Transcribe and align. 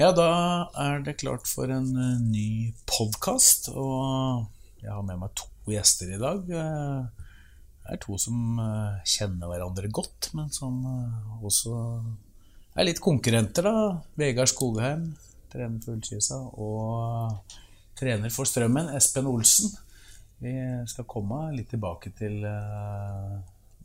Ja, 0.00 0.14
da 0.16 0.30
er 0.80 1.02
det 1.04 1.18
klart 1.20 1.44
for 1.44 1.68
en 1.68 1.90
eh, 1.92 2.20
ny 2.24 2.72
podkast, 2.88 3.66
og 3.68 4.46
jeg 4.80 4.88
har 4.88 5.02
med 5.04 5.18
meg 5.20 5.34
to 5.36 5.50
gjester 5.68 6.14
i 6.14 6.20
dag. 6.20 6.46
Eh, 6.48 7.26
Det 7.84 7.96
er 7.98 8.00
to 8.00 8.16
som 8.22 8.56
eh, 8.62 9.02
kjenner 9.04 9.50
hverandre 9.50 9.90
godt, 9.92 10.30
men 10.38 10.48
som 10.56 10.78
også 11.44 11.74
er 12.78 12.88
litt 12.88 13.02
konkurrenter, 13.04 13.68
da. 13.68 14.00
Vegard 14.16 14.48
Skogheim, 14.48 15.04
trener 15.52 15.84
for 15.84 15.98
Ullkisa, 15.98 16.38
og 16.56 17.58
trener 18.00 18.32
for 18.32 18.48
Strømmen, 18.48 18.94
Espen 18.96 19.28
Olsen. 19.28 19.74
Vi 20.40 20.54
skal 20.88 21.08
komme 21.12 21.50
litt 21.58 21.68
tilbake 21.74 22.14
til 22.16 22.40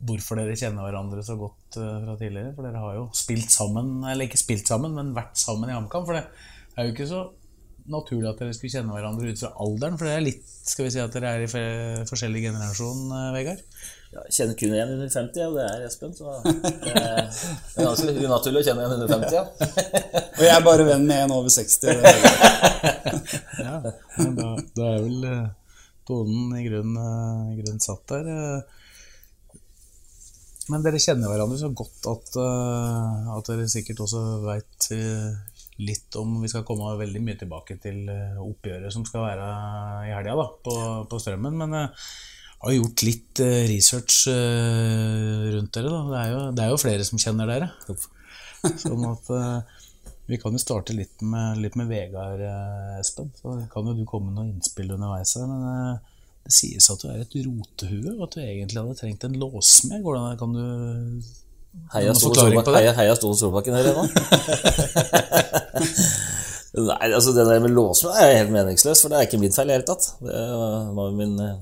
hvorfor 0.04 0.38
dere 0.40 0.58
kjenner 0.58 0.84
hverandre 0.84 1.24
så 1.24 1.38
godt 1.40 1.78
eh, 1.80 1.96
fra 2.04 2.18
tidligere. 2.20 2.52
For 2.56 2.66
dere 2.66 2.84
har 2.84 2.98
jo 2.98 3.08
spilt 3.16 3.50
sammen, 3.52 3.98
eller 4.04 4.28
ikke 4.28 4.40
spilt 4.40 4.68
sammen, 4.68 4.94
men 4.96 5.14
vært 5.16 5.38
sammen 5.40 5.70
i 5.70 5.76
HamKam. 5.76 6.06
For 6.08 6.18
det 6.18 6.26
er 6.76 6.88
jo 6.88 6.94
ikke 6.94 7.10
så 7.10 7.26
naturlig 7.90 8.28
at 8.28 8.40
dere 8.42 8.54
skulle 8.54 8.72
kjenne 8.74 8.94
hverandre 8.94 9.30
ut 9.30 9.42
fra 9.42 9.52
alderen. 9.62 9.98
For 9.98 10.08
det 10.08 10.16
er 10.16 10.24
litt, 10.26 10.42
skal 10.66 10.86
vi 10.86 10.92
si 10.94 11.02
at 11.02 11.14
dere 11.16 11.32
er 11.36 11.44
i 11.46 11.50
forskjellig 12.10 12.42
generasjon, 12.48 13.02
eh, 13.16 13.28
Vegard. 13.36 13.62
Ja, 14.12 14.22
jeg 14.28 14.36
kjenner 14.36 14.58
kun 14.60 14.74
en 14.76 14.94
under 14.94 15.10
50, 15.12 15.46
og 15.46 15.56
det 15.58 15.66
er 15.66 15.84
Espen. 15.86 16.14
Så 16.16 16.36
det 16.44 16.94
er, 16.94 17.20
ganske 17.80 18.14
unaturlig 18.16 18.62
å 18.62 18.66
kjenne 18.68 18.86
en 18.86 18.96
under 18.96 19.12
50, 19.12 19.34
ja. 19.34 19.44
Og 20.36 20.42
jeg 20.44 20.54
er 20.54 20.64
bare 20.66 20.88
venn 20.88 21.06
med 21.08 21.24
en 21.24 21.36
over 21.38 21.52
60. 21.52 21.94
Ja, 23.56 23.78
men 24.20 24.34
da, 24.36 24.48
da 24.76 24.88
er 24.92 25.04
vel 25.04 25.24
eh, 25.26 25.46
tonen 26.06 26.52
i 26.58 26.64
grunnen, 26.66 27.54
grunn 27.58 27.80
satt 27.82 28.12
der. 28.12 28.28
Eh. 30.66 30.72
Men 30.72 30.84
dere 30.84 31.02
kjenner 31.02 31.30
hverandre 31.32 31.58
så 31.60 31.70
godt 31.70 32.08
at, 32.12 32.38
eh, 32.42 33.28
at 33.36 33.52
dere 33.52 33.68
sikkert 33.70 34.02
også 34.06 34.24
veit 34.46 34.90
litt 35.76 36.16
om 36.16 36.38
Vi 36.40 36.48
skal 36.48 36.64
komme 36.64 36.94
veldig 36.96 37.20
mye 37.20 37.36
tilbake 37.36 37.76
til 37.82 38.06
eh, 38.08 38.38
oppgjøret 38.40 38.92
som 38.94 39.04
skal 39.04 39.26
være 39.26 39.48
i 40.08 40.14
helga 40.16 40.36
da, 40.38 40.46
på, 40.64 40.76
på 41.10 41.20
Strømmen. 41.20 41.58
Men 41.60 41.76
jeg 42.56 42.64
har 42.64 42.76
gjort 42.78 43.02
litt 43.04 43.40
eh, 43.44 43.62
research 43.68 44.22
eh, 44.32 45.48
rundt 45.52 45.76
dere. 45.76 45.92
da. 45.92 46.00
Det 46.08 46.20
er, 46.20 46.30
jo, 46.32 46.38
det 46.56 46.64
er 46.64 46.70
jo 46.72 46.78
flere 46.80 47.04
som 47.04 47.20
kjenner 47.20 47.50
dere. 47.50 47.68
Sånn 48.86 49.04
at 49.10 49.28
eh, 49.36 49.82
vi 50.26 50.38
kan 50.42 50.56
jo 50.56 50.62
starte 50.62 50.96
litt 50.96 51.20
med, 51.22 51.60
litt 51.62 51.76
med 51.78 51.90
Vegard, 51.92 52.40
eh, 52.40 52.96
Espen. 53.02 53.28
Så 53.36 53.58
kan 53.72 53.90
jo 53.90 53.94
du 53.98 54.06
komme 54.08 54.30
med 54.30 54.40
noen 54.40 54.54
innspill 54.54 54.94
underveis 54.96 55.36
her. 55.36 55.44
Men 55.50 55.68
eh, 55.74 56.15
det 56.46 56.54
sies 56.54 56.86
at 56.92 57.02
du 57.02 57.08
er 57.10 57.24
et 57.24 57.34
rotehue, 57.42 58.14
og 58.14 58.28
at 58.28 58.36
du 58.36 58.40
egentlig 58.44 58.78
hadde 58.78 58.98
trengt 59.00 59.26
en 59.26 59.36
låsmed. 59.40 59.98
Hvordan 60.04 60.38
kan 60.38 60.54
du 60.54 60.64
Heia 61.92 62.12
forklaring 62.16 62.62
Solbakken, 63.36 63.74
her 63.76 63.90
ennå. 63.90 64.04
Nei, 66.76 67.08
altså 67.08 67.32
det 67.32 67.46
der 67.48 67.60
med 67.64 67.72
låsmed 67.72 68.18
er 68.20 68.34
helt 68.40 68.52
meningsløst, 68.52 69.02
for 69.02 69.12
det 69.12 69.18
er 69.18 69.28
ikke 69.28 69.40
min 69.40 69.54
feil 69.54 69.70
i 69.70 69.72
det 69.72 69.78
hele 69.78 69.88
tatt. 69.88 70.08
Det 70.20 70.40
var 70.96 71.06
jo 71.08 71.14
min 71.16 71.34
eh, 71.40 71.54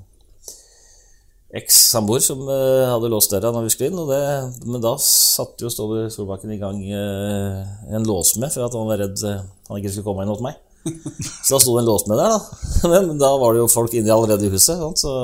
eks-samboer 1.61 2.23
som 2.25 2.41
eh, 2.51 2.87
hadde 2.91 3.11
låst 3.13 3.35
døra 3.35 3.53
når 3.55 3.67
vi 3.67 3.75
skulle 3.75 3.91
inn, 3.93 4.01
og 4.03 4.11
det, 4.11 4.23
men 4.67 4.83
da 4.83 4.97
satte 5.03 5.67
jo 5.67 5.71
Ståle 5.71 6.09
Solbakken 6.15 6.55
i 6.55 6.59
gang 6.63 6.81
eh, 6.83 7.61
en 7.95 8.09
låsmed 8.09 8.51
for 8.55 8.67
at 8.67 8.75
han 8.75 8.91
var 8.91 9.03
redd 9.05 9.23
han 9.25 9.79
ikke 9.79 9.93
skulle 9.95 10.09
komme 10.09 10.27
inn 10.27 10.35
hos 10.35 10.43
meg. 10.45 10.59
Så 11.45 11.55
da 11.55 11.61
sto 11.63 11.75
det 11.77 11.83
en 11.85 11.89
låsmed 11.89 12.19
der, 12.21 12.35
da. 12.35 12.41
Men 13.09 13.19
da 13.21 13.31
var 13.41 13.55
det 13.57 13.63
jo 13.63 13.69
folk 13.73 13.95
inni 13.97 14.13
allerede 14.13 14.47
i 14.49 14.53
huset, 14.53 14.77
sant? 14.81 15.01
så 15.01 15.15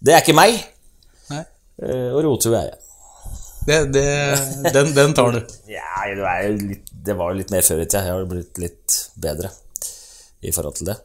det 0.00 0.14
er 0.14 0.22
ikke 0.22 0.36
meg. 0.38 0.56
Nei. 1.32 1.42
Eh, 1.82 2.08
Og 2.14 2.22
rotehue 2.24 2.56
er 2.56 2.70
jeg. 2.70 2.78
det, 3.66 3.78
det, 3.92 4.72
den, 4.76 4.94
den 4.96 5.12
tar 5.18 5.34
du. 5.36 5.40
Ja, 5.76 6.06
det, 6.08 6.22
var 6.22 6.40
jo 6.46 6.54
litt, 6.70 6.86
det 7.10 7.16
var 7.18 7.32
jo 7.34 7.40
litt 7.42 7.52
mer 7.52 7.66
før 7.66 7.82
i 7.82 7.86
tida. 7.90 8.04
Jeg 8.06 8.14
har 8.16 8.30
blitt 8.30 8.60
litt 8.62 8.96
bedre 9.20 9.50
i 10.40 10.54
forhold 10.56 10.78
til 10.80 10.88
det. 10.92 10.96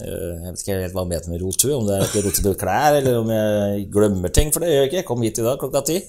Eh, 0.00 0.32
Jeg 0.40 0.50
vet 0.56 0.64
ikke 0.64 0.80
helt 0.80 0.96
hva 0.96 1.04
jeg 1.04 1.12
mener 1.12 1.30
med 1.34 1.44
rotue, 1.44 1.76
om 1.76 1.86
det 1.86 1.94
er 2.00 2.06
at 2.08 2.16
jeg 2.18 2.26
roter 2.26 2.58
klær, 2.64 2.98
eller 2.98 3.20
om 3.20 3.30
jeg 3.36 3.86
glemmer 3.94 4.32
ting, 4.34 4.50
for 4.54 4.64
det 4.64 4.72
gjør 4.72 4.80
jeg 4.82 4.90
ikke. 4.90 5.00
Jeg 5.04 5.08
kom 5.12 5.22
hit 5.28 5.38
i 5.38 5.46
dag 5.46 5.60
klokka 5.62 5.84
ti. 5.92 6.00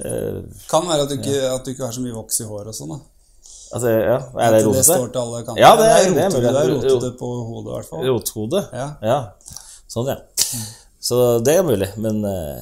Eh, 0.00 0.40
Kan 0.70 0.86
være 0.88 1.04
at 1.04 1.10
du, 1.12 1.18
ikke, 1.18 1.40
at 1.52 1.66
du 1.66 1.74
ikke 1.74 1.84
har 1.90 1.92
så 1.98 2.04
mye 2.06 2.16
voks 2.16 2.40
i 2.40 2.48
håret 2.48 2.72
og 2.72 2.76
sånn. 2.78 2.94
da. 2.96 3.00
Altså, 3.70 3.90
ja, 3.94 4.16
er 4.18 4.54
det 4.56 4.60
At 4.66 4.72
det 4.74 4.84
står 4.88 5.10
til 5.14 5.20
alle 5.22 5.40
kanter. 5.46 5.60
Ja, 5.62 5.70
det 5.78 5.86
er- 5.86 6.08
det 6.10 6.14
det 6.14 6.22
er 6.22 6.30
rotete, 6.30 6.40
det 6.42 6.62
er 6.64 6.72
rotete 6.74 7.10
på 7.20 7.28
hodet, 7.50 7.68
i 7.70 7.74
hvert 7.76 7.90
fall. 7.90 8.06
Rothode? 8.08 8.64
Ja. 8.74 9.18
Sånn, 9.90 10.10
ja. 10.10 10.16
Så 11.00 11.20
det 11.46 11.54
er 11.58 11.62
mulig, 11.66 11.88
men 11.96 12.24
uh... 12.24 12.58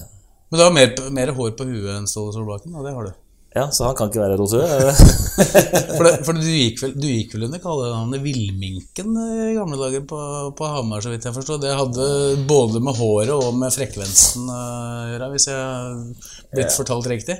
Men 0.50 0.56
du 0.60 0.64
har 0.64 0.72
mer, 0.72 0.92
mer 1.12 1.32
hår 1.36 1.50
på 1.58 1.64
huet 1.68 1.90
enn 1.92 2.06
Ståle 2.08 2.32
Solbakken, 2.32 2.72
og 2.76 2.84
det 2.86 2.94
har 2.96 3.08
du. 3.08 3.16
Ja, 3.56 3.66
så 3.72 3.84
han 3.88 3.96
kan 3.96 4.08
ikke 4.10 4.20
være 4.22 4.36
rotue? 4.38 4.64
For, 5.96 6.04
det, 6.04 6.12
for 6.26 6.36
du, 6.36 6.42
gikk 6.44 6.80
vel, 6.82 6.92
du 7.00 7.06
gikk 7.08 7.32
vel 7.34 7.46
under 7.46 7.60
kallenavnet 7.62 8.20
Villminken 8.24 9.12
i 9.18 9.54
gamle 9.56 9.78
dager 9.80 10.02
på, 10.08 10.18
på 10.58 10.68
Hamar, 10.72 11.00
så 11.04 11.12
vidt 11.12 11.24
jeg 11.28 11.34
forstår. 11.36 11.60
Det 11.62 11.72
hadde 11.78 12.08
både 12.50 12.80
med 12.84 12.96
håret 12.98 13.32
og 13.34 13.56
med 13.56 13.72
frekvensen 13.74 14.48
å 14.52 14.58
gjøre, 15.12 15.30
hvis 15.34 15.48
jeg 15.48 15.56
har 15.58 15.96
blitt 16.54 16.74
fortalt 16.76 17.08
riktig. 17.12 17.38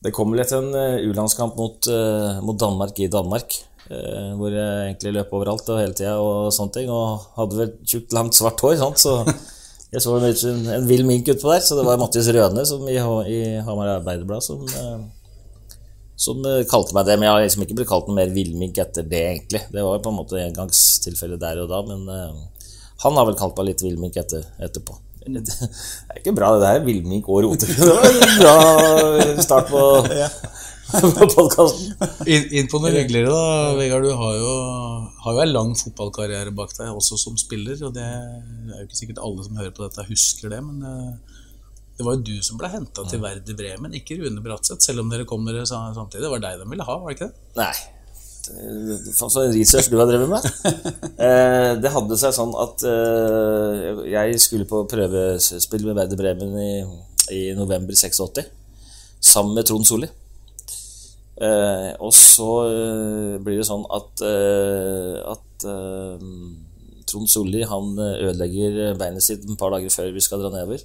Det 0.00 0.12
kom 0.16 0.30
vel 0.32 0.40
etter 0.40 0.62
en 0.62 0.76
eh, 0.76 1.02
U-landskamp 1.10 1.58
mot, 1.60 1.88
eh, 1.92 2.40
mot 2.44 2.56
Danmark 2.58 2.96
i 2.98 3.10
Danmark. 3.12 3.66
eh, 3.90 4.32
hvor 4.38 4.54
jeg 4.54 4.84
egentlig 4.86 5.12
løp 5.16 5.32
overalt 5.34 5.68
og 5.68 5.80
hele 5.80 5.96
tida 5.98 6.14
og 6.22 6.52
sånne 6.54 6.72
ting. 6.76 6.90
Og 6.94 7.26
hadde 7.36 7.58
vel 7.58 7.72
tjukt, 7.84 8.14
langt, 8.16 8.36
svart 8.38 8.62
hår. 8.64 8.78
Sant? 8.80 9.02
Så 9.02 9.18
jeg 9.92 10.04
så 10.04 10.16
en, 10.16 10.68
en 10.76 10.86
vill 10.88 11.04
mink 11.04 11.28
utpå 11.28 11.52
der. 11.52 11.60
Så 11.66 11.76
det 11.76 11.84
var 11.84 12.00
Mattis 12.00 12.30
Røne 12.32 12.64
som 12.68 12.86
i, 12.88 12.96
i 12.96 13.40
Hamar 13.66 13.96
Arbeiderblad 13.98 14.46
som, 14.46 14.64
som 16.16 16.48
kalte 16.70 16.96
meg 16.96 17.10
det. 17.10 17.18
Men 17.18 17.28
jeg 17.28 17.34
har 17.34 17.44
liksom 17.44 17.66
ikke 17.66 17.80
blitt 17.82 17.92
kalt 17.92 18.08
noe 18.08 18.22
mer 18.22 18.32
villmink 18.32 18.80
etter 18.80 19.04
det, 19.04 19.24
egentlig. 19.34 19.66
Det 19.68 19.84
var 19.84 19.98
jo 19.98 20.04
på 20.06 20.14
en 20.14 20.20
måte 20.22 20.40
engangstilfelle 20.46 21.40
der 21.42 21.60
og 21.66 21.68
da, 21.74 21.84
men 21.90 22.08
han 23.04 23.20
har 23.20 23.28
vel 23.28 23.36
kalt 23.36 23.58
meg 23.58 23.72
litt 23.72 23.84
villmink 23.84 24.16
etter, 24.20 24.48
etterpå. 24.64 24.96
Det 25.20 25.42
er 25.52 26.20
ikke 26.20 26.34
bra, 26.36 26.54
det 26.56 26.62
der. 26.64 26.84
Villmink 26.86 27.28
og 27.28 27.44
roter. 27.44 27.70
Det 27.76 27.88
var 27.90 28.06
en 28.08 28.38
bra 28.40 29.42
start 29.44 29.68
på, 29.70 29.82
på 30.90 31.28
podkasten. 31.34 31.92
Inn, 32.24 32.46
inn 32.60 32.70
på 32.72 32.80
noe 32.80 32.92
hyggeligere, 32.94 33.34
da. 33.34 33.74
Vegard, 33.78 34.08
du 34.08 34.14
har 34.16 34.38
jo, 34.40 34.54
har 35.26 35.36
jo 35.36 35.44
en 35.44 35.52
lang 35.52 35.74
fotballkarriere 35.78 36.54
bak 36.56 36.72
deg, 36.78 36.88
også 36.94 37.20
som 37.20 37.36
spiller. 37.40 37.76
Og 37.86 37.94
det 37.96 38.06
er 38.06 38.80
jo 38.80 38.88
ikke 38.88 39.02
sikkert 39.02 39.22
alle 39.26 39.46
som 39.46 39.60
hører 39.60 39.76
på 39.76 39.84
dette, 39.84 40.08
husker 40.08 40.56
det, 40.56 40.64
men 40.64 40.82
det 42.00 42.06
var 42.06 42.16
jo 42.16 42.24
du 42.24 42.36
som 42.40 42.56
ble 42.56 42.70
henta 42.72 43.02
til 43.04 43.20
Verdi 43.20 43.52
Bremen, 43.52 43.92
ikke 43.98 44.16
Rune 44.22 44.40
Bratseth, 44.40 44.80
selv 44.86 45.02
om 45.02 45.10
dere 45.12 45.26
kom 45.28 45.44
dere 45.44 45.66
samtidig. 45.68 46.22
Det 46.24 46.30
var 46.32 46.40
deg 46.46 46.62
de 46.62 46.68
ville 46.72 46.86
ha, 46.88 46.94
var 46.96 47.12
det 47.12 47.18
ikke 47.18 47.28
det? 47.28 47.48
Nei. 47.60 47.99
Faen, 48.48 49.30
så 49.32 49.44
research 49.52 49.90
du 49.92 49.98
har 50.00 50.08
drevet 50.10 50.30
med. 50.30 50.46
Eh, 51.20 51.74
det 51.76 51.90
hadde 51.92 52.16
seg 52.16 52.32
sånn 52.32 52.54
at 52.56 52.80
eh, 52.88 53.98
jeg 54.08 54.38
skulle 54.40 54.64
på 54.64 54.78
prøvespill 54.88 55.82
med 55.84 55.98
Werder 55.98 56.16
Bremen 56.16 56.54
i, 56.56 56.70
i 57.36 57.40
november 57.52 57.92
86, 57.92 58.46
sammen 59.20 59.52
med 59.58 59.68
Trond 59.68 59.84
Solli. 59.84 60.08
Eh, 61.40 61.90
og 62.00 62.14
så 62.16 62.48
eh, 62.70 63.34
blir 63.44 63.60
det 63.60 63.66
sånn 63.68 63.84
at, 63.92 64.24
eh, 64.24 65.18
at 65.34 65.66
eh, 65.68 66.24
Trond 67.10 67.28
Solli 67.32 67.60
han 67.68 67.92
eh, 68.00 68.24
ødelegger 68.30 68.96
beinet 69.00 69.24
sitt 69.24 69.44
et 69.44 69.60
par 69.60 69.76
dager 69.76 69.92
før 69.92 70.10
vi 70.16 70.24
skal 70.24 70.40
dra 70.40 70.54
nedover. 70.54 70.80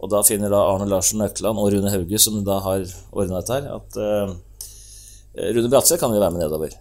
Og 0.00 0.14
da 0.14 0.22
finner 0.24 0.52
da 0.54 0.62
Arne 0.70 0.86
Larsen 0.88 1.26
Økland 1.26 1.58
og 1.60 1.74
Rune 1.74 1.90
Hauge, 1.92 2.22
som 2.22 2.38
da 2.46 2.60
har 2.64 2.86
ordna 3.10 3.42
dette 3.42 3.58
her, 3.58 3.66
at 3.76 3.98
eh, 4.00 4.38
Rune 5.34 5.70
Bratseth 5.70 6.00
kan 6.00 6.14
jo 6.14 6.22
være 6.22 6.34
med 6.34 6.42
nedover. 6.44 6.72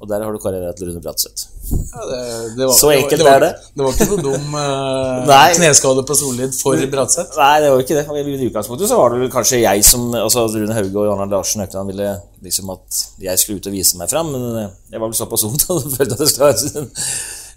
Og 0.00 0.08
der 0.08 0.22
har 0.24 0.32
du 0.32 0.40
karriere 0.40 0.72
til 0.72 0.88
Rune 0.88 1.00
Bratseth. 1.04 1.50
Ja, 1.70 2.04
det, 2.08 2.20
det 2.56 2.66
var, 2.66 2.72
Så 2.72 2.88
enkelt 2.94 3.20
det 3.20 3.26
var, 3.26 3.36
er 3.36 3.42
det. 3.44 3.72
Det 3.76 3.84
var 3.84 3.92
ikke 3.92 4.06
noe 4.08 4.22
dum 4.24 4.54
eh, 4.56 5.54
kneskade 5.58 6.04
på 6.08 6.16
Solid 6.16 6.56
for 6.56 6.84
Bratseth. 6.94 7.36
Nei, 7.36 7.50
det 7.60 7.68
var 7.74 7.84
ikke 7.84 7.98
det. 7.98 8.06
I 8.08 8.48
utgangspunktet 8.48 8.88
så 8.88 8.96
var 8.96 9.12
det 9.12 9.20
vel 9.20 9.32
kanskje 9.34 9.60
jeg 9.60 9.84
som 9.84 10.08
Altså 10.16 10.46
Rune 10.54 10.78
Hauge 10.78 11.04
og 11.04 11.12
Arne 11.12 11.28
Larsen 11.34 11.66
Økland 11.66 11.92
ville 11.92 12.14
liksom 12.40 12.72
at 12.72 13.02
jeg 13.26 13.42
skulle 13.42 13.60
ut 13.60 13.68
og 13.68 13.76
vise 13.76 14.00
meg 14.00 14.08
fram, 14.12 14.32
men 14.32 14.48
eh, 14.62 14.72
jeg 14.94 15.04
var 15.04 15.12
vel 15.12 15.20
såpass 15.20 15.44
ung 15.50 15.60
og 15.76 15.84
følte 15.84 16.16
at 16.16 16.24
det 16.24 16.32
skulle 16.32 16.50
være 16.54 16.84
en 16.86 16.90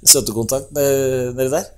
støttekontakt 0.03 0.75
nedi 0.75 1.49
der. 1.55 1.69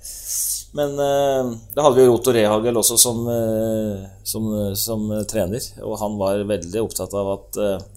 Men 0.76 0.98
eh, 0.98 1.56
da 1.76 1.84
hadde 1.86 1.96
vi 1.96 2.04
jo 2.04 2.10
Roto 2.10 2.34
Rehagel 2.34 2.82
også 2.82 2.98
som, 3.00 3.22
eh, 3.30 4.02
som, 4.26 4.50
som 4.76 5.06
eh, 5.14 5.22
trener, 5.30 5.62
og 5.86 5.94
han 6.02 6.18
var 6.18 6.42
veldig 6.50 6.82
opptatt 6.82 7.14
av 7.16 7.30
at 7.36 7.60
eh, 7.62 7.92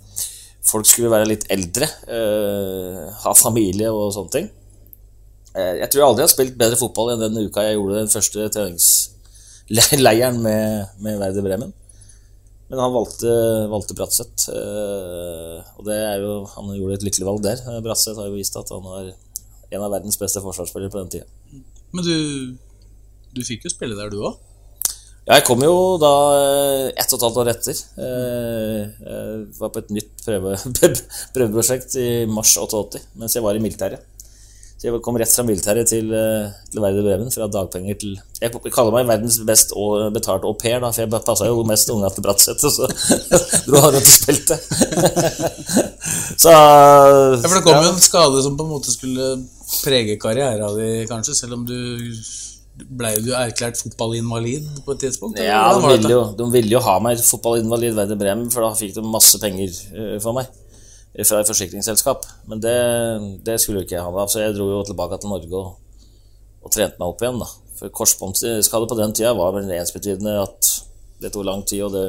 folk 0.69 0.87
skulle 0.87 1.11
være 1.11 1.27
litt 1.29 1.45
eldre, 1.51 1.87
eh, 2.07 3.03
ha 3.23 3.33
familie 3.37 3.89
og 3.91 4.13
sånne 4.15 4.33
ting. 4.35 4.49
Eh, 5.55 5.75
jeg 5.81 5.89
tror 5.89 6.01
jeg 6.01 6.09
aldri 6.11 6.25
har 6.25 6.31
spilt 6.31 6.59
bedre 6.59 6.77
fotball 6.79 7.13
enn 7.13 7.23
den 7.25 7.49
uka 7.49 7.65
jeg 7.65 7.77
gjorde 7.77 8.01
den 8.03 8.13
første 8.13 8.49
treningsleiren 8.55 10.41
med, 10.45 10.95
med 11.01 11.19
Werder 11.21 11.45
Bremen. 11.45 11.73
Men 12.69 12.83
han 12.83 12.93
valgte, 12.93 13.31
valgte 13.71 13.95
Bratseth, 13.97 14.51
eh, 14.53 15.57
og 15.79 15.87
det 15.87 15.97
er 15.97 16.21
jo, 16.21 16.35
han 16.53 16.69
gjorde 16.77 16.99
et 16.99 17.07
lykkelig 17.07 17.29
valg 17.31 17.41
der. 17.47 17.63
Bratseth 17.81 18.19
har 18.21 18.29
jo 18.29 18.37
vist 18.37 18.59
at 18.61 18.69
han 18.75 18.85
var 18.85 19.09
en 19.09 19.85
av 19.85 19.93
verdens 19.93 20.19
beste 20.21 20.41
forsvarsspillere 20.43 20.93
på 20.93 21.01
den 21.01 21.13
tida. 21.15 21.63
Men 21.93 22.05
du, 22.05 22.13
du 23.33 23.41
fikk 23.45 23.65
jo 23.65 23.73
spille 23.73 23.97
der, 23.97 24.13
du 24.13 24.21
òg? 24.21 24.37
Jeg 25.29 25.43
kom 25.45 25.61
jo 25.61 25.73
da 26.01 26.11
eh, 26.33 26.85
ett 26.97 27.11
og 27.13 27.19
et 27.19 27.25
halvt 27.27 27.41
år 27.43 27.49
etter. 27.51 27.81
Eh, 28.01 28.79
Jeg 29.05 29.59
var 29.59 29.73
på 29.73 29.83
et 29.83 29.91
nytt 29.93 30.23
prøve, 30.25 30.55
prøveprosjekt 31.35 31.99
i 32.01 32.07
mars 32.29 32.55
88 32.57 33.03
mens 33.21 33.37
jeg 33.37 33.45
var 33.45 33.57
i 33.57 33.61
militæret. 33.61 34.07
Så 34.79 34.87
jeg 34.87 35.01
kom 35.03 35.17
rett 35.19 35.29
fra 35.35 35.43
militæret 35.43 35.89
til, 35.91 36.09
eh, 36.15 36.49
til 36.71 36.81
Werder 36.81 37.05
Bremen, 37.05 37.29
fra 37.35 37.49
dagpenger 37.51 37.99
til 37.99 38.15
Jeg 38.41 38.53
kaller 38.73 38.95
meg 38.95 39.09
verdens 39.11 39.37
best 39.45 39.75
betalt 40.15 40.47
au 40.47 40.55
pair, 40.57 40.79
da, 40.79 40.89
for 40.95 41.03
jeg 41.03 41.23
passa 41.27 41.49
jo 41.51 41.65
mest 41.67 41.93
unga 41.93 42.09
til 42.15 42.25
Bratseth, 42.25 42.65
og 42.65 42.73
så 42.73 42.87
dro 43.67 43.83
han 43.83 43.99
rundt 43.99 44.09
og 44.09 44.15
spilte. 44.15 44.57
så 46.41 46.55
Ja, 46.55 47.43
for 47.43 47.59
det 47.59 47.65
kom 47.67 47.83
jo 47.83 47.93
en 47.93 48.01
skade 48.01 48.41
som 48.47 48.57
på 48.57 48.65
en 48.65 48.73
måte 48.79 48.95
skulle 48.95 49.33
prege 49.83 50.17
karriera 50.17 50.71
di, 50.79 50.91
kanskje, 51.11 51.37
selv 51.43 51.59
om 51.59 51.67
du 51.67 51.75
blei 52.87 53.11
du 53.23 53.31
erklært 53.35 53.79
fotballinvalid 53.81 54.67
på 54.85 54.95
et 54.95 55.03
tidspunkt? 55.05 55.39
Ja, 55.43 55.61
de 55.75 55.83
ville, 55.87 56.11
jo, 56.13 56.21
de 56.37 56.47
ville 56.53 56.73
jo 56.75 56.81
ha 56.85 56.95
meg 57.03 57.21
fotballinvalid 57.25 57.97
Werder 57.97 58.19
Bremen, 58.19 58.49
for 58.53 58.65
da 58.65 58.71
fikk 58.77 58.95
de 58.97 59.03
masse 59.05 59.39
penger 59.41 59.69
eh, 59.69 60.15
for 60.23 60.37
meg 60.37 60.47
eh, 60.47 61.25
fra 61.25 61.41
et 61.41 61.51
forsikringsselskap. 61.51 62.25
Men 62.51 62.63
det, 62.63 62.77
det 63.47 63.59
skulle 63.61 63.81
jo 63.83 63.87
ikke 63.87 63.97
jeg 63.97 64.05
ha, 64.05 64.13
da, 64.15 64.27
så 64.31 64.43
jeg 64.45 64.55
dro 64.57 64.69
jo 64.71 64.81
tilbake 64.87 65.19
til 65.21 65.33
Norge 65.33 65.63
og, 65.63 65.75
og 66.63 66.73
trente 66.75 66.99
meg 67.01 67.11
opp 67.11 67.23
igjen. 67.25 67.41
da. 67.43 67.49
For 67.79 67.93
korsbåndskade 68.01 68.89
på 68.91 68.99
den 68.99 69.15
tida 69.15 69.35
var 69.37 69.53
vel 69.55 69.71
ensbetydende 69.71 70.39
at 70.43 70.73
det 71.19 71.31
tok 71.35 71.47
lang 71.47 71.65
tid, 71.67 71.85
og 71.87 71.95
det, 71.95 72.05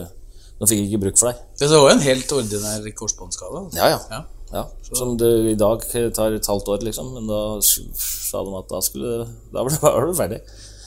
de 0.60 0.68
fikk 0.70 0.84
ikke 0.86 1.02
bruk 1.06 1.18
for 1.18 1.30
deg. 1.30 1.46
Det 1.60 1.70
var 1.72 1.88
jo 1.88 1.94
en 1.96 2.04
helt 2.04 2.36
ordinær 2.36 2.92
korsbåndskade. 2.98 3.64
altså. 3.64 3.78
Ja, 3.80 3.90
ja. 3.94 4.00
Ja. 4.10 4.22
Ja. 4.52 4.64
Som 4.90 5.16
det 5.20 5.30
i 5.52 5.56
dag 5.58 5.82
tar 6.14 6.34
et 6.34 6.46
halvt 6.50 6.68
år, 6.74 6.82
liksom. 6.86 7.12
Men 7.14 7.28
da 7.30 7.40
sa 7.62 8.42
de 8.46 8.54
at 8.58 8.70
da 8.72 8.80
skulle 8.82 9.26
Da 9.52 9.62
var 9.62 10.06
du 10.06 10.14
ferdig. 10.22 10.40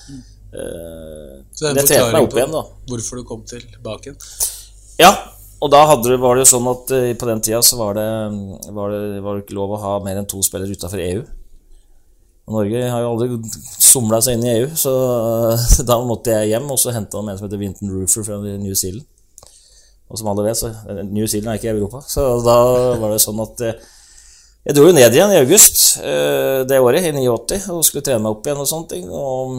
Mm. 0.10 0.24
Eh, 0.54 1.38
Så 1.56 1.70
det 1.70 1.70
er 1.70 1.80
en 1.80 1.88
forklaring 1.88 2.32
på 2.34 2.42
igjen, 2.42 2.58
hvorfor 2.90 3.22
du 3.22 3.24
kom 3.30 3.46
tilbake 3.48 4.12
igjen. 4.12 4.20
Ja, 5.00 5.14
og 5.64 5.72
da 5.72 5.86
det- 5.96 6.20
var 6.20 6.36
det 6.36 6.44
jo 6.44 6.52
sånn 6.58 6.68
at 6.70 6.92
uh, 6.92 7.14
på 7.16 7.30
den 7.30 7.42
tida 7.42 7.62
så 7.64 7.78
var 7.80 7.96
det, 7.96 8.10
var 8.76 8.92
det, 8.92 9.22
var 9.24 9.36
det 9.38 9.46
ikke 9.46 9.56
lov 9.56 9.72
å 9.78 9.80
ha 9.82 9.94
mer 10.04 10.20
enn 10.20 10.28
to 10.28 10.44
spillere 10.44 10.76
utafor 10.76 11.00
EU. 11.00 11.24
Og 12.44 12.58
Norge 12.58 12.90
har 12.92 13.00
jo 13.00 13.12
aldri 13.14 13.40
somla 13.80 14.20
seg 14.22 14.36
inn 14.36 14.44
i 14.44 14.54
EU, 14.58 14.68
så 14.76 14.92
uh, 15.56 15.84
da 15.88 15.98
måtte 16.04 16.36
jeg 16.36 16.52
hjem 16.52 16.68
og 16.70 16.78
så 16.82 16.92
hente 16.92 17.16
han 17.16 17.32
en 17.32 17.40
som 17.40 17.48
heter 17.48 17.62
Vinton 17.62 17.90
Roofer 17.96 18.28
fra 18.28 18.42
New 18.44 18.76
Zealand. 18.76 19.08
Og 20.14 20.20
som 20.22 20.30
alle 20.30 20.46
vet, 20.46 20.60
så 20.60 20.70
eh, 20.70 21.04
New 21.10 21.26
Zealand 21.26 21.56
er 21.56 21.60
ikke 21.60 21.72
i 21.72 21.74
Europa. 21.74 22.04
Så 22.06 22.24
da 22.46 22.58
var 23.02 23.14
det 23.16 23.22
sånn 23.24 23.42
at 23.42 23.64
eh, 23.66 23.80
jeg 24.64 24.78
dro 24.78 24.86
jo 24.88 24.96
ned 24.96 25.12
igjen 25.12 25.34
i 25.34 25.40
august 25.42 25.80
eh, 26.00 26.62
det 26.70 26.78
året, 26.80 27.04
i 27.10 27.16
89, 27.18 27.66
og 27.74 27.82
skulle 27.84 28.06
trene 28.06 28.22
meg 28.24 28.38
opp 28.38 28.46
igjen 28.48 28.62
og 28.62 28.70
sånne 28.70 28.92
ting. 28.94 29.10
Og 29.10 29.58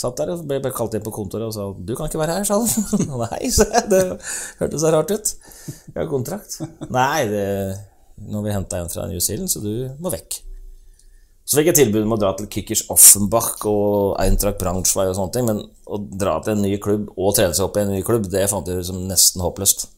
satt 0.00 0.22
der 0.22 0.32
og 0.32 0.46
ble 0.48 0.72
kalt 0.72 0.94
inn 0.96 1.04
på 1.04 1.12
kontoret 1.12 1.50
og 1.50 1.52
sa 1.52 1.66
'du 1.74 1.92
kan 1.98 2.08
ikke 2.08 2.22
være 2.22 2.38
her', 2.38 2.46
sa 2.46 2.60
han. 2.62 3.18
Nei, 3.24 3.50
sa 3.52 3.66
jeg. 3.66 3.90
Det 3.90 4.02
hørtes 4.62 4.80
så 4.80 4.94
rart 4.94 5.10
ut. 5.10 5.34
Jeg 5.90 5.98
har 5.98 6.08
kontrakt. 6.08 6.60
Nei, 6.88 7.26
det, 7.28 7.48
nå 8.30 8.46
jeg 8.46 8.56
hente 8.56 8.76
deg 8.76 8.86
en 8.86 8.94
fra 8.94 9.10
New 9.10 9.20
Zealand, 9.20 9.50
så 9.50 9.60
du 9.60 9.90
må 9.98 10.14
vekk. 10.14 10.40
Så 11.50 11.58
fikk 11.58 11.72
jeg 11.72 11.78
tilbud 11.80 12.04
om 12.06 12.12
å 12.14 12.18
dra 12.20 12.28
til 12.38 12.46
Kickers 12.46 12.84
Offenbach 12.94 13.64
og 13.66 14.12
Eintracht 14.22 14.60
Braunschweig 14.60 15.08
og 15.10 15.16
sånne 15.18 15.34
ting, 15.34 15.48
men 15.48 15.64
å 15.90 15.98
dra 15.98 16.36
til 16.44 16.54
en 16.54 16.60
ny 16.62 16.76
klubb 16.78 17.08
og 17.16 17.32
trene 17.34 17.56
seg 17.58 17.64
opp 17.64 17.78
i 17.80 17.82
en 17.82 17.90
ny 17.90 18.04
klubb, 18.06 18.28
det 18.30 18.44
fant 18.52 18.68
jeg 18.70 18.84
som 18.86 19.00
nesten 19.08 19.42
håpløst. 19.42 19.88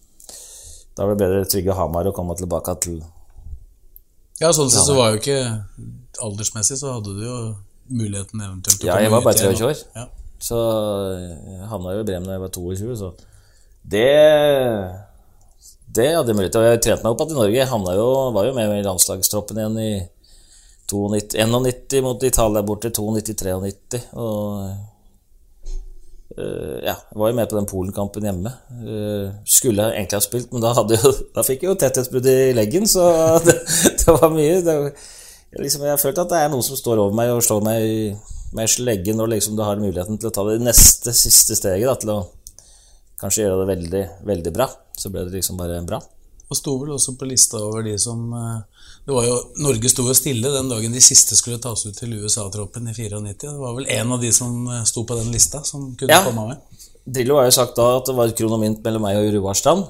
Da 0.97 1.05
var 1.05 1.13
det 1.13 1.27
bedre 1.27 1.43
trygge 1.53 1.77
Hamar 1.77 2.09
å 2.09 2.15
komme 2.17 2.37
tilbake 2.41 2.73
til 2.85 3.03
Ja, 4.41 4.49
sånn 4.57 4.73
sett 4.73 4.89
så 4.89 4.97
var 4.97 5.13
jo 5.13 5.21
ikke 5.21 5.37
aldersmessig, 6.25 6.79
så 6.81 6.97
hadde 6.97 7.13
du 7.19 7.21
jo 7.27 7.37
muligheten 7.93 8.41
eventuelt 8.41 8.81
til 8.81 8.89
å 8.89 8.95
Ja, 8.95 8.97
jeg 9.05 9.13
var 9.13 9.29
bare 9.29 9.53
23 9.53 9.69
år. 9.69 9.85
Ja. 9.97 10.07
Så 10.43 10.57
jeg 11.21 11.69
havna 11.69 11.95
jo 11.99 12.01
i 12.01 12.09
Bremen 12.09 12.33
da 12.33 12.39
jeg 12.39 12.45
var 12.47 12.55
22, 12.57 12.97
så 12.97 13.13
det 13.93 14.09
Det 15.93 16.09
hadde 16.17 16.33
jeg 16.33 16.39
mulighet 16.39 16.57
til. 16.57 16.65
Og 16.65 16.71
jeg 16.71 16.83
trente 16.87 17.05
meg 17.05 17.13
opp 17.13 17.21
igjen 17.21 17.37
i 17.37 17.41
Norge. 17.43 17.61
Jeg 17.61 17.99
jo, 18.01 18.11
var 18.33 18.47
jo 18.49 18.57
med 18.57 18.75
i 18.79 18.85
landslagstroppen 18.87 19.61
igjen 19.61 19.81
i 19.83 19.93
92, 20.93 21.43
91 21.49 22.03
mot 22.05 22.25
Italia 22.29 22.63
borte, 22.67 22.91
92-93. 22.95 24.01
Og 24.21 24.43
uh, 26.39 26.79
ja, 26.85 26.95
var 27.15 27.33
jo 27.33 27.37
med 27.39 27.49
på 27.51 27.59
den 27.59 27.69
Polen-kampen 27.71 28.27
hjemme. 28.29 28.53
Uh, 28.83 29.33
skulle 29.45 29.89
egentlig 29.95 30.19
ha 30.21 30.25
spilt, 30.25 30.53
men 30.53 30.65
da, 30.65 30.75
jo- 30.77 31.15
da 31.37 31.45
fikk 31.47 31.65
jeg 31.65 31.73
jo 31.73 31.79
tetthetsbrudd 31.83 32.29
i 32.33 32.37
leggen, 32.57 32.89
så 32.91 33.07
det, 33.47 33.57
det 34.03 34.17
var 34.19 34.33
mye. 34.35 34.61
Det, 34.67 34.77
liksom, 35.61 35.85
jeg 35.87 35.95
har 35.97 36.01
følt 36.03 36.21
at 36.23 36.31
det 36.33 36.43
er 36.45 36.53
noen 36.53 36.67
som 36.67 36.79
står 36.81 37.03
over 37.03 37.17
meg 37.17 37.33
og 37.35 37.43
slår 37.47 37.67
meg 37.67 37.89
i- 37.89 38.15
med 38.53 38.69
slegge 38.69 39.15
når 39.17 39.31
liksom 39.33 39.55
du 39.57 39.63
har 39.65 39.79
muligheten 39.81 40.19
til 40.21 40.29
å 40.29 40.33
ta 40.37 40.43
det 40.45 40.59
neste, 40.61 41.15
siste 41.17 41.57
steget, 41.57 41.87
da, 41.89 41.95
til 41.97 42.11
å 42.13 42.19
kanskje 43.23 43.47
gjøre 43.47 43.63
det 43.63 43.69
veldig, 43.71 44.03
veldig 44.29 44.53
bra. 44.53 44.67
Så 44.99 45.09
ble 45.09 45.23
det 45.25 45.39
liksom 45.39 45.57
bare 45.57 45.79
bra. 45.89 46.01
Og 46.53 46.59
sto 46.59 46.75
vel 46.83 46.91
også 46.93 47.15
på 47.17 47.25
lista 47.31 47.57
over 47.65 47.81
de 47.87 47.95
som 48.03 48.27
var 48.35 48.67
jo, 49.07 49.37
Norge 49.65 49.91
sto 49.91 50.05
jo 50.07 50.15
stille 50.15 50.53
den 50.55 50.69
dagen 50.71 50.93
de 50.95 51.01
siste 51.03 51.35
skulle 51.39 51.59
tas 51.63 51.83
ut 51.87 51.97
til 51.99 52.13
USA-troppen 52.23 52.87
i 52.89 52.95
94. 52.95 53.35
Det 53.43 53.55
var 53.59 53.75
vel 53.75 53.89
en 53.91 54.13
av 54.15 54.21
de 54.23 54.31
som 54.33 54.69
eh, 54.71 54.85
sto 54.89 55.03
på 55.09 55.17
den 55.19 55.33
lista, 55.35 55.65
som 55.67 55.95
kunne 55.99 56.13
Ja. 56.13 56.23
komme 56.25 56.49
med. 56.53 56.61
Drillo 57.05 57.41
har 57.41 57.49
jo 57.49 57.57
sagt 57.57 57.75
da 57.77 57.97
at 57.99 58.07
det 58.07 58.15
var 58.15 58.31
kronomint 58.39 58.83
mellom 58.85 59.03
meg 59.03 59.17
og 59.19 59.33
Roar 59.35 59.55
Strand. 59.59 59.89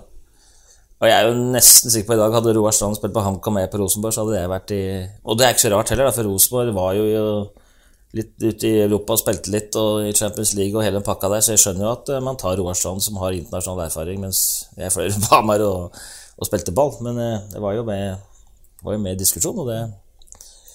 Og 1.02 1.08
jeg 1.10 1.12
er 1.18 1.28
jo 1.28 1.34
nesten 1.52 1.90
sikker 1.90 2.08
på 2.08 2.14
i 2.14 2.20
dag 2.22 2.32
hadde 2.32 2.54
Roar 2.56 2.72
Strand 2.72 2.96
spilt 2.96 3.12
på 3.12 3.24
HamKam 3.26 3.54
med 3.58 3.70
på 3.72 3.80
Rosenborg, 3.82 4.14
så 4.14 4.22
hadde 4.24 4.38
jeg 4.38 4.48
vært 4.52 4.70
i 4.70 4.82
Og 5.26 5.36
det 5.36 5.44
er 5.46 5.52
ikke 5.52 5.64
så 5.66 5.72
rart 5.74 5.90
heller, 5.90 6.08
da, 6.08 6.14
for 6.16 6.28
Rosenborg 6.30 6.72
var 6.76 6.94
jo 6.94 7.50
litt 8.14 8.32
ute 8.44 8.68
i 8.68 8.80
Europa 8.84 9.14
og 9.16 9.18
spilte 9.22 9.50
litt 9.52 9.76
og 9.80 10.04
i 10.04 10.12
Champions 10.12 10.52
League 10.54 10.76
og 10.76 10.84
hele 10.84 10.98
den 11.00 11.04
pakka 11.06 11.28
der, 11.32 11.40
så 11.44 11.54
jeg 11.54 11.62
skjønner 11.64 11.86
jo 11.86 11.92
at 11.96 12.08
eh, 12.12 12.20
man 12.24 12.36
tar 12.40 12.56
Roar 12.60 12.76
Strand 12.78 13.02
som 13.04 13.16
har 13.20 13.32
internasjonal 13.36 13.86
erfaring, 13.88 14.20
mens 14.24 14.42
jeg 14.78 14.92
fløy 14.94 15.08
på 15.26 15.30
Hamar 15.34 15.64
og, 15.66 15.96
og 16.38 16.48
spilte 16.48 16.72
ball. 16.76 16.94
Men 17.04 17.18
eh, 17.20 17.38
det 17.52 17.60
var 17.64 17.76
jo 17.76 17.84
med, 17.88 18.16
var 18.84 18.96
jo 18.96 19.02
med 19.02 19.16
i 19.16 19.20
diskusjon, 19.24 19.58
og 19.62 19.68
det 19.70 19.80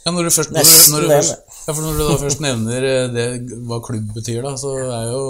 Ja, 0.07 0.11
når 0.15 0.23
du 0.23 0.31
først, 0.31 0.51
når 0.55 0.63
du, 0.63 0.73
når 0.93 1.01
du 1.03 1.07
først, 1.11 1.33
ja, 1.67 1.73
når 1.83 1.97
du 1.97 2.03
da 2.07 2.17
først 2.21 2.39
nevner 2.43 2.85
eh, 2.87 3.07
det, 3.11 3.25
hva 3.67 3.81
klubb 3.83 4.13
betyr, 4.15 4.41
da, 4.45 4.53
så 4.55 4.71
er 4.79 5.09
jo 5.11 5.23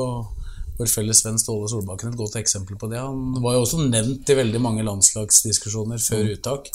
vår 0.78 0.92
felles 0.94 1.24
venn 1.26 1.40
Ståle 1.42 1.66
Solbakken 1.72 2.12
et 2.12 2.20
godt 2.20 2.36
eksempel 2.38 2.78
på 2.78 2.86
det. 2.92 3.00
Han 3.02 3.40
var 3.42 3.56
jo 3.56 3.64
også 3.66 3.80
nevnt 3.90 4.30
i 4.30 4.36
veldig 4.38 4.62
mange 4.62 4.84
landslagsdiskusjoner 4.86 5.98
før 5.98 6.22
Mm. 6.28 6.30
uttak. 6.36 6.70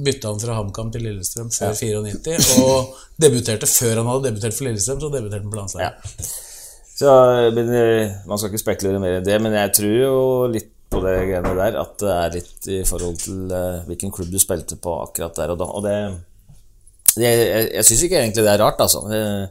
Bytta 0.00 0.30
han 0.32 0.40
fra 0.40 0.54
HamKam 0.56 0.88
til 0.94 1.02
Lillestrøm 1.04 1.50
før 1.52 1.74
94, 1.76 2.48
og 2.64 2.94
debuterte 3.20 3.68
før 3.68 4.00
han 4.00 4.08
hadde 4.08 4.30
debutert 4.30 4.56
for 4.56 4.64
Lillestrøm, 4.70 5.02
så 5.04 5.12
debuterte 5.12 5.42
han 5.44 5.52
på 5.52 5.60
landslaget. 5.60 5.92
Så, 6.96 7.12
men 7.52 7.68
eh, 7.76 8.16
Man 8.26 8.38
skal 8.40 8.48
ikke 8.54 8.64
spekulere 8.64 9.00
mer 9.04 9.18
enn 9.20 9.28
det, 9.28 9.36
men 9.44 9.52
jeg 9.60 9.74
tror 9.76 9.92
jo 10.00 10.16
litt 10.56 10.71
på 10.92 11.00
det 11.04 11.14
greiene 11.28 11.54
der 11.56 11.78
at 11.80 11.96
det 12.02 12.12
er 12.12 12.36
litt 12.36 12.68
i 12.70 12.82
forhold 12.88 13.18
til 13.22 13.50
eh, 13.54 13.80
hvilken 13.88 14.12
klubb 14.14 14.30
du 14.32 14.38
spilte 14.42 14.78
på 14.80 14.98
akkurat 15.06 15.38
der 15.40 15.54
og 15.54 15.58
da. 15.62 15.68
Og 15.72 15.86
det, 15.86 15.96
det 17.16 17.32
Jeg, 17.32 17.66
jeg 17.78 17.88
syns 17.88 18.06
ikke 18.06 18.20
egentlig 18.20 18.44
det 18.46 18.52
er 18.52 18.62
rart, 18.62 18.80
altså. 18.84 19.04
Eh, 19.08 19.48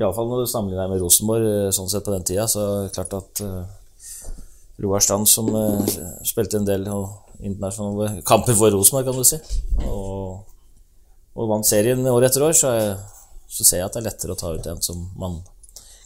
Iallfall 0.00 0.26
når 0.26 0.42
du 0.42 0.50
sammenligner 0.50 0.84
deg 0.84 0.94
med 0.94 1.04
Rosenborg 1.04 1.46
eh, 1.46 1.70
sånn 1.74 1.90
sett 1.90 2.06
på 2.06 2.14
den 2.14 2.26
tida, 2.26 2.48
så 2.50 2.64
er 2.64 2.86
det 2.88 2.94
klart 2.96 3.14
at 3.14 3.42
uh, 3.46 3.62
Roar 4.82 5.02
Strand, 5.04 5.30
som 5.30 5.50
eh, 5.54 5.94
spilte 6.26 6.58
en 6.58 6.66
del 6.66 6.88
internasjonale 7.38 8.24
kamper 8.26 8.58
for 8.58 8.74
Rosenborg, 8.74 9.06
kan 9.06 9.20
du 9.22 9.28
si, 9.28 9.38
og, 9.86 10.42
og 11.34 11.50
vant 11.50 11.68
serien 11.68 12.02
år 12.10 12.26
etter 12.26 12.42
år, 12.42 12.56
så, 12.58 12.72
så 13.46 13.66
ser 13.66 13.84
jeg 13.84 13.86
at 13.86 13.94
det 13.94 14.02
er 14.02 14.08
lettere 14.10 14.34
å 14.34 14.40
ta 14.40 14.50
ut 14.50 14.70
en 14.72 14.82
som 14.82 15.06
man 15.20 15.38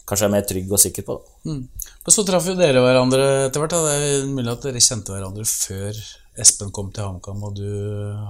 kanskje 0.09 0.29
er 0.29 0.33
mer 0.33 0.47
trygg 0.49 0.71
og 0.73 0.81
sikker 0.81 1.05
på. 1.07 1.17
Da. 1.19 1.57
Men 1.57 2.15
så 2.15 2.25
traff 2.27 2.49
jo 2.49 2.57
dere 2.59 2.83
hverandre 2.83 3.27
etter 3.47 3.63
hvert. 3.63 3.75
da. 3.75 3.83
Det 3.85 4.13
er 4.13 4.31
mulig 4.31 4.53
at 4.53 4.65
dere 4.65 4.83
kjente 4.83 5.15
hverandre 5.15 5.45
før 5.47 6.01
Espen 6.39 6.71
kom 6.71 6.91
til 6.95 7.03
HamKam, 7.03 7.41
og 7.43 7.57
du 7.57 7.67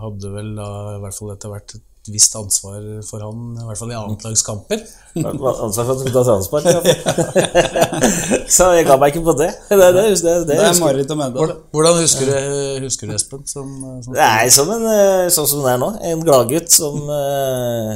hadde 0.01 0.31
vel 0.33 0.55
da 0.57 0.69
i 0.95 1.01
hvert 1.03 1.15
fall 1.17 1.35
etter 1.35 1.51
hvert 1.51 1.75
et 1.77 1.85
visst 2.09 2.35
ansvar 2.39 2.79
for 3.05 3.21
han, 3.21 3.41
i 3.59 3.65
hvert 3.67 3.79
fall 3.79 3.91
i 3.91 3.97
annetlagskamper. 3.97 4.81
Ansvar 5.19 5.85
for 5.85 5.91
at 5.91 5.99
du 5.99 6.03
skulle 6.05 6.23
ta. 6.25 6.71
Ja. 6.73 8.47
så 8.55 8.69
jeg 8.77 8.87
ga 8.87 8.97
meg 9.01 9.13
ikke 9.13 9.25
på 9.27 9.35
det. 9.39 9.51
Det, 9.69 9.77
det, 9.95 10.03
det, 10.23 10.33
det, 10.49 10.55
er 10.57 10.79
mareritt 10.81 11.11
Marit 11.11 11.13
mene. 11.19 11.53
Hvordan, 11.71 12.01
husker, 12.01 12.29
du, 12.29 12.83
husker 12.85 13.09
du 13.09 13.15
Espen? 13.15 13.45
Som, 13.47 13.69
som 14.03 14.15
Nei, 14.17 14.49
som 14.53 14.69
en, 14.73 14.85
eh, 14.91 15.29
sånn 15.33 15.47
som 15.49 15.63
det 15.65 15.75
er 15.75 15.81
nå. 15.81 15.91
En 16.11 16.23
gladgutt 16.25 16.73
som 16.73 16.99
uh, 17.07 17.93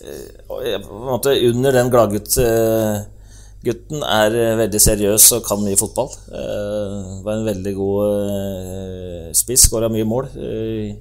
eh, 0.00 0.24
På 0.48 0.60
en 0.64 1.06
måte 1.06 1.36
gladgutt-gutten 3.60 4.02
er 4.02 4.34
eh, 4.34 4.56
veldig 4.58 4.80
seriøs 4.80 5.32
og 5.36 5.44
kan 5.44 5.60
mye 5.62 5.76
fotball. 5.76 6.10
Uh, 6.32 7.22
var 7.24 7.38
en 7.38 7.46
veldig 7.46 7.74
god 7.76 8.04
uh, 8.30 9.32
spiss, 9.34 9.68
skåra 9.68 9.88
mye 9.88 10.04
mål. 10.04 10.28
Uh, 10.36 10.96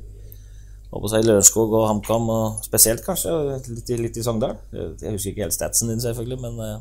i 0.89 1.21
Lørenskog 1.23 1.71
og 1.73 1.87
HamKam, 1.87 2.29
og 2.29 2.63
spesielt 2.65 3.03
kanskje 3.05 3.31
litt, 3.69 3.89
litt 3.89 4.17
i 4.17 4.23
Sogndal. 4.23 4.57
Jeg 4.73 5.13
husker 5.13 5.31
ikke 5.31 5.45
helt 5.45 5.53
statsen 5.53 5.89
din, 5.89 6.01
selvfølgelig, 6.01 6.39
men 6.41 6.59
uh, 6.59 6.79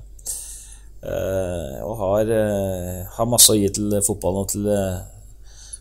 Og 1.84 1.94
har, 2.00 2.30
har 3.14 3.28
masse 3.28 3.52
å 3.52 3.54
gi 3.54 3.68
til 3.70 3.92
fotballen 4.02 4.42
og 4.42 4.48
til 4.50 4.64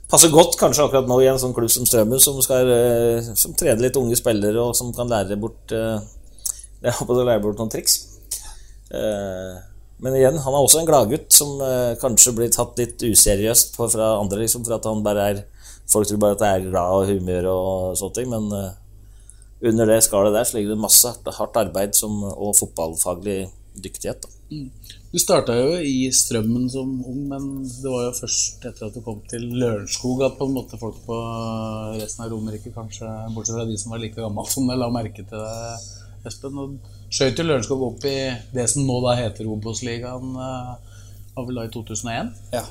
Passer 0.07 0.29
godt 0.31 0.53
kanskje 0.59 0.85
akkurat 0.85 1.07
nå 1.09 1.17
i 1.19 1.25
en 1.27 1.39
sånn 1.41 1.55
klubb 1.55 1.71
som 1.71 1.87
Strømmen, 1.87 2.19
som 2.23 2.37
skal 2.39 2.69
som 3.35 3.55
trener 3.57 3.81
litt 3.87 3.97
unge 3.99 4.15
spillere, 4.15 4.61
og 4.61 4.75
som 4.77 4.93
kan 4.95 5.09
lære 5.09 5.35
bort 5.41 5.73
eh, 5.75 5.97
Jeg 6.85 6.95
håper 6.99 7.25
lære 7.25 7.41
bort 7.43 7.59
noen 7.59 7.73
triks. 7.73 7.97
Eh, 8.93 9.57
men 10.03 10.15
igjen, 10.17 10.37
han 10.43 10.53
er 10.53 10.61
også 10.61 10.81
en 10.81 10.89
gladgutt 10.89 11.31
som 11.33 11.61
eh, 11.63 11.95
kanskje 12.01 12.35
blir 12.37 12.51
tatt 12.53 12.77
litt 12.77 13.01
useriøst 13.01 13.73
på, 13.77 13.87
fra 13.89 14.13
andre, 14.19 14.43
liksom, 14.43 14.65
for 14.67 14.77
at 14.77 14.89
han 14.89 15.05
bare 15.05 15.29
er 15.33 15.45
Folk 15.87 16.03
tror 16.03 16.17
bare 16.19 16.35
at 16.35 16.41
det 16.41 16.47
er 16.51 16.63
glad 16.65 16.93
og 16.97 17.07
humør 17.07 17.45
og 17.47 17.93
sånne 17.95 18.15
ting, 18.17 18.25
men 18.27 18.49
eh, 18.51 18.73
under 19.71 19.87
det 19.87 20.01
skallet 20.03 20.35
der 20.35 20.43
så 20.43 20.57
ligger 20.57 20.73
det 20.73 20.83
masse 20.83 21.13
hardt, 21.37 21.59
arbeid 21.61 21.95
som, 21.95 22.25
og 22.27 22.57
fotballfaglig 22.59 23.37
dyktighet. 23.79 24.25
Da. 24.25 24.33
Du 25.11 25.17
starta 25.19 25.55
jo 25.55 25.77
i 25.79 26.09
Strømmen 26.11 26.67
som 26.71 26.91
ung, 27.07 27.21
men 27.31 27.47
det 27.63 27.87
var 27.87 28.09
jo 28.09 28.17
først 28.19 28.67
etter 28.67 28.89
at 28.89 28.95
du 28.95 29.01
kom 29.05 29.21
til 29.31 29.47
Lørenskog 29.61 30.25
at 30.27 30.35
på 30.35 30.49
en 30.49 30.57
måte 30.57 30.79
folk 30.81 30.99
på 31.07 31.17
resten 31.95 32.25
av 32.25 32.33
Romerike, 32.33 32.75
kanskje 32.75 33.07
bortsett 33.31 33.55
fra 33.55 33.65
de 33.69 33.79
som 33.79 33.95
var 33.95 34.03
like 34.03 34.19
gamle 34.19 34.43
som 34.51 34.67
deg, 34.67 34.79
la 34.81 34.91
merke 34.91 35.23
til 35.23 35.47
deg, 35.47 35.89
Espen. 36.27 36.59
Og 36.59 36.96
skjøt 37.13 37.39
jo 37.39 37.45
Lørenskog 37.47 37.83
opp 37.87 38.07
i 38.07 38.17
det 38.53 38.67
som 38.71 38.87
nå 38.87 38.99
da 39.05 39.15
heter 39.19 39.47
Obos-ligaen, 39.49 40.33
eh, 40.43 40.97
var 41.37 41.47
vel 41.47 41.61
da 41.61 41.67
i 41.67 41.71
2001. 41.73 42.33
Ja. 42.55 42.65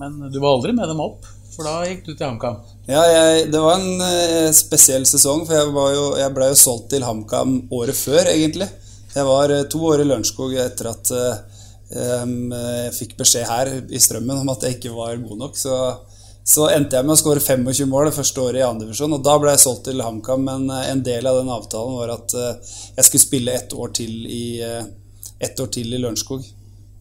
Men 0.00 0.18
du 0.30 0.38
var 0.40 0.56
aldri 0.56 0.74
med 0.76 0.90
dem 0.90 1.02
opp, 1.02 1.26
for 1.54 1.66
da 1.68 1.84
gikk 1.86 2.04
du 2.06 2.12
til 2.12 2.26
HamKam. 2.26 2.62
Ja, 2.90 3.02
jeg, 3.08 3.48
det 3.54 3.60
var 3.62 3.78
en 3.78 4.06
eh, 4.06 4.50
spesiell 4.56 5.06
sesong, 5.08 5.44
for 5.46 5.56
jeg, 5.58 5.74
var 5.74 5.92
jo, 5.94 6.06
jeg 6.20 6.34
ble 6.36 6.50
jo 6.50 6.58
solgt 6.58 6.88
til 6.94 7.06
HamKam 7.06 7.60
året 7.74 7.98
før, 7.98 8.26
egentlig. 8.32 8.68
Jeg 9.14 9.28
var 9.28 9.54
eh, 9.54 9.66
to 9.70 9.82
år 9.90 10.02
i 10.02 10.08
Lørenskog 10.08 10.56
etter 10.58 10.90
at 10.90 11.12
eh, 11.14 11.62
em, 12.22 12.50
jeg 12.54 12.96
fikk 12.98 13.14
beskjed 13.20 13.46
her 13.48 13.70
i 13.86 14.02
Strømmen 14.02 14.42
om 14.42 14.50
at 14.54 14.66
jeg 14.66 14.78
ikke 14.78 14.94
var 14.96 15.14
god 15.22 15.44
nok. 15.46 15.58
Så, 15.60 15.78
så 16.44 16.66
endte 16.68 16.98
jeg 16.98 17.06
med 17.06 17.14
å 17.14 17.16
skåre 17.16 17.40
25 17.40 17.88
mål 17.88 18.10
det 18.10 18.16
første 18.18 18.42
året 18.42 18.60
i 18.60 18.64
2. 18.66 18.80
divisjon, 18.82 19.14
og 19.16 19.22
da 19.24 19.38
ble 19.40 19.54
jeg 19.54 19.62
solgt 19.62 19.86
til 19.88 20.02
HamKam. 20.04 20.42
Men 20.44 20.66
eh, 20.68 20.90
en 20.92 21.00
del 21.06 21.24
av 21.30 21.38
den 21.40 21.48
avtalen 21.54 21.96
var 21.96 22.12
at 22.18 22.34
eh, 22.36 22.74
jeg 22.98 23.08
skulle 23.08 23.24
spille 23.24 23.54
ett 23.56 23.72
år 23.72 23.94
til 23.96 24.26
i, 24.28 24.44
eh, 24.60 24.84
ett 25.48 25.60
år 25.64 25.72
til 25.72 25.88
i 25.88 26.02
Lørenskog. 26.02 26.44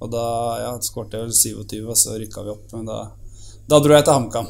Og 0.04 0.12
da 0.12 0.24
ja, 0.62 0.72
skårte 0.84 1.20
jeg 1.20 1.28
vel 1.28 1.36
27, 1.36 1.76
og 1.84 2.00
så 2.00 2.16
rykka 2.16 2.46
vi 2.48 2.56
opp. 2.56 2.72
Men 2.72 2.88
da, 2.88 3.02
da 3.68 3.84
dro 3.84 3.98
jeg 3.98 4.08
til 4.08 4.16
HamKam. 4.16 4.50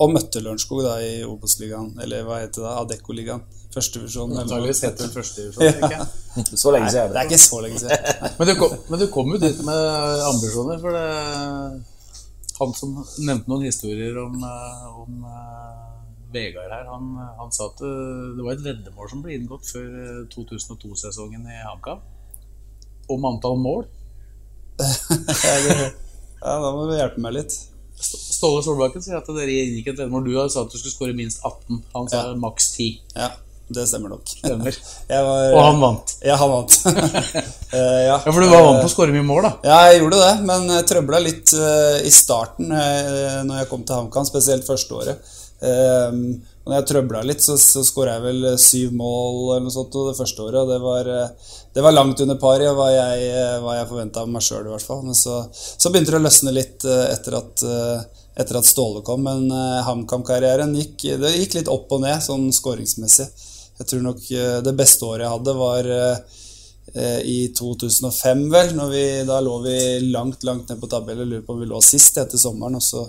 Og 0.00 0.16
møtte 0.16 0.40
Lørenskog 0.40 0.82
da 0.88 0.96
i 1.04 1.14
Obos-ligaen, 1.28 1.92
eller 2.00 2.24
hva 2.24 2.40
heter 2.40 2.64
det, 2.64 2.74
Adecco-ligaen. 2.86 3.44
Førstedivisjon. 3.72 4.32
Antakeligvis 4.40 4.84
heter 4.88 5.04
det 5.04 5.12
førstedivisjon, 5.12 5.84
ikke. 5.84 6.56
Så 6.64 6.72
lenge 6.72 6.88
siden 6.88 7.04
er 7.04 7.08
det 7.08 7.14
det. 7.14 7.20
er 7.20 7.28
ikke 7.28 7.44
så 7.44 7.60
lenge 7.60 7.80
siden. 7.80 8.12
Men 8.40 8.48
du, 8.48 8.52
kom, 8.56 8.76
men 8.88 9.00
du 9.00 9.10
kom 9.12 9.32
jo 9.34 9.40
dit 9.40 9.58
med 9.68 10.28
ambisjoner, 10.32 10.78
for 10.80 10.96
det 10.96 11.90
Han 12.62 12.72
som 12.78 12.92
nevnte 13.26 13.50
noen 13.50 13.66
historier 13.66 14.16
om, 14.22 14.36
eh, 14.46 14.84
om 15.02 15.24
eh, 15.26 15.80
Vegard 16.32 16.70
her, 16.72 16.86
han, 16.88 17.10
han 17.40 17.50
sa 17.52 17.66
at 17.72 17.82
eh, 17.84 18.30
det 18.38 18.44
var 18.46 18.54
et 18.54 18.62
veddemål 18.64 19.10
som 19.10 19.20
ble 19.24 19.34
inngått 19.36 19.66
før 19.68 19.88
eh, 20.04 20.22
2002-sesongen 20.32 21.44
i 21.50 21.58
HamKam. 21.66 22.00
Om 23.12 23.26
antall 23.32 23.58
mål. 23.60 23.84
Ja, 26.42 26.56
da 26.58 26.70
må 26.74 26.88
du 26.88 26.96
hjelpe 26.96 27.20
meg 27.22 27.36
litt. 27.36 27.54
Ståle 28.02 28.64
Solbakken 28.66 29.02
sier 29.04 29.20
at 29.20 29.28
dere 29.30 29.52
inngikk 29.62 29.92
et 29.92 30.00
veddemål. 30.00 30.24
Du 30.26 30.32
sa 30.50 30.64
at 30.64 30.72
du 30.72 30.78
skulle 30.80 30.90
skåre 30.94 31.14
minst 31.14 31.38
18. 31.46 31.76
Han 31.92 32.08
sa 32.10 32.22
Ja. 32.24 32.32
maks 32.34 32.72
10. 32.74 32.96
Ja, 33.14 33.28
det 33.68 33.86
stemmer 33.88 34.14
nok. 34.14 34.24
Stemmer. 34.28 34.78
Var, 35.08 35.52
Og 35.52 35.60
han 35.60 35.82
vant. 35.82 36.14
Ja, 36.24 36.38
han 36.40 36.54
vant. 36.56 36.78
Eh, 37.72 38.02
ja. 38.04 38.18
Ja, 38.20 38.28
for 38.28 38.44
du 38.44 38.50
var 38.52 38.66
vant 38.66 38.82
på 38.82 38.88
å 38.90 38.92
skåre 38.92 39.14
mye 39.14 39.24
mål, 39.24 39.46
da. 39.46 39.50
Ja, 39.64 39.76
jeg 39.88 40.02
gjorde 40.02 40.18
det, 40.20 40.32
men 40.44 40.66
jeg 40.74 40.84
trøbla 40.90 41.22
litt 41.24 41.54
eh, 41.56 42.02
i 42.04 42.10
starten 42.12 42.68
når 42.68 43.62
jeg 43.62 43.68
kom 43.70 43.86
til 43.88 43.96
HamKam, 43.96 44.26
spesielt 44.28 44.66
første 44.68 44.98
året. 44.98 45.30
Når 46.62 46.76
jeg 46.76 46.86
trøbla 46.92 47.24
litt, 47.26 47.42
så, 47.42 47.56
så 47.58 47.82
skåra 47.82 48.16
jeg 48.16 48.22
vel 48.22 48.44
syv 48.60 48.92
mål 48.94 49.38
eller 49.56 49.64
noe 49.64 49.74
sånt 49.74 49.96
det 49.96 50.14
første 50.14 50.44
året. 50.44 50.60
Og 50.60 50.70
det 50.70 50.78
var, 50.82 51.08
eh, 51.10 51.54
det 51.74 51.82
var 51.82 51.94
langt 51.96 52.22
under 52.22 52.38
pari 52.38 52.68
av 52.70 52.78
hva 52.78 52.88
jeg, 52.92 53.30
hva 53.64 53.78
jeg 53.80 53.88
forventa 53.90 54.22
av 54.22 54.30
meg 54.30 54.44
sjøl, 54.46 54.68
i 54.68 54.74
hvert 54.74 54.86
fall. 54.86 55.00
Men 55.08 55.18
så, 55.18 55.40
så 55.50 55.90
begynte 55.90 56.14
det 56.14 56.20
å 56.20 56.26
løsne 56.28 56.54
litt 56.54 56.86
eh, 56.86 57.06
etter 57.16 57.38
at, 57.40 57.64
eh, 57.66 58.28
etter 58.38 58.60
at 58.60 58.68
Ståle 58.68 59.02
kom. 59.04 59.26
Men 59.26 59.50
uh, 59.50 59.82
HamKam-karrieren 59.88 60.76
gikk, 60.78 61.02
gikk 61.10 61.58
litt 61.58 61.72
opp 61.72 61.90
og 61.92 62.04
ned, 62.06 62.22
sånn 62.24 62.46
skåringsmessig. 62.54 63.26
Jeg 63.82 63.88
tror 63.90 64.02
nok 64.04 64.24
eh, 64.30 64.58
det 64.62 64.76
beste 64.78 65.06
året 65.08 65.24
jeg 65.24 65.34
hadde, 65.34 65.52
var 65.58 65.88
eh, 65.90 66.40
eh, 66.94 67.20
i 67.26 67.38
2005, 67.58 68.44
vel. 68.52 68.76
Vi, 68.92 69.04
da 69.26 69.40
lå 69.42 69.56
vi 69.64 69.76
langt, 70.12 70.44
langt 70.46 70.70
ned 70.70 70.78
på 70.78 70.90
tabellen. 70.92 71.26
Lurer 71.26 71.42
på 71.46 71.56
om 71.56 71.64
vi 71.64 71.70
lå 71.70 71.80
sist 71.82 72.20
etter 72.22 72.38
sommeren. 72.38 72.78
Og 72.78 72.84
så, 72.86 73.02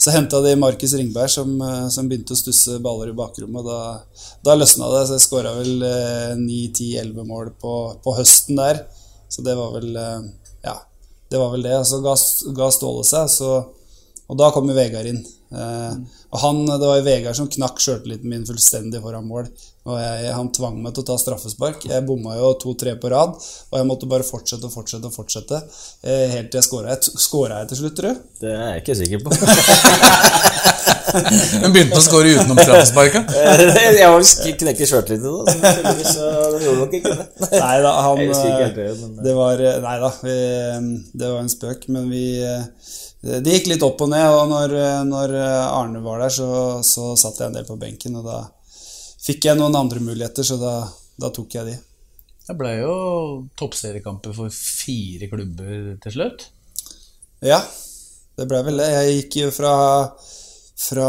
så 0.00 0.14
henta 0.14 0.40
de 0.40 0.54
Markus 0.56 0.96
Ringberg, 0.96 1.28
som, 1.34 1.52
som 1.92 2.08
begynte 2.08 2.32
å 2.32 2.40
stusse 2.40 2.78
baller 2.80 3.12
i 3.12 3.18
bakrommet. 3.18 3.68
Da, 3.68 4.24
da 4.48 4.56
løsna 4.56 4.88
det. 4.94 5.04
Så 5.04 5.18
jeg 5.18 5.26
skåra 5.26 5.52
vel 5.58 5.84
eh, 5.84 6.32
9-10-11 6.40 7.28
mål 7.28 7.52
på, 7.60 7.76
på 8.00 8.16
høsten 8.16 8.56
der. 8.62 8.86
Så 9.28 9.44
det 9.44 9.58
var 9.58 9.76
vel 9.76 9.92
Ja, 10.64 10.78
det 11.28 11.44
var 11.44 11.52
vel 11.52 11.68
det. 11.68 11.76
Så 11.84 12.00
ga, 12.00 12.16
ga 12.56 12.72
Ståle 12.72 13.04
seg, 13.04 13.28
så, 13.36 13.56
og 14.26 14.40
da 14.40 14.48
kom 14.54 14.72
jo 14.72 14.80
Vegard 14.80 15.12
inn. 15.12 15.26
Eh, 15.52 15.92
og 16.32 16.42
han, 16.42 16.64
Det 16.66 16.86
var 16.88 16.98
jo 16.98 17.06
Vegard 17.06 17.38
som 17.38 17.50
knakk 17.50 17.80
sjøltilliten 17.82 18.30
min 18.30 18.46
fullstendig 18.48 19.02
foran 19.02 19.28
mål. 19.28 19.50
Og 19.86 20.00
jeg, 20.00 20.32
Han 20.34 20.50
tvang 20.54 20.80
meg 20.82 20.94
til 20.94 21.04
å 21.04 21.08
ta 21.12 21.16
straffespark. 21.20 21.86
Jeg 21.86 22.06
bomma 22.08 22.36
jo 22.38 22.52
to-tre 22.62 22.96
på 23.00 23.10
rad, 23.12 23.36
og 23.38 23.78
jeg 23.78 23.86
måtte 23.88 24.10
bare 24.10 24.26
fortsette 24.26 24.66
og 24.66 24.74
fortsette. 24.74 25.06
og 25.06 25.14
fortsette 25.14 25.62
eh, 26.02 26.26
Helt 26.34 26.50
til 26.50 26.58
jeg 26.60 26.66
skåra. 26.66 26.96
Skåra 27.00 27.62
jeg 27.62 27.72
til 27.72 27.82
slutt, 27.82 27.96
tror 28.00 28.16
du? 28.16 28.24
Det 28.42 28.52
er 28.52 28.66
jeg 28.74 28.84
ikke 28.84 28.98
sikker 29.02 29.18
på. 29.22 29.30
Men 31.62 31.72
begynte 31.74 31.98
å 31.98 32.04
skåre 32.04 32.32
utenom 32.34 32.58
straffesparket. 32.58 33.32
jeg 34.00 34.10
var 34.10 34.18
vel 34.18 34.56
knekke 34.62 34.88
sjøltilliten 34.88 35.30
da, 35.32 35.54
så 35.54 36.16
så 36.16 36.26
det 36.56 36.64
gjorde 36.64 36.80
nok 36.82 36.96
ikke 36.98 37.14
det. 37.20 37.26
Nei 37.62 37.76
da, 37.84 37.92
eh, 38.12 39.08
det, 39.22 39.34
var 39.36 39.62
eh, 39.62 39.78
Nei 39.84 39.96
da, 40.02 40.10
vi, 40.22 40.36
det 41.12 41.30
var 41.30 41.40
en 41.42 41.52
spøk, 41.52 41.88
men 41.94 42.10
vi 42.12 42.24
eh, 42.42 42.66
Det 43.26 43.56
gikk 43.56 43.72
litt 43.72 43.86
opp 43.86 44.02
og 44.04 44.12
ned, 44.12 44.26
og 44.34 44.50
når, 44.52 44.76
eh, 44.82 45.00
når 45.08 45.38
Arne 45.38 46.02
var 46.04 46.24
der, 46.24 46.36
så, 46.36 46.50
så 46.86 47.14
satt 47.18 47.40
jeg 47.40 47.50
en 47.50 47.58
del 47.60 47.68
på 47.68 47.78
benken, 47.80 48.18
og 48.20 48.28
da 48.28 48.42
fikk 49.26 49.48
jeg 49.50 49.58
noen 49.58 49.76
andre 49.78 50.02
muligheter, 50.02 50.46
så 50.46 50.58
da, 50.60 50.74
da 51.18 51.32
tok 51.34 51.58
jeg 51.58 51.68
de. 51.70 51.76
Det 52.46 52.54
ble 52.54 52.76
jo 52.78 52.96
toppseriekamper 53.58 54.34
for 54.36 54.54
fire 54.54 55.26
klubber 55.32 55.96
til 56.04 56.14
slutt. 56.14 56.44
Ja, 57.44 57.58
det 58.38 58.46
ble 58.48 58.60
vel 58.68 58.78
det. 58.78 58.86
Jeg 58.92 59.16
gikk 59.16 59.38
jo 59.40 59.48
fra, 59.54 59.72
fra 60.78 61.08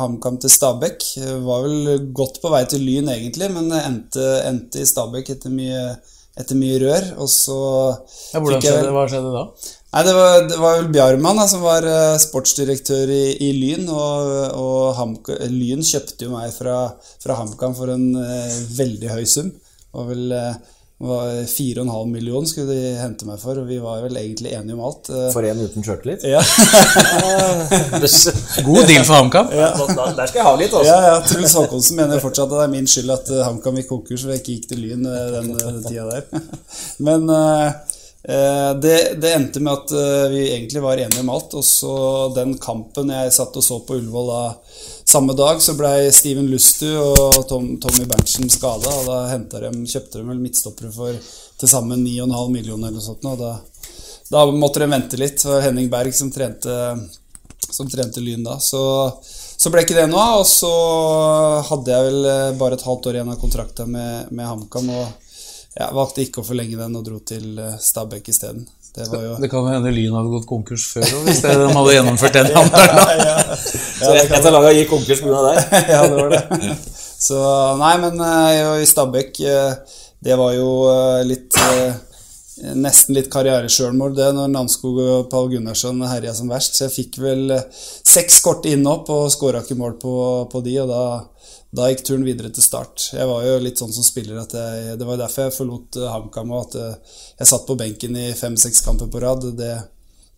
HamKam 0.00 0.38
til 0.40 0.52
Stabæk. 0.54 1.04
Var 1.44 1.66
vel 1.66 2.06
godt 2.16 2.40
på 2.40 2.52
vei 2.52 2.62
til 2.70 2.86
Lyn, 2.86 3.12
egentlig, 3.12 3.50
men 3.52 3.68
endte, 3.76 4.24
endte 4.48 4.80
i 4.80 4.88
Stabæk 4.88 5.34
etter 5.36 5.52
mye, 5.52 5.84
etter 6.40 6.58
mye 6.58 6.80
rør. 6.80 7.10
Og 7.20 7.28
så 7.28 7.60
Ja, 8.32 8.40
hvordan 8.40 8.56
fikk 8.56 8.70
jeg 8.70 8.78
skjedde, 8.78 8.96
hva 8.96 9.04
skjedde 9.12 9.34
da? 9.36 9.44
Nei, 9.90 10.04
det 10.06 10.12
var, 10.14 10.44
det 10.46 10.58
var 10.62 10.76
vel 10.78 10.90
Bjarmann 10.94 11.40
da, 11.40 11.48
som 11.50 11.64
var 11.66 11.82
eh, 11.82 12.14
sportsdirektør 12.22 13.10
i, 13.10 13.22
i 13.42 13.48
Lyn, 13.58 13.88
og, 13.90 14.28
og 14.54 14.92
Hamka, 14.98 15.34
Lyn 15.50 15.82
kjøpte 15.82 16.28
jo 16.28 16.34
meg 16.36 16.52
fra, 16.54 16.76
fra 17.22 17.34
HamKam 17.40 17.74
for 17.74 17.90
en 17.96 18.12
eh, 18.22 18.52
veldig 18.76 19.10
høy 19.16 19.24
sum. 19.26 19.50
Det 19.50 19.98
var 19.98 20.06
vel 20.12 20.30
eh, 20.36 20.54
var 21.00 21.30
4,5 21.48 22.10
millioner 22.12 22.44
skulle 22.46 22.74
de 22.76 22.90
hente 23.00 23.24
meg 23.24 23.38
for, 23.40 23.56
og 23.56 23.64
vi 23.66 23.78
var 23.80 24.02
vel 24.04 24.18
egentlig 24.20 24.50
enige 24.52 24.74
om 24.76 24.82
alt. 24.84 25.08
eh. 25.08 25.30
For 25.32 25.46
en 25.48 25.62
uten 25.64 25.82
sjøltillit? 25.86 26.26
ja. 26.28 26.42
God 28.66 28.84
deal 28.86 29.04
for 29.08 29.14
HamKam. 29.16 29.48
Ja. 29.56 29.70
Der 29.80 30.26
skal 30.28 30.42
jeg 30.42 30.46
ha 30.46 30.52
litt, 30.60 30.74
altså. 30.76 30.92
ja, 30.92 30.98
ja, 31.08 31.14
Truls 31.24 31.54
Håkonsen 31.56 31.96
mener 31.98 32.20
fortsatt 32.22 32.52
at 32.52 32.58
det 32.58 32.66
er 32.66 32.74
min 32.74 32.86
skyld 32.94 33.10
at 33.16 33.32
eh, 33.32 33.40
HamKam 33.48 33.80
gikk 33.80 33.88
konkurs 33.94 34.26
og 34.26 34.30
jeg 34.36 34.42
ikke 34.44 34.52
gikk 34.58 34.68
til 34.74 34.82
Lyn 34.84 35.08
den, 35.08 35.50
den 35.56 35.80
tida 35.88 36.04
der. 36.12 36.44
Men 37.08 37.24
det, 38.22 39.20
det 39.20 39.32
endte 39.32 39.60
med 39.64 39.72
at 39.72 39.92
eh, 39.96 40.26
vi 40.32 40.40
egentlig 40.52 40.82
var 40.82 41.00
enige 41.00 41.20
om 41.20 41.28
alt. 41.32 41.54
Og 41.56 41.64
så 41.64 41.94
den 42.36 42.56
kampen 42.60 43.12
jeg 43.14 43.32
satt 43.32 43.56
og 43.56 43.64
så 43.64 43.80
på 43.86 43.96
Ullevål 43.96 44.32
da 44.32 44.42
samme 45.10 45.34
dag, 45.34 45.62
så 45.62 45.74
blei 45.74 46.10
Steven 46.14 46.46
Lustu 46.50 46.88
og 47.00 47.40
Tom, 47.48 47.72
Tommy 47.82 48.04
Berntsen 48.10 48.50
skada. 48.52 48.92
Og 49.00 49.08
da 49.08 49.70
de, 49.70 49.72
kjøpte 49.86 50.20
de 50.20 50.26
vel 50.28 50.42
midtstoppere 50.42 50.92
for 50.94 51.16
til 51.60 51.68
sammen 51.68 52.04
9,5 52.04 52.52
millioner 52.52 52.88
eller 52.88 53.00
noe 53.00 53.08
sånt. 53.08 53.24
Og 53.24 53.40
da, 53.40 53.56
da 54.30 54.44
måtte 54.52 54.84
de 54.84 54.92
vente 54.92 55.20
litt. 55.20 55.44
Var 55.44 55.64
Henning 55.68 55.90
Berg 55.92 56.14
som 56.16 56.32
trente 56.34 56.76
som 57.70 57.88
trente 57.90 58.20
Lyn 58.20 58.44
da. 58.44 58.58
Så, 58.60 58.82
så 59.56 59.70
ble 59.70 59.84
ikke 59.84 59.96
det 59.96 60.08
noe 60.10 60.22
av. 60.34 60.42
Og 60.42 60.48
så 60.48 60.70
hadde 61.70 61.94
jeg 61.94 62.06
vel 62.10 62.30
eh, 62.30 62.52
bare 62.60 62.76
et 62.78 62.86
halvt 62.86 63.10
år 63.10 63.18
igjen 63.18 63.32
av 63.32 63.40
kontrakta 63.40 63.86
med, 63.88 64.30
med 64.34 64.48
HamKam. 64.48 64.92
Og 64.92 65.29
jeg 65.78 65.94
valgte 65.94 66.22
ikke 66.24 66.42
å 66.42 66.46
forlenge 66.46 66.78
den 66.78 66.96
og 66.98 67.04
dro 67.06 67.20
til 67.22 67.58
eh, 67.62 67.76
Stabæk 67.78 68.30
isteden. 68.32 68.64
Det 68.90 69.04
var 69.12 69.22
jo 69.22 69.34
Det 69.38 69.50
kan 69.52 69.68
hende 69.70 69.92
Lyn 69.94 70.16
hadde 70.18 70.32
gått 70.32 70.48
konkurs 70.50 70.88
før 70.90 71.04
òg, 71.06 71.28
hvis 71.28 71.44
de 71.44 71.52
hadde 71.54 71.92
gjennomført 71.94 72.38
den 72.40 72.48
handelen. 72.56 73.20
da. 73.22 73.58
Så 73.60 74.10
et 74.16 74.34
av 74.40 74.50
lagene 74.56 74.72
gikk 74.80 74.90
konkurs 74.90 75.22
pga. 75.22 75.42
deg? 75.46 75.76
Ja, 75.94 76.00
det 76.10 76.16
var 76.18 76.34
det. 76.34 76.74
Så 77.20 77.38
nei, 77.78 77.94
men 78.02 78.18
eh, 78.26 78.82
i 78.82 78.88
Stabæk 78.90 79.40
eh, 79.46 79.98
Det 80.26 80.36
var 80.40 80.56
jo 80.56 80.70
litt 81.28 81.54
Nesten 82.60 83.14
litt 83.16 83.30
karrieresjølmål, 83.32 84.10
det, 84.18 84.26
når 84.36 84.50
Namskog 84.52 84.98
og 85.00 85.28
Pål 85.32 85.46
Gunnarsson 85.54 86.02
herja 86.04 86.34
som 86.36 86.50
verst. 86.52 86.74
Så 86.76 86.82
jeg 86.84 86.92
fikk 86.92 87.16
vel 87.22 87.54
seks 87.72 88.36
korte 88.44 88.68
innhopp 88.68 89.08
og 89.14 89.30
skåra 89.32 89.62
ikke 89.64 89.78
mål 89.80 89.94
på, 90.02 90.12
på 90.52 90.60
de, 90.66 90.74
og 90.82 90.90
da, 90.90 91.04
da 91.70 91.86
gikk 91.90 92.02
turen 92.06 92.26
videre 92.26 92.50
til 92.50 92.64
start. 92.64 93.12
Jeg 93.14 93.28
var 93.30 93.44
jo 93.46 93.58
litt 93.62 93.78
sånn 93.78 93.92
som 93.94 94.02
spiller 94.06 94.40
at 94.42 94.54
jeg, 94.56 94.96
Det 94.98 95.06
var 95.06 95.20
derfor 95.20 95.46
jeg 95.46 95.54
forlot 95.54 95.98
eh, 96.00 96.10
HamKam, 96.10 96.50
og 96.50 96.64
at 96.66 96.78
eh, 96.80 97.16
jeg 97.38 97.50
satt 97.50 97.66
på 97.68 97.76
benken 97.78 98.16
i 98.18 98.30
fem-seks 98.34 98.82
kamper 98.86 99.10
på 99.10 99.22
rad. 99.22 99.46
Det, 99.58 99.70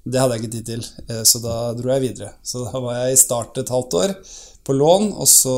det 0.04 0.20
hadde 0.20 0.36
jeg 0.36 0.42
ikke 0.42 0.54
tid 0.58 0.68
til, 0.68 0.84
eh, 1.06 1.22
så 1.28 1.40
da 1.40 1.56
dro 1.78 1.94
jeg 1.94 2.04
videre. 2.04 2.34
Så 2.44 2.66
da 2.66 2.82
var 2.84 2.98
jeg 3.00 3.14
i 3.14 3.22
start 3.22 3.62
et 3.62 3.72
halvt 3.72 3.96
år 4.02 4.14
på 4.62 4.76
lån, 4.76 5.08
og 5.16 5.30
så 5.30 5.56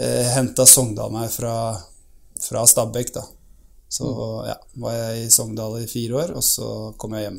eh, 0.00 0.26
henta 0.34 0.66
Sogndal 0.66 1.14
meg 1.14 1.30
fra, 1.30 1.54
fra 2.42 2.64
Stabæk, 2.66 3.14
da. 3.14 3.22
Så 3.96 4.08
ja, 4.48 4.56
var 4.82 4.96
jeg 4.98 5.28
i 5.28 5.30
Sogndal 5.30 5.78
i 5.78 5.86
fire 5.86 6.24
år, 6.24 6.34
og 6.34 6.42
så 6.42 6.72
kom 6.98 7.14
jeg 7.14 7.28
hjem. 7.28 7.38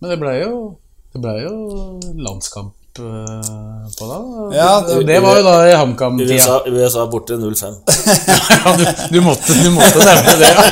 Men 0.00 0.14
det 0.14 0.18
blei 0.24 0.38
jo, 0.40 0.56
det 1.12 1.20
ble 1.20 1.36
jo 1.44 1.52
landskamp 2.16 2.80
eh, 3.02 3.88
på 3.98 4.06
da. 4.10 4.18
Ja, 4.56 4.68
det, 4.88 4.98
det- 5.08 5.20
var 5.24 5.36
jo 5.38 5.42
da 5.46 5.54
i 5.68 5.74
HamKam-tida. 5.74 6.34
USA, 6.34 6.62
USA 6.66 7.06
borte 7.10 7.34
0-5. 7.40 7.74
Ja, 8.64 8.76
du, 8.78 8.84
du, 9.10 9.20
måtte, 9.24 9.52
du 9.62 9.70
måtte 9.74 9.98
nevne 10.04 10.34
det, 10.40 10.50
ja. 10.50 10.64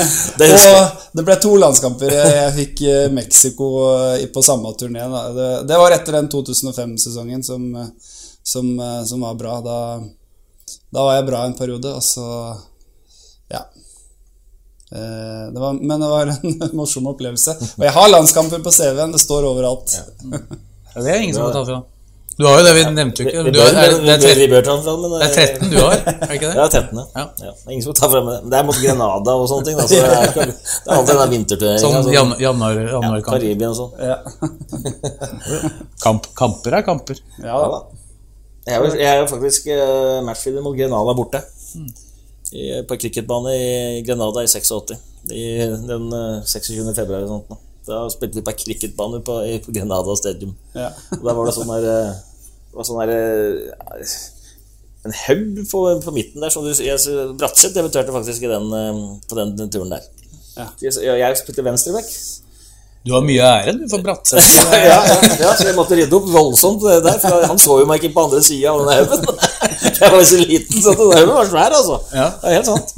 Det. 0.38 0.48
Og 0.52 1.16
det 1.16 1.24
ble 1.26 1.36
to 1.40 1.54
landskamper. 1.60 2.12
Jeg 2.12 2.52
fikk 2.58 2.82
eh, 2.90 3.06
Mexico 3.12 3.70
eh, 3.94 4.26
på 4.32 4.42
samme 4.44 4.72
turné. 4.78 5.04
Det, 5.36 5.48
det 5.68 5.78
var 5.80 5.94
etter 5.96 6.18
den 6.20 6.28
2005-sesongen 6.32 7.42
som, 7.44 7.66
som, 8.42 8.70
som 9.08 9.24
var 9.26 9.34
bra. 9.40 9.58
Da, 9.64 9.78
da 10.92 11.06
var 11.08 11.18
jeg 11.18 11.28
bra 11.30 11.44
en 11.48 11.56
periode, 11.58 11.92
og 11.98 12.04
så 12.04 12.26
Ja. 13.52 13.64
Det 14.90 15.58
var, 15.60 15.72
men 15.82 16.00
det 16.00 16.08
var 16.08 16.26
en 16.30 16.58
morsom 16.78 17.06
opplevelse. 17.10 17.56
Og 17.76 17.84
jeg 17.84 17.92
har 17.96 18.08
landskamper 18.12 18.62
på 18.62 18.70
CV-en. 18.72 19.12
Det 19.16 19.20
står 19.20 19.48
overalt. 19.48 19.96
Ja, 19.98 20.38
Det 21.04 21.12
er 21.12 21.20
ingen 21.22 21.36
som 21.36 21.44
har 21.46 21.52
tatt 21.56 21.68
fra. 21.68 21.82
Du 22.36 22.44
har 22.44 22.58
jo 22.60 22.64
det, 22.66 22.72
vi 22.76 22.82
nevnte 22.92 23.22
jo 23.24 23.28
ikke. 23.30 23.42
vi, 23.46 23.50
Du 23.54 23.58
har, 23.62 23.70
bør, 23.72 23.78
er, 23.80 23.92
det, 23.96 24.12
er 24.12 24.18
13, 24.20 24.40
vi 24.42 24.46
bør 24.52 24.64
ta 24.66 24.72
fram, 24.84 24.98
men 25.00 25.12
det 25.14 25.20
er 25.24 25.30
13 25.56 25.70
du 25.72 25.76
har, 25.80 25.94
er 25.96 26.16
det 26.20 26.34
ikke 26.36 26.48
det? 26.50 26.56
Ja, 26.60 26.66
13. 26.68 26.98
Ja. 26.98 27.04
Ja. 27.16 27.22
Ja. 27.46 27.52
Det 27.56 27.64
er 27.64 27.72
ingen 27.72 27.84
som 27.86 27.94
tar 27.96 28.10
frem 28.12 28.26
det. 28.28 28.34
Det 28.52 28.58
er 28.58 28.66
mot 28.68 28.80
Grenada 28.82 29.36
og 29.40 29.46
sånne 29.48 29.64
ting. 29.70 29.78
Da, 29.80 29.86
så 29.88 29.94
det, 29.94 30.02
er, 30.04 30.34
det 30.36 30.90
er 30.90 30.98
alltid 30.98 31.20
den 31.22 31.32
vinterturneringa. 31.32 32.02
Sånn 32.02 32.12
jan- 32.12 32.34
januar- 32.44 32.82
ja, 32.92 33.20
Karibia 33.30 33.70
og 33.72 33.78
sånn. 33.80 33.92
Ja. 34.04 34.18
Kamp, 36.04 36.28
kamper 36.36 36.76
er 36.76 36.84
kamper. 36.86 37.22
Ja, 37.40 37.56
Ja, 37.56 37.68
da. 37.72 37.80
Jeg 38.66 38.74
er 38.82 38.96
jeg 38.98 39.06
er 39.14 39.20
jo 39.22 39.26
faktisk 39.30 39.68
uh, 39.70 40.20
matchleader 40.26 40.64
mot 40.64 40.74
Grenada 40.76 41.12
borte. 41.16 41.40
I, 42.52 42.82
på 42.86 42.96
cricketbane 42.98 43.52
i 43.54 44.02
Grenada 44.06 44.42
i 44.42 44.48
86. 44.50 44.92
I 45.32 45.44
den 45.88 46.04
eh, 46.14 46.42
26. 46.46 46.92
februar 46.94 47.18
eller 47.22 47.30
sånt. 47.30 47.48
nå. 47.50 47.56
Da 47.86 48.06
spilte 48.10 48.40
vi 48.40 48.46
på 48.46 48.54
cricketbane 48.64 49.20
på, 49.22 49.36
på 49.64 49.74
Grenada 49.74 50.16
stadium. 50.18 50.56
Ja. 50.74 50.90
Og 51.18 51.22
der 51.22 51.36
var 51.38 51.46
det 51.46 51.54
sånn 51.54 51.70
der 51.70 51.90
eh, 51.90 52.16
det 52.70 52.80
var 52.80 52.88
sånn 52.88 52.98
der 53.04 53.12
eh, 53.14 54.16
En 55.06 55.14
haug 55.14 55.60
på, 55.70 55.82
på 56.02 56.14
midten 56.16 56.42
der. 56.42 56.50
Som 56.50 56.66
du, 56.66 56.72
jeg, 56.74 56.98
Bratseth 57.38 57.76
debuterte 57.76 58.14
faktisk 58.14 58.42
i 58.42 58.50
den, 58.50 58.66
eh, 58.74 58.98
på 59.30 59.38
den, 59.38 59.54
den 59.58 59.70
turen 59.70 59.94
der. 59.94 60.02
Ja. 60.56 60.66
Jeg, 60.82 60.98
jeg 61.22 61.38
spilte 61.38 61.64
venstreback. 61.64 62.10
Du 63.06 63.12
har 63.14 63.22
mye 63.22 63.38
ære, 63.38 63.76
du, 63.78 63.84
for 63.86 64.02
Bratseth. 64.02 64.42
ja, 64.74 64.98
ja, 64.98 65.18
ja, 65.38 65.52
så 65.54 65.68
jeg 65.68 65.76
måtte 65.78 65.94
rydde 65.94 66.18
opp 66.18 66.26
voldsomt 66.26 66.82
der, 66.82 67.20
for 67.22 67.44
han 67.52 67.60
så 67.62 67.78
jo 67.78 67.86
meg 67.86 68.02
ikke 68.02 68.16
på 68.16 68.24
andre 68.26 68.42
sida 68.42 68.72
av 68.72 68.82
den 68.82 68.90
haugen. 68.96 69.45
Jeg 70.00 70.12
var 70.12 70.24
så 70.26 70.38
liten, 70.40 70.80
så 70.82 70.94
den 70.98 71.12
haugen 71.14 71.34
var 71.34 71.48
svær, 71.50 71.74
altså. 71.78 71.96
Ja. 72.14 72.26
Det 72.40 72.50
er 72.50 72.56
helt 72.58 72.70
sant. 72.70 72.94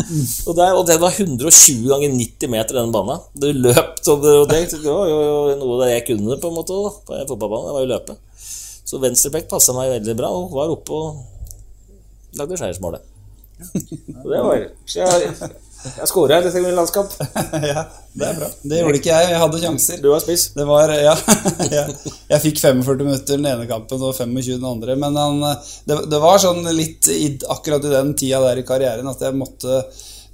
Og, 0.47 0.53
der, 0.57 0.73
og 0.79 0.87
det 0.89 0.97
var 1.03 1.13
120 1.15 1.89
ganger 1.91 2.15
90 2.15 2.53
meter, 2.55 2.79
den 2.81 2.95
banen. 2.95 3.23
Du 3.35 3.49
løp, 3.53 3.93
og 4.09 4.23
det, 4.25 4.35
og 4.43 4.47
det, 4.51 4.63
det 4.73 4.85
var 4.87 5.11
jo 5.11 5.21
noe 5.61 5.79
der 5.83 5.93
jeg 5.95 6.07
kunne, 6.09 6.39
på 6.41 6.51
en 6.51 6.59
måte, 6.59 6.79
da, 6.79 6.95
på 7.09 7.19
en 7.19 7.31
fotballbane. 7.31 7.69
Det 7.69 7.77
var 7.77 7.85
jo 7.85 7.93
løpe. 7.93 8.19
Så 8.89 9.03
venstreback 9.03 9.51
passa 9.51 9.75
meg 9.77 9.93
veldig 9.99 10.17
bra, 10.19 10.33
og 10.33 10.55
var 10.57 10.73
oppe 10.73 10.97
og 10.97 12.39
lagde 12.41 12.61
seiersmålet. 12.61 13.05
Og 13.59 14.29
det 14.31 14.43
var 14.45 14.69
Så 14.87 15.03
jeg, 15.03 15.33
jeg 15.85 16.09
skåra 16.11 16.39
i 16.41 16.45
dette 16.45 16.73
landskamp. 16.75 17.13
ja, 17.73 17.85
det 18.13 18.27
er 18.27 18.39
bra. 18.41 18.49
Det 18.63 18.81
gjorde 18.81 18.99
ikke 18.99 19.13
jeg. 19.13 19.31
Jeg 19.31 19.43
hadde 19.43 19.61
sjanser. 19.63 20.01
Du 20.03 20.09
var 20.11 20.23
spiss. 20.25 20.49
Det 20.57 20.67
var, 20.67 20.93
ja, 20.99 21.15
jeg, 21.77 21.97
jeg 22.33 22.45
fikk 22.45 22.63
45 22.65 23.07
minutter 23.07 23.39
den 23.39 23.51
ene 23.53 23.69
kampen 23.71 24.03
og 24.03 24.17
25 24.17 24.59
den 24.59 24.69
andre. 24.69 24.99
Men 24.99 25.19
han, 25.19 25.45
det, 25.87 26.01
det 26.11 26.23
var 26.23 26.43
sånn 26.43 26.67
litt 26.75 27.11
i, 27.15 27.31
akkurat 27.55 27.87
i 27.87 27.95
den 27.95 28.15
tida 28.19 28.43
der 28.49 28.63
i 28.63 28.67
karrieren 28.67 29.11
at 29.11 29.23
jeg 29.23 29.39
måtte 29.39 29.83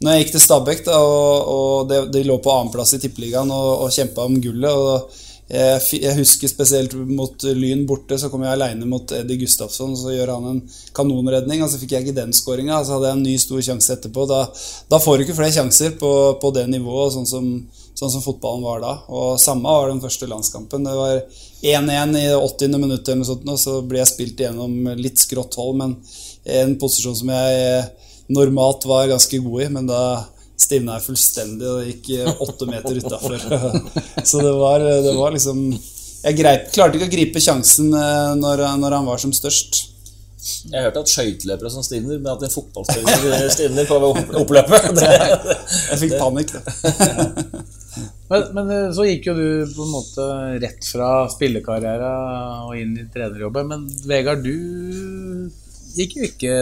Når 0.01 0.11
jeg 0.11 0.25
gikk 0.25 0.33
til 0.35 0.43
Stabæk, 0.43 0.81
da, 0.89 0.97
og, 1.01 1.53
og 1.55 1.93
det, 1.93 2.01
de 2.15 2.25
lå 2.27 2.41
på 2.43 2.53
annenplass 2.55 2.97
i 2.97 3.03
Tippeligaen 3.05 3.53
og, 3.55 3.71
og 3.85 3.93
kjempa 3.95 4.25
om 4.27 4.41
gullet 4.43 4.73
og 4.73 5.21
jeg, 5.45 6.15
husker 6.17 6.49
spesielt 6.49 6.95
mot 6.97 7.43
Lyn 7.45 7.85
borte, 7.89 8.17
så 8.17 8.31
kom 8.33 8.47
jeg 8.47 8.57
aleine 8.57 8.87
mot 8.89 9.13
Eddie 9.13 9.43
Gustafsson. 9.43 9.93
Så 9.99 10.15
gjør 10.15 10.33
han 10.39 10.47
en 10.55 10.61
kanonredning, 10.97 11.63
og 11.63 11.69
så 11.71 11.81
fikk 11.81 11.93
jeg 11.93 12.07
ikke 12.07 12.17
den 12.17 12.33
skåringa. 12.37 12.81
Så 12.81 12.97
hadde 12.97 13.11
jeg 13.11 13.19
en 13.19 13.27
ny 13.27 13.35
stor 13.43 13.65
sjanse 13.67 13.93
etterpå. 13.93 14.25
Da, 14.31 14.45
da 14.89 15.01
får 15.05 15.19
du 15.19 15.27
ikke 15.27 15.37
flere 15.37 15.57
sjanser 15.57 15.99
på, 16.01 16.13
på 16.41 16.53
det 16.57 16.65
nivået, 16.73 17.13
sånn 17.17 17.29
som, 17.29 17.51
sånn 17.93 18.15
som 18.17 18.25
fotballen 18.25 18.65
var 18.65 18.81
da. 18.85 18.95
Og 19.13 19.35
samme 19.43 19.69
var 19.69 19.93
den 19.93 20.03
første 20.05 20.31
landskampen. 20.31 20.89
Det 20.89 20.97
var 20.97 21.21
1-1 21.61 22.17
i 22.23 22.27
80. 22.39 22.79
minutt, 22.79 23.05
eller 23.05 23.21
noe 23.21 23.29
sånt, 23.29 23.45
og 23.45 23.61
så 23.61 23.79
ble 23.85 24.01
jeg 24.01 24.13
spilt 24.15 24.41
igjennom 24.41 24.95
litt 24.97 25.21
skrått 25.21 25.61
hold, 25.61 25.77
men 25.83 25.99
en 26.45 26.75
posisjon 26.81 27.17
som 27.17 27.31
jeg 27.33 27.85
normalt 28.33 28.85
var 28.89 29.11
ganske 29.13 29.39
god 29.45 29.63
i, 29.65 29.69
men 29.77 29.89
da 29.89 30.05
stivna 30.65 30.99
jeg 30.99 31.07
fullstendig 31.09 31.71
og 31.71 31.89
gikk 31.89 32.13
eh, 32.19 32.45
åtte 32.47 32.69
meter 32.71 33.01
utafor. 33.01 33.37
så 34.31 34.45
det 34.45 34.55
var, 34.59 34.85
det 35.05 35.17
var 35.17 35.35
liksom 35.37 35.65
Jeg 36.25 36.39
greip, 36.39 36.71
klarte 36.73 36.99
ikke 36.99 37.11
å 37.11 37.15
gripe 37.17 37.43
sjansen 37.45 37.93
eh, 37.93 38.31
når, 38.41 38.65
når 38.81 38.99
han 38.99 39.11
var 39.11 39.21
som 39.23 39.35
størst. 39.37 39.85
Jeg 40.45 40.77
har 40.77 40.91
hørt 40.91 40.99
at 41.01 41.09
skøyteløpere 41.09 41.71
som 41.73 41.85
stivner, 41.85 42.19
men 42.19 42.33
at 42.35 42.43
en 42.45 42.53
fotballspiller 42.53 43.47
stivner 43.53 43.89
på 43.89 44.01
oppløpet 44.43 44.91
det, 44.99 45.15
Jeg 45.93 46.03
fikk 46.03 46.19
panikk. 46.21 46.53
Men, 48.25 48.45
men 48.57 48.71
eh, 48.73 48.87
så 48.97 49.05
gikk 49.07 49.29
jo 49.29 49.35
du 49.37 49.49
på 49.71 49.85
en 49.85 49.93
måte 49.93 50.25
rett 50.63 50.87
fra 50.89 51.09
spillekarriere 51.31 52.09
og 52.65 52.73
inn 52.81 52.97
i 52.99 53.05
trenerjobben. 53.13 53.69
Men 53.71 53.85
Vegard, 54.09 54.43
du 54.43 54.55
gikk 55.95 56.17
jo 56.19 56.27
ikke 56.29 56.55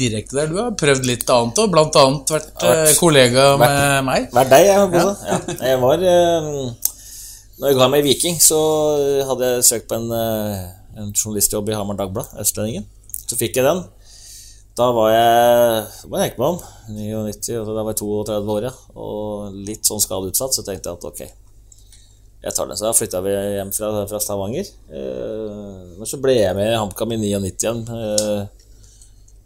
direkte 0.00 0.38
der. 0.38 0.50
Du 0.50 0.58
har 0.60 0.74
prøvd 0.78 1.08
litt 1.08 1.26
annet 1.30 1.60
òg, 1.60 1.76
annet 1.78 2.32
vært 2.36 2.66
eh, 2.68 2.92
kollega 2.98 3.48
med 3.60 4.06
meg. 4.06 4.28
Vært 4.34 4.52
deg, 4.54 4.68
jeg 4.70 4.92
på. 4.94 5.04
Ja. 5.28 5.38
Jeg 5.70 5.80
var 5.82 6.06
eh, 6.12 6.48
Når 7.58 7.70
jeg 7.70 7.78
ga 7.80 7.90
meg 7.90 8.04
i 8.04 8.08
Viking, 8.08 8.40
så 8.42 8.60
hadde 9.30 9.50
jeg 9.50 9.68
søkt 9.70 9.90
på 9.90 9.98
en, 9.98 10.08
eh, 10.14 10.64
en 11.00 11.12
journalistjobb 11.12 11.70
i 11.70 11.76
Hamar 11.78 11.98
Dagblad, 12.00 12.34
Østlendingen. 12.40 12.86
Så 13.24 13.38
fikk 13.40 13.60
jeg 13.60 13.66
den. 13.66 13.84
Da 14.74 14.88
var 14.90 15.12
jeg 15.14 16.08
Hva 16.10 16.24
jeg 16.24 16.34
meg 16.34 16.48
om? 16.48 16.58
99, 16.90 17.60
da 17.68 17.82
var 17.86 17.94
jeg 17.94 18.02
32 18.02 18.58
år, 18.58 18.68
ja. 18.70 18.74
Og 18.98 19.54
litt 19.66 19.86
sånn 19.86 20.02
skadeutsatt, 20.02 20.56
så 20.56 20.66
tenkte 20.66 20.90
jeg 20.90 20.98
at 20.98 21.10
ok, 21.10 21.22
jeg 22.44 22.52
tar 22.52 22.68
den. 22.68 22.76
Så 22.76 22.84
da 22.84 22.92
flytta 22.96 23.22
vi 23.24 23.32
hjem 23.32 23.70
fra, 23.72 23.90
fra 24.10 24.20
Stavanger. 24.20 24.68
Eh, 24.92 25.96
men 25.96 26.08
så 26.08 26.20
ble 26.20 26.36
jeg 26.36 26.56
med 26.58 26.74
i 26.74 26.76
HamKam 26.76 27.14
i 27.16 27.20
99 27.22 27.48
igjen. 27.54 27.80
Eh, 27.88 28.68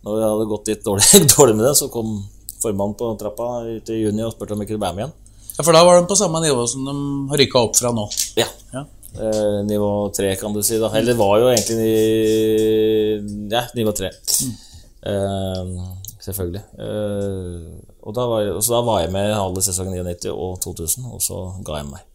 når 0.02 0.16
vi 0.16 0.26
hadde 0.26 0.50
gått 0.50 0.70
litt 0.72 0.84
dårlig, 0.86 1.22
dårlig 1.36 1.56
med 1.58 1.68
det, 1.68 1.74
så 1.78 1.90
kom 1.92 2.16
formannen 2.62 2.98
på 2.98 3.12
trappa 3.20 3.48
ut 3.68 3.90
i 3.94 4.00
juni 4.02 4.24
og 4.26 4.34
spurte 4.34 4.56
om 4.56 4.64
jeg 4.64 4.72
kunne 4.72 4.82
være 4.82 4.96
med 4.96 5.04
igjen. 5.04 5.16
Ja, 5.58 5.64
For 5.64 5.74
da 5.74 5.84
var 5.86 5.98
de 5.98 6.10
på 6.10 6.18
samme 6.18 6.42
nivå 6.42 6.66
som 6.70 6.86
de 6.86 6.96
har 7.30 7.42
rykka 7.42 7.62
opp 7.68 7.78
fra 7.78 7.94
nå. 7.94 8.06
Ja. 8.38 8.46
Ja. 8.74 8.84
Eh, 9.18 9.60
nivå 9.66 9.92
tre, 10.16 10.34
kan 10.40 10.54
du 10.54 10.62
si. 10.62 10.78
da 10.82 10.90
Eller 10.90 11.12
det 11.12 11.18
var 11.18 11.38
jo 11.42 11.48
egentlig 11.52 11.78
ni... 11.78 13.48
Ja, 13.54 13.64
nivå 13.78 13.94
tre. 13.94 14.10
Eh, 15.06 15.72
selvfølgelig. 16.26 16.66
Eh, 16.82 17.96
og 18.02 18.14
da 18.14 18.26
var, 18.30 18.52
så 18.58 18.78
da 18.78 18.84
var 18.86 19.02
jeg 19.02 19.14
med 19.14 19.34
halve 19.34 19.62
sesongen 19.62 19.98
99 20.02 20.34
og 20.34 20.60
2000, 20.66 21.10
og 21.14 21.22
så 21.22 21.42
ga 21.66 21.82
jeg 21.82 21.90
meg. 21.94 22.06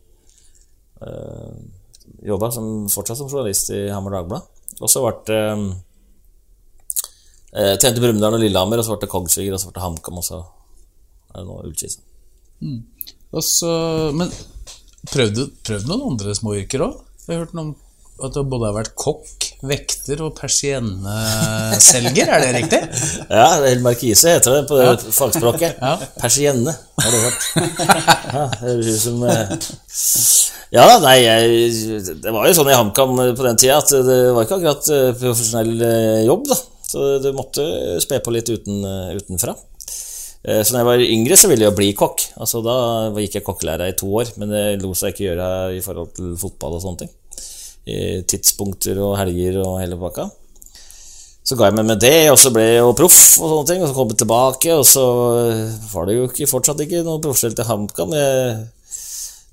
Uh, 1.04 1.54
Jobba 2.24 2.50
fortsatt 2.52 3.20
som 3.20 3.30
journalist 3.30 3.72
i 3.76 3.86
Hamar 3.92 4.18
Dagblad. 4.18 4.48
Og 4.80 4.90
så 4.92 5.04
ble 5.04 5.14
det 5.28 5.42
uh, 7.54 7.76
Tjente 7.78 8.00
Brumunddal 8.00 8.38
og 8.38 8.44
Lillehammer, 8.44 8.80
og 8.80 8.88
så 8.88 8.96
ble 8.96 9.06
det 9.06 9.12
Kongsvinger, 9.12 9.56
og 9.56 9.62
så 9.62 9.70
ble 9.70 9.78
det 9.78 9.86
HamKam, 9.86 10.20
og 10.20 10.28
så 10.28 10.42
er 11.34 11.40
det 11.40 11.48
nå 11.48 11.60
Ullkisa. 11.68 12.04
Mm. 12.64 12.82
Altså, 13.34 13.70
men 14.16 14.32
prøvde 15.10 15.50
du 15.50 15.74
noen 15.90 16.08
andre 16.14 16.36
småyrker 16.38 16.86
òg? 16.86 17.00
Jeg 17.26 17.34
har 17.34 17.46
hørt 17.46 17.56
noe 17.58 17.72
om 17.72 17.76
at 18.24 18.36
du 18.36 18.44
både 18.46 18.70
har 18.70 18.78
vært 18.78 18.96
kokk, 19.00 19.53
vekter 19.64 20.20
og 20.26 20.34
persienneselger. 20.38 22.30
Er 22.36 22.44
det 22.44 22.52
riktig? 22.58 22.80
Ja, 23.34 23.48
El 23.66 23.82
Markise 23.84 24.36
heter 24.36 24.60
det 24.60 24.64
på 24.70 24.80
det 24.80 25.14
fagspråket. 25.16 25.78
Ja. 25.84 25.96
Persienne, 26.20 26.74
har 27.00 27.12
du 27.12 27.18
hørt. 27.24 27.42
Ja, 27.56 28.44
det 28.52 28.60
høres 28.62 28.90
ut 28.90 29.02
som 29.04 29.24
eh, 29.28 29.48
Ja, 30.74 30.86
nei, 31.04 31.18
jeg, 31.24 32.14
det 32.24 32.34
var 32.34 32.48
jo 32.48 32.56
sånn 32.58 32.72
i 32.72 32.78
HamKam 32.78 33.16
på 33.38 33.46
den 33.46 33.60
tida 33.62 33.80
at 33.82 33.92
det 33.94 34.20
var 34.36 34.46
ikke 34.46 34.60
akkurat 34.60 34.92
eh, 34.94 35.12
profesjonell 35.20 35.74
eh, 35.88 36.24
jobb, 36.28 36.48
da. 36.52 36.60
Så 36.94 37.06
du 37.24 37.30
måtte 37.34 37.64
spe 38.04 38.20
på 38.22 38.34
litt 38.36 38.52
uten, 38.54 38.84
utenfra. 39.18 39.56
Så 40.44 40.76
da 40.76 40.82
jeg 40.82 40.86
var 40.86 41.02
yngre, 41.02 41.38
så 41.40 41.48
ville 41.50 41.64
jeg 41.64 41.72
jo 41.72 41.78
bli 41.80 41.88
kokk. 41.98 42.22
Altså 42.44 42.60
Da 42.62 42.76
gikk 43.16 43.40
jeg 43.40 43.46
kokkelæra 43.48 43.88
i 43.90 43.96
to 43.98 44.12
år, 44.20 44.30
men 44.38 44.52
det 44.52 44.84
lot 44.84 45.00
seg 45.00 45.16
ikke 45.16 45.26
gjøre 45.32 45.48
i 45.74 45.82
forhold 45.82 46.12
til 46.20 46.36
fotball 46.38 46.76
og 46.78 46.84
sånne 46.84 47.02
ting. 47.02 47.14
Tidspunkter 47.84 49.02
og 49.04 49.18
helger 49.20 49.60
og 49.64 49.82
hele 49.82 50.00
pakka. 50.00 50.30
Så 51.44 51.58
ga 51.60 51.68
jeg 51.68 51.76
meg 51.76 51.90
med 51.90 52.00
det, 52.00 52.30
og 52.32 52.38
så 52.40 52.54
ble 52.56 52.64
jeg 52.64 52.78
jo 52.80 52.94
proff, 52.96 53.18
og 53.44 53.50
sånne 53.52 53.68
ting, 53.68 53.82
og 53.84 53.90
så 53.90 53.96
kom 53.98 54.12
jeg 54.14 54.20
tilbake, 54.22 54.76
og 54.80 54.86
så 54.88 55.04
var 55.92 56.08
det 56.08 56.16
jo 56.16 56.30
ikke, 56.30 56.48
fortsatt 56.48 56.84
ikke 56.86 57.02
noe 57.04 57.20
profesjonelt 57.24 57.60
i 57.60 57.66
HamKam. 57.68 58.16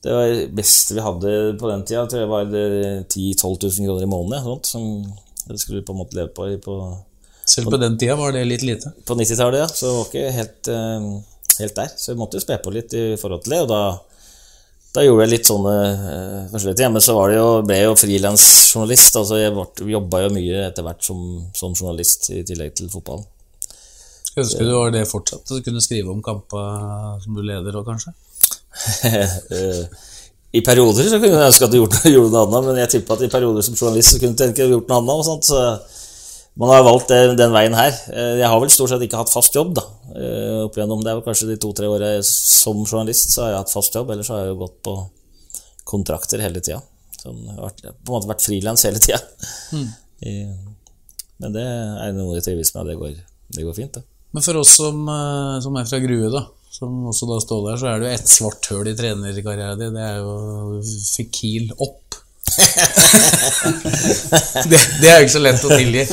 Det 0.00 0.14
var 0.14 0.30
det 0.30 0.46
beste 0.56 0.94
vi 0.94 1.02
hadde 1.04 1.32
på 1.58 1.72
den 1.72 1.82
tida, 1.88 2.06
jeg 2.14 2.30
var 2.30 2.46
10 2.46 3.02
000-12 3.10 3.66
000 3.66 3.88
kroner 3.88 4.06
i 4.06 4.10
måneden. 4.12 4.46
Sånt, 4.46 4.70
som 4.70 5.50
jeg 5.50 5.64
skulle 5.64 5.82
på 5.82 5.96
en 5.96 6.00
måte 6.04 6.16
leve 6.16 6.30
på, 6.36 6.46
på 6.62 6.76
Selv 7.50 7.72
på 7.74 7.80
den 7.82 7.98
tida 7.98 8.14
var 8.16 8.32
det 8.38 8.46
litt 8.46 8.62
lite. 8.62 8.94
på 9.04 9.18
90-tallet, 9.18 9.64
ja, 9.64 9.68
så 9.68 9.90
var 9.96 10.06
ikke 10.06 10.32
helt, 10.38 10.70
eh, 10.70 11.10
helt 11.58 11.82
der. 11.82 11.90
Så 11.98 12.14
vi 12.14 12.20
måtte 12.22 12.38
jo 12.38 12.46
spe 12.46 12.60
på 12.62 12.72
litt 12.74 12.94
i 12.94 13.04
forhold 13.20 13.42
til 13.44 13.56
det, 13.56 13.60
og 13.66 13.72
da, 13.74 13.82
da 14.90 15.04
gjorde 15.04 15.26
jeg 15.26 15.32
litt 15.36 15.46
sånne 15.46 15.74
forskjellige 16.50 16.78
ting. 16.80 16.94
Men 16.94 17.04
så 17.04 17.14
var 17.14 17.30
det 17.30 17.36
jo, 17.38 17.48
ble 17.66 17.76
jeg 17.78 17.86
jo 17.86 17.98
frilansjournalist. 18.00 19.18
Altså 19.20 19.38
jeg 19.38 19.92
jobba 19.94 20.24
jo 20.24 20.32
mye 20.34 20.64
etter 20.66 20.86
hvert 20.86 21.04
som, 21.06 21.20
som 21.54 21.76
journalist 21.76 22.30
i 22.34 22.42
tillegg 22.46 22.74
til 22.78 22.90
fotballen. 22.90 23.28
Ønsker 24.38 24.66
du 24.66 24.72
var 24.74 24.92
det 24.94 25.06
fortsatt? 25.10 25.46
Du 25.46 25.62
kunne 25.64 25.82
skrive 25.82 26.12
om 26.12 26.22
kampa 26.22 26.62
som 27.22 27.36
du 27.36 27.42
leder 27.42 27.80
òg, 27.80 27.86
kanskje? 27.90 28.14
Eh, 29.50 29.82
I 30.54 30.60
perioder 30.66 31.06
så 31.06 31.18
kunne 31.18 31.36
jeg 31.36 31.50
ønske 31.50 31.66
at 31.66 31.72
du 31.72 31.76
gjorde, 31.78 31.98
gjorde 32.14 32.30
noe 32.32 32.44
annet, 32.46 32.68
men 32.68 32.78
jeg 32.80 32.92
tipper 32.94 33.18
at 33.18 33.24
i 33.26 33.30
perioder 33.30 33.66
som 33.66 33.76
journalist 33.78 34.14
så 34.14 34.20
kunne 34.22 34.34
du 34.34 34.40
tenke 34.40 34.62
at 34.62 34.70
du 34.70 34.76
gjort 34.76 34.90
noe 34.90 35.00
annet. 35.02 35.20
Og 35.20 35.26
sånt, 35.26 35.50
så 35.50 35.99
man 36.58 36.68
har 36.72 36.82
valgt 36.84 37.08
den, 37.08 37.52
veien 37.54 37.74
her. 37.74 37.94
Eh, 38.12 38.34
Jeg 38.40 38.48
har 38.50 38.60
vel 38.60 38.70
stort 38.72 38.90
sett 38.90 39.02
ikke 39.06 39.20
hatt 39.20 39.32
fast 39.32 39.54
jobb. 39.54 39.74
da 39.78 39.84
eh, 40.16 40.64
opp 40.66 40.76
igjennom, 40.76 41.02
Det 41.04 41.10
er 41.12 41.18
vel 41.20 41.26
kanskje 41.28 41.48
de 41.52 41.56
to-tre 41.62 41.86
åra 41.86 42.12
som 42.26 42.84
journalist 42.84 43.30
så 43.34 43.44
har 43.44 43.50
jeg 43.54 43.60
hatt 43.62 43.72
fast 43.74 43.94
jobb. 43.94 44.10
Ellers 44.10 44.28
har 44.28 44.44
jeg 44.44 44.52
jo 44.54 44.60
gått 44.64 44.78
på 44.82 44.96
kontrakter 45.90 46.42
hele 46.42 46.60
tida. 46.60 46.80
Sånn, 47.20 47.40
jeg 47.46 47.56
har 47.58 47.74
på 47.80 48.10
en 48.10 48.16
måte 48.16 48.30
vært 48.30 48.44
frilans 48.44 48.84
hele 48.86 49.02
tida. 49.02 49.20
Men 51.40 51.54
det 51.56 51.64
er 51.64 52.12
noe 52.16 52.36
jeg 52.36 52.44
trives 52.50 52.74
med, 52.74 52.90
det 52.90 52.98
går, 53.00 53.14
det 53.56 53.64
går 53.64 53.76
fint. 53.76 53.94
det 53.96 54.04
Men 54.36 54.44
for 54.44 54.60
oss 54.60 54.74
som, 54.76 55.00
eh, 55.08 55.60
som 55.64 55.76
er 55.80 55.88
fra 55.88 56.00
Grue, 56.02 56.28
da, 56.32 56.44
som 56.70 57.06
også 57.10 57.28
da 57.30 57.38
står 57.42 57.62
der, 57.70 57.78
så 57.80 57.88
er 57.90 58.00
det 58.02 58.10
jo 58.10 58.18
ett 58.18 58.34
svart 58.34 58.68
høl 58.72 58.90
i 58.90 58.96
trenerkarrieren 58.98 59.80
din. 59.80 59.96
Det 59.96 60.04
er 60.04 60.20
jo 60.20 60.82
Fikil 61.16 61.72
opp. 61.80 62.19
Det, 64.70 64.78
det 65.00 65.08
er 65.10 65.18
jo 65.20 65.26
ikke 65.26 65.34
så 65.36 65.42
lett 65.42 65.64
å 65.66 65.70
tilgi. 65.72 66.04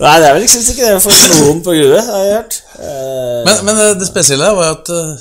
Nei, 0.00 0.14
det 0.20 0.28
er 0.28 0.36
vel 0.36 0.46
ikke, 0.46 0.60
ikke 0.62 0.88
det 0.92 1.02
for 1.04 1.12
noen 1.34 1.60
på 1.64 1.74
Grue, 1.76 2.00
har 2.06 2.24
jeg 2.24 2.34
hørt. 2.38 2.58
Eh, 2.78 3.40
Men, 3.46 3.60
men 3.68 3.82
eh, 3.84 3.92
det 4.00 4.08
spesielle 4.08 4.48
var 4.56 4.72
at 4.76 4.90
eh, 4.94 5.12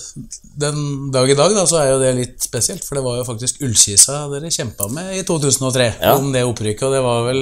den 0.64 0.78
dag 1.14 1.30
i 1.34 1.38
dag 1.38 1.54
da, 1.58 1.64
så 1.70 1.80
er 1.82 1.92
jo 1.94 2.00
det 2.02 2.12
litt 2.18 2.46
spesielt, 2.46 2.84
for 2.86 2.98
det 3.00 3.04
var 3.06 3.20
jo 3.20 3.26
faktisk 3.28 3.62
Ullkisa 3.66 4.24
dere 4.34 4.52
kjempa 4.54 4.88
med 4.94 5.16
i 5.20 5.24
2003 5.28 5.88
Ja. 6.02 6.16
om 6.18 6.32
det 6.36 6.44
opprykket. 6.46 6.86
Og 6.88 6.94
det 6.98 7.04
var 7.06 7.24
vel 7.30 7.42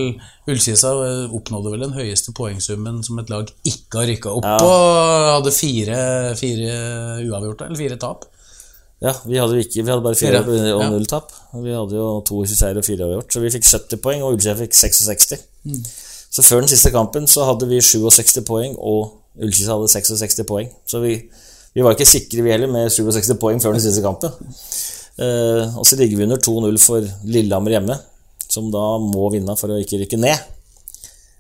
Ullkisa 0.51 0.93
oppnådde 1.27 1.73
vel 1.75 1.85
den 1.87 1.95
høyeste 1.97 2.33
poengsummen 2.37 3.01
som 3.07 3.19
et 3.21 3.29
lag 3.31 3.49
ikke 3.67 3.99
har 4.01 4.07
rykka 4.11 4.35
opp 4.39 4.47
Ja. 4.47 4.57
og 4.63 5.31
hadde 5.37 5.55
fire, 5.55 5.97
fire 6.39 6.75
uavgjorte, 7.27 7.67
eller 7.69 7.81
fire 7.83 7.99
tap. 8.01 8.27
Ja, 9.01 9.15
vi 9.25 9.39
hadde, 9.41 9.57
ikke, 9.63 9.81
vi 9.81 9.89
hadde 9.89 10.03
bare 10.05 10.17
fire 10.17 10.43
og 10.75 10.83
null 10.93 11.07
tap. 11.09 11.31
Vi 11.57 11.73
hadde 11.73 11.97
jo 11.97 12.19
22 12.27 12.57
seier 12.59 12.77
og 12.77 12.85
fire 12.85 13.07
avgjort, 13.07 13.33
så 13.33 13.41
vi 13.41 13.49
fikk 13.49 13.65
70 13.65 14.01
poeng, 14.03 14.21
og 14.21 14.35
Ullskisa 14.35 14.53
fikk 14.59 14.77
66. 14.77 15.41
Mm. 15.65 15.79
Så 16.31 16.45
før 16.45 16.61
den 16.61 16.69
siste 16.69 16.91
kampen 16.93 17.25
så 17.27 17.47
hadde 17.49 17.65
vi 17.71 17.81
67 17.81 18.43
poeng, 18.45 18.75
og 18.77 19.41
Ullskisa 19.41 19.73
hadde 19.73 19.89
66 19.89 20.45
poeng. 20.45 20.69
Så 20.85 21.01
vi, 21.01 21.15
vi 21.73 21.85
var 21.85 21.97
ikke 21.97 22.07
sikre, 22.07 22.45
vi 22.45 22.53
heller, 22.53 22.69
med 22.69 22.93
67 22.93 23.33
poeng 23.41 23.63
før 23.63 23.73
den 23.73 23.83
siste 23.83 24.05
kampen. 24.05 24.37
Eh, 25.17 25.73
og 25.81 25.87
så 25.87 25.97
ligger 25.97 26.21
vi 26.21 26.27
under 26.29 26.39
2-0 26.45 26.79
for 26.85 27.09
Lillehammer 27.25 27.79
hjemme, 27.79 27.97
som 28.45 28.69
da 28.73 28.85
må 29.01 29.31
vinne 29.33 29.57
for 29.57 29.73
å 29.73 29.81
ikke 29.81 30.03
rykke 30.03 30.21
ned. 30.21 30.45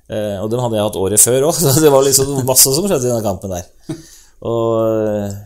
Eh, 0.09 0.41
og 0.41 0.49
dem 0.49 0.65
hadde 0.65 0.81
jeg 0.81 0.89
hatt 0.89 0.99
året 0.99 1.21
før 1.21 1.47
òg, 1.51 1.61
så 1.61 1.77
det 1.77 1.93
var 1.93 2.09
liksom 2.09 2.41
masse 2.41 2.73
som 2.73 2.89
skjedde 2.89 3.05
i 3.05 3.13
den 3.13 3.25
kampen 3.29 3.53
der. 3.53 3.69
Og 4.49 4.81
eh, 4.81 5.39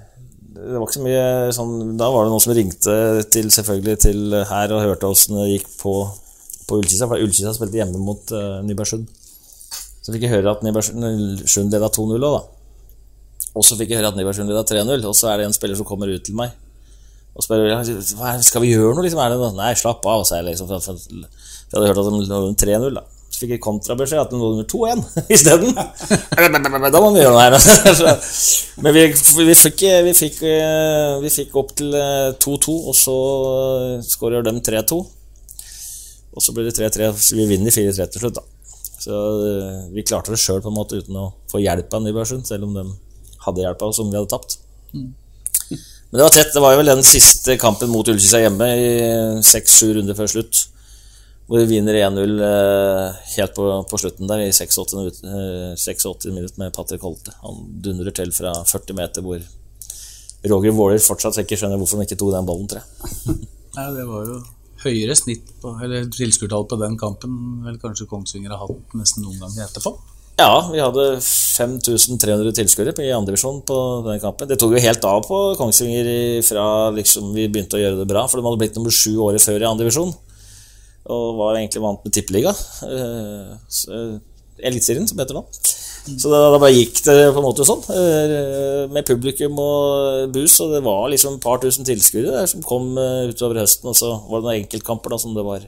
det 0.66 0.80
var 0.80 0.88
ikke 0.88 0.98
så 0.98 1.06
mye 1.06 1.26
sånn 1.56 1.74
Da 2.00 2.08
var 2.10 2.26
det 2.26 2.34
noen 2.34 2.44
som 2.44 2.56
ringte 2.58 2.96
til 3.34 3.52
selvfølgelig 3.54 3.96
til 4.02 4.36
her 4.50 4.74
og 4.74 4.82
hørte 4.82 5.12
åssen 5.12 5.38
det 5.38 5.52
gikk 5.52 5.70
på, 5.80 5.94
på 6.66 6.80
Ullkisa. 6.82 7.08
For 7.12 7.22
Ullkisa 7.22 7.54
spilte 7.56 7.80
hjemme 7.80 8.02
mot 8.02 8.34
uh, 8.34 8.60
Nybergsund. 8.66 9.06
Så 10.02 10.14
fikk 10.14 10.28
jeg 10.28 10.36
høre 10.36 10.54
at 10.54 10.66
Nybergsund 10.66 11.74
leda 11.74 11.90
2-0 11.90 12.18
òg, 12.18 12.38
da. 12.38 12.44
Og 13.56 13.66
så 13.66 13.78
fikk 13.80 13.94
jeg 13.94 14.02
høre 14.02 14.12
at 14.12 14.20
Nybergsund 14.20 14.52
leda 14.52 14.66
3-0, 14.68 15.06
og 15.08 15.18
så 15.18 15.32
er 15.32 15.42
det 15.42 15.50
en 15.50 15.56
spiller 15.56 15.78
som 15.80 15.88
kommer 15.88 16.12
ut 16.12 16.26
til 16.26 16.38
meg 16.38 16.54
og 17.36 17.44
spør 17.44 17.66
hva 17.68 18.30
skal 18.44 18.64
vi 18.64 18.72
gjøre 18.72 18.94
noe. 18.96 19.04
liksom? 19.04 19.58
Nei, 19.58 19.74
slapp 19.76 20.06
av, 20.08 20.24
sa 20.28 20.40
jeg. 20.40 20.48
liksom, 20.54 20.70
for, 20.70 20.80
for, 20.80 20.96
for 20.96 21.18
jeg 21.20 21.76
hadde 21.76 21.90
hørt 21.90 22.00
at 22.00 22.08
de 22.08 22.28
lå 22.32 22.38
3-0. 22.62 22.96
da. 22.96 23.04
Så 23.36 23.42
fikk 23.42 23.58
jeg 23.58 23.64
kontrabeskjed 23.66 24.22
at 24.22 24.30
det 24.32 24.38
lå 24.40 24.50
under 24.54 24.68
2-1 24.72 25.02
isteden. 25.36 25.74
da 25.76 27.02
må 27.04 27.10
vi 27.12 27.20
gjøre 27.20 27.34
noe 27.36 27.42
her. 27.44 27.56
Men 28.86 28.96
vi, 28.96 29.02
vi, 29.12 29.56
fikk, 29.60 29.82
vi, 30.06 30.14
fikk, 30.16 30.38
eh, 30.48 31.18
vi 31.20 31.32
fikk 31.34 31.58
opp 31.60 31.74
til 31.76 31.98
eh, 32.00 32.30
2-2, 32.40 32.76
og 32.88 32.96
så 32.96 33.16
skårer 34.08 34.46
de 34.48 34.54
3-2. 34.64 35.00
Og 36.36 36.44
så 36.46 36.56
blir 36.56 36.70
det 36.70 36.78
3-3, 36.80 37.10
så 37.12 37.36
vi 37.36 37.48
vinner 37.50 37.76
4-3 37.76 38.08
til 38.14 38.24
slutt, 38.24 38.40
da. 38.40 38.46
Så 39.04 39.20
eh, 39.50 39.82
vi 39.98 40.06
klarte 40.08 40.32
det 40.32 40.40
sjøl 40.40 40.64
uten 40.64 41.20
å 41.20 41.26
få 41.52 41.60
hjelp 41.60 41.92
av 41.92 42.06
Nybergsund, 42.06 42.48
selv 42.48 42.70
om 42.70 42.78
de 42.78 42.86
hadde 43.50 43.66
hjelp 43.66 43.84
av 43.84 43.92
oss 43.92 44.00
om 44.00 44.14
vi 44.14 44.16
hadde 44.16 44.32
tapt. 44.32 44.62
Men 44.96 46.22
det 46.22 46.24
var 46.24 46.32
tett. 46.38 46.54
Det 46.56 46.64
var 46.64 46.72
jo 46.72 46.80
vel 46.80 46.94
den 46.94 47.04
siste 47.04 47.58
kampen 47.60 47.92
mot 47.92 48.08
Ullkisa 48.08 48.40
hjemme 48.40 48.72
i 48.80 48.88
seks-sju 49.44 49.92
runder 49.98 50.16
før 50.16 50.32
slutt. 50.38 50.62
Hvor 51.46 51.62
vi 51.62 51.76
vinner 51.76 51.94
1-0 51.94 52.40
eh, 52.42 53.18
helt 53.36 53.54
på, 53.54 53.68
på 53.90 54.00
slutten 54.02 54.30
der 54.30 54.42
i 54.48 54.50
86 54.50 54.96
minutter, 54.98 55.30
eh, 55.30 55.76
86 55.78 56.32
minutter 56.32 56.58
med 56.64 56.74
Patrick 56.74 57.06
Holte. 57.06 57.36
Han 57.44 57.68
dundrer 57.86 58.16
til 58.18 58.34
fra 58.34 58.56
40 58.66 58.98
meter 58.98 59.26
hvor 59.26 59.44
Roger 60.50 60.74
Våler 60.74 61.02
fortsatt 61.02 61.38
ikke 61.44 61.58
skjønner 61.60 61.78
hvorfor 61.82 62.02
han 62.02 62.08
ikke 62.08 62.18
tok 62.18 62.34
den 62.34 62.50
ballen, 62.50 62.66
tror 62.70 62.82
jeg. 62.82 63.38
Nei, 63.78 63.88
det 63.94 64.08
var 64.10 64.26
jo 64.32 64.42
høyere 64.86 65.18
snitt 65.18 65.54
på, 65.62 65.76
eller 65.86 66.10
tilskuertall 66.14 66.66
på 66.70 66.82
den 66.82 66.98
kampen 67.02 67.38
vel 67.66 67.78
kanskje 67.82 68.10
Kongsvinger 68.10 68.54
har 68.54 68.66
hatt 68.66 68.98
nesten 68.98 69.26
noen 69.26 69.40
ganger 69.42 69.68
etterpå. 69.68 69.94
Ja, 70.36 70.66
vi 70.68 70.82
hadde 70.82 71.22
5300 71.22 72.52
tilskuere 72.58 72.92
i 73.06 73.14
andredivisjon 73.16 73.62
på 73.70 73.78
den 74.10 74.18
kampen. 74.20 74.50
Det 74.50 74.58
tok 74.60 74.74
jo 74.76 74.82
helt 74.84 75.06
av 75.08 75.22
på 75.30 75.40
Kongsvinger 75.62 76.10
fra 76.44 76.66
liksom 76.98 77.30
vi 77.38 77.46
begynte 77.48 77.78
å 77.78 77.86
gjøre 77.86 78.02
det 78.02 78.10
bra, 78.10 78.26
for 78.28 78.42
de 78.42 78.50
hadde 78.50 78.60
blitt 78.66 78.76
nummer 78.76 78.92
sju 78.92 79.14
året 79.30 79.46
før 79.46 79.62
i 79.62 79.70
andredivisjon. 79.70 80.12
Og 81.06 81.36
var 81.38 81.60
egentlig 81.60 81.84
vant 81.84 82.06
med 82.06 82.14
tippeliga. 82.16 82.54
Uh, 82.82 84.18
Eliteserien, 84.66 85.06
som 85.08 85.20
heter 85.20 85.38
nå. 85.38 85.44
Så 86.06 86.30
da, 86.30 86.40
da 86.54 86.60
bare 86.62 86.76
gikk 86.76 87.02
det 87.04 87.16
på 87.34 87.42
en 87.42 87.46
måte 87.48 87.66
sånn, 87.66 87.82
eh, 87.92 88.84
med 88.94 89.08
publikum 89.08 89.58
og 89.60 90.30
bus, 90.36 90.60
og 90.62 90.76
det 90.76 90.84
var 90.86 91.08
liksom 91.10 91.40
et 91.40 91.44
par 91.44 91.58
tusen 91.64 91.88
tilskuere 91.88 92.30
der 92.36 92.50
som 92.50 92.62
kom 92.64 92.92
utover 92.94 93.64
høsten, 93.64 93.90
og 93.90 93.98
så 93.98 94.12
var 94.30 94.44
det 94.44 94.46
noen 94.46 94.60
enkeltkamper 94.62 95.16
da 95.16 95.20
som 95.22 95.34
det 95.36 95.46
var. 95.48 95.66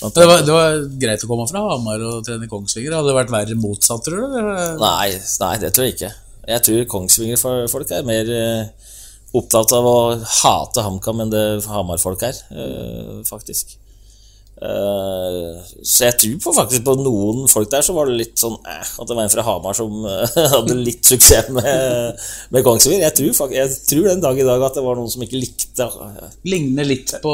Det 0.00 0.26
var, 0.26 0.42
det 0.42 0.54
var 0.54 0.80
greit 1.02 1.22
å 1.22 1.28
komme 1.30 1.46
fra 1.50 1.62
Hamar 1.62 2.02
og 2.08 2.24
trene 2.26 2.46
i 2.46 2.50
Kongsvinger. 2.50 2.94
Hadde 2.96 3.10
det 3.10 3.16
vært 3.20 3.32
verre 3.34 3.58
motsatt, 3.60 4.02
tror 4.06 4.22
du? 4.24 4.38
Nei, 4.80 5.10
nei, 5.42 5.54
det 5.62 5.72
tror 5.76 5.86
jeg 5.86 5.96
ikke. 5.96 6.12
Jeg 6.50 6.64
tror 6.66 6.88
Kongsvinger-folk 6.94 7.92
er 7.94 8.06
mer 8.08 8.32
opptatt 9.36 9.76
av 9.76 9.86
å 9.86 9.98
hate 10.40 10.86
HamKam 10.86 11.22
enn 11.26 11.34
det 11.34 11.44
Hamar-folk 11.68 12.24
er, 12.26 12.40
faktisk. 13.28 13.76
Eh, 14.60 15.60
så 15.80 16.04
jeg 16.04 16.16
tror 16.20 16.40
på 16.44 16.52
faktisk 16.52 16.84
på 16.84 16.94
noen 17.00 17.46
folk 17.48 17.70
der 17.72 17.84
så 17.84 17.94
var 17.96 18.10
det 18.10 18.18
litt 18.18 18.40
sånn 18.40 18.58
eh, 18.60 18.82
at 18.84 19.08
det 19.08 19.16
var 19.16 19.24
en 19.24 19.32
fra 19.32 19.44
Hamar 19.46 19.76
som 19.78 20.02
eh, 20.04 20.34
hadde 20.54 20.76
litt 20.76 21.08
suksess 21.08 21.48
med, 21.56 22.20
med 22.52 22.66
Kongsvinger. 22.66 23.06
Jeg 23.06 23.16
tror, 23.16 23.54
jeg 23.56 23.78
tror 23.88 24.10
den 24.10 24.20
dag 24.24 24.36
i 24.36 24.44
dag 24.44 24.66
at 24.68 24.76
det 24.76 24.84
var 24.84 25.00
noen 25.00 25.08
som 25.12 25.24
ikke 25.24 25.40
likte 25.40 25.88
Ligner 26.44 26.84
litt 26.84 27.14
på 27.22 27.32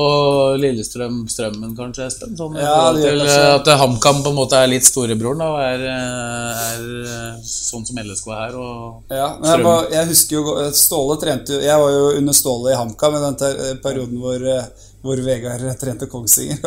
Lillestrøm-strømmen, 0.60 1.74
kanskje, 1.78 2.06
Espen? 2.06 2.36
Sånn, 2.38 2.56
Ja, 2.60 2.92
det 2.94 3.02
til 3.08 3.24
eh, 3.24 3.48
At 3.56 3.70
HamKam 3.80 4.22
på 4.22 4.30
en 4.30 4.38
måte 4.38 4.60
er 4.60 4.70
litt 4.70 4.86
storebroren 4.86 5.42
og 5.42 5.58
er, 5.62 5.82
eh, 5.90 6.64
er 6.70 6.86
eh, 7.02 7.42
sånn 7.42 7.86
som 7.88 7.98
LSK 8.02 8.30
er. 8.36 8.54
Og 8.54 9.14
Ja, 9.14 9.32
men 9.40 9.50
jeg, 9.50 9.66
bare, 9.66 9.86
jeg 9.94 10.12
husker 10.12 10.38
jo 10.38 10.56
Ståle 10.76 11.18
trente 11.22 11.56
jo 11.56 11.62
Jeg 11.64 11.82
var 11.82 11.92
jo 11.94 12.04
under 12.20 12.36
Ståle 12.36 12.72
i 12.72 12.78
HamKam 12.78 13.18
i 13.18 13.24
den 13.24 13.80
perioden 13.82 14.22
hvor, 14.22 14.46
eh, 14.54 14.85
hvor 15.06 15.22
Vegard 15.24 15.64
trente 15.80 16.08
Kongsvinger. 16.10 16.60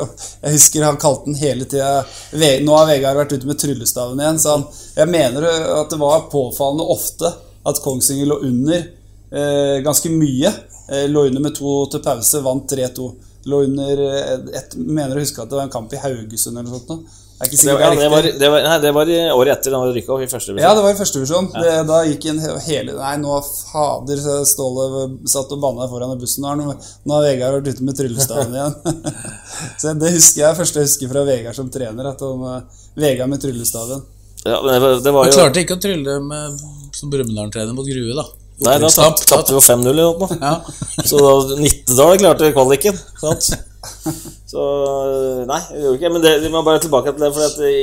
Jeg 0.44 0.56
husker 0.56 0.88
han 0.88 1.00
kalte 1.02 1.30
den 1.30 1.38
hele 1.40 1.68
tida 1.70 2.06
Nå 2.64 2.76
har 2.76 2.88
Vegard 2.90 3.20
vært 3.20 3.36
ute 3.36 3.50
med 3.50 3.60
tryllestaven 3.62 4.22
igjen, 4.22 4.40
så 4.42 4.56
han, 4.56 4.66
jeg 4.96 5.12
mener 5.12 5.48
at 5.80 5.92
det 5.92 6.00
var 6.02 6.30
påfallende 6.32 6.88
ofte 6.96 7.34
at 7.70 7.82
Kongsvinger 7.84 8.30
lå 8.30 8.40
under 8.48 8.80
eh, 9.32 9.80
ganske 9.86 10.10
mye. 10.10 10.54
Eh, 10.92 11.10
lå 11.10 11.26
under 11.28 11.42
med 11.42 11.56
to 11.56 11.86
til 11.92 12.04
pause, 12.04 12.42
vant 12.46 12.72
3-2. 12.72 13.10
Lå 13.50 13.64
under 13.68 14.04
eh, 14.08 14.36
et, 14.60 14.76
Mener 14.80 15.18
å 15.18 15.24
huske 15.24 15.44
at 15.44 15.52
det 15.52 15.60
var 15.60 15.68
en 15.68 15.74
kamp 15.74 15.94
i 15.94 16.02
Haugesund 16.02 16.58
eller 16.58 16.70
noe 16.70 16.82
sånt. 16.82 17.19
Er 17.40 17.48
Det, 17.48 17.56
det 17.56 17.66
det, 17.70 18.04
er 18.04 18.10
var, 18.12 18.24
riktig. 18.26 18.40
det, 18.42 18.50
var, 18.52 18.64
nei, 18.68 18.78
det 18.84 18.90
var 18.98 19.10
i 19.14 19.18
året 19.32 19.52
etter 19.54 19.72
da 19.72 19.80
vi 19.86 19.94
rykka 19.96 20.12
opp 20.16 20.24
i 20.26 20.28
første 20.28 20.56
Ja, 20.60 20.74
det 20.76 20.82
var 20.84 20.92
i 20.92 20.98
første 21.00 21.20
divisjon. 21.22 21.48
Ja. 21.56 21.78
Da 21.88 22.00
gikk 22.04 22.26
en 22.34 22.40
he- 22.44 22.58
hele 22.66 22.96
Nei, 22.98 23.14
nå 23.22 23.38
fader 23.46 24.20
Ståle 24.50 25.06
satt 25.30 25.54
og 25.56 25.62
banna 25.64 25.88
foran 25.88 26.12
i 26.16 26.20
bussen. 26.20 26.44
Nå 26.44 26.50
har, 26.52 26.60
nå- 26.60 26.76
nå 27.08 27.16
har 27.16 27.24
Vegard 27.30 27.56
vært 27.62 27.70
ute 27.76 27.86
med 27.88 27.96
tryllestaven 27.96 28.58
igjen. 28.60 28.76
så 29.82 29.94
det 30.02 30.12
husker 30.18 30.44
jeg 30.44 30.60
første 30.60 30.84
jeg 30.84 30.90
husker 30.90 31.14
fra 31.14 31.24
Vegard 31.32 31.56
som 31.56 31.70
trener. 31.72 32.12
At 32.12 32.20
han, 32.28 32.44
eh, 32.58 32.84
Vegard 33.00 33.32
med 33.32 33.40
tryllestaven. 33.46 34.04
Ja, 34.44 34.60
men 34.64 34.74
det, 34.76 34.82
var, 34.84 35.00
det 35.08 35.16
var 35.16 35.24
Han 35.30 35.34
klarte 35.40 35.64
ikke 35.64 35.76
å 35.80 35.82
trylle 35.84 36.20
med, 36.24 36.62
som 36.96 37.10
Brumunddal-trener 37.12 37.76
mot 37.76 37.88
Grue, 37.88 38.16
da. 38.20 38.28
Nei, 38.68 38.76
da 38.84 38.90
tapte 38.92 39.54
vi 39.54 39.56
jo 39.56 39.64
5-0 39.64 39.88
eller 39.94 40.20
noe. 40.20 40.36
Ja. 40.36 40.54
Så 41.08 41.20
da, 41.24 41.34
Nittedal 41.64 42.18
klarte 42.20 42.52
kvaliken. 42.52 43.00
Sant? 43.24 43.48
Så 44.52 44.62
Nei, 45.50 45.60
vi 45.72 45.82
gjorde 45.84 45.98
ikke 46.00 46.14
Men 46.14 46.24
det, 46.26 46.32
vi 46.44 46.50
må 46.54 46.64
bare 46.66 46.82
tilbake 46.84 47.14
til 47.14 47.26
det. 47.26 47.34
For 47.36 47.46
at 47.48 47.60
i, 47.66 47.82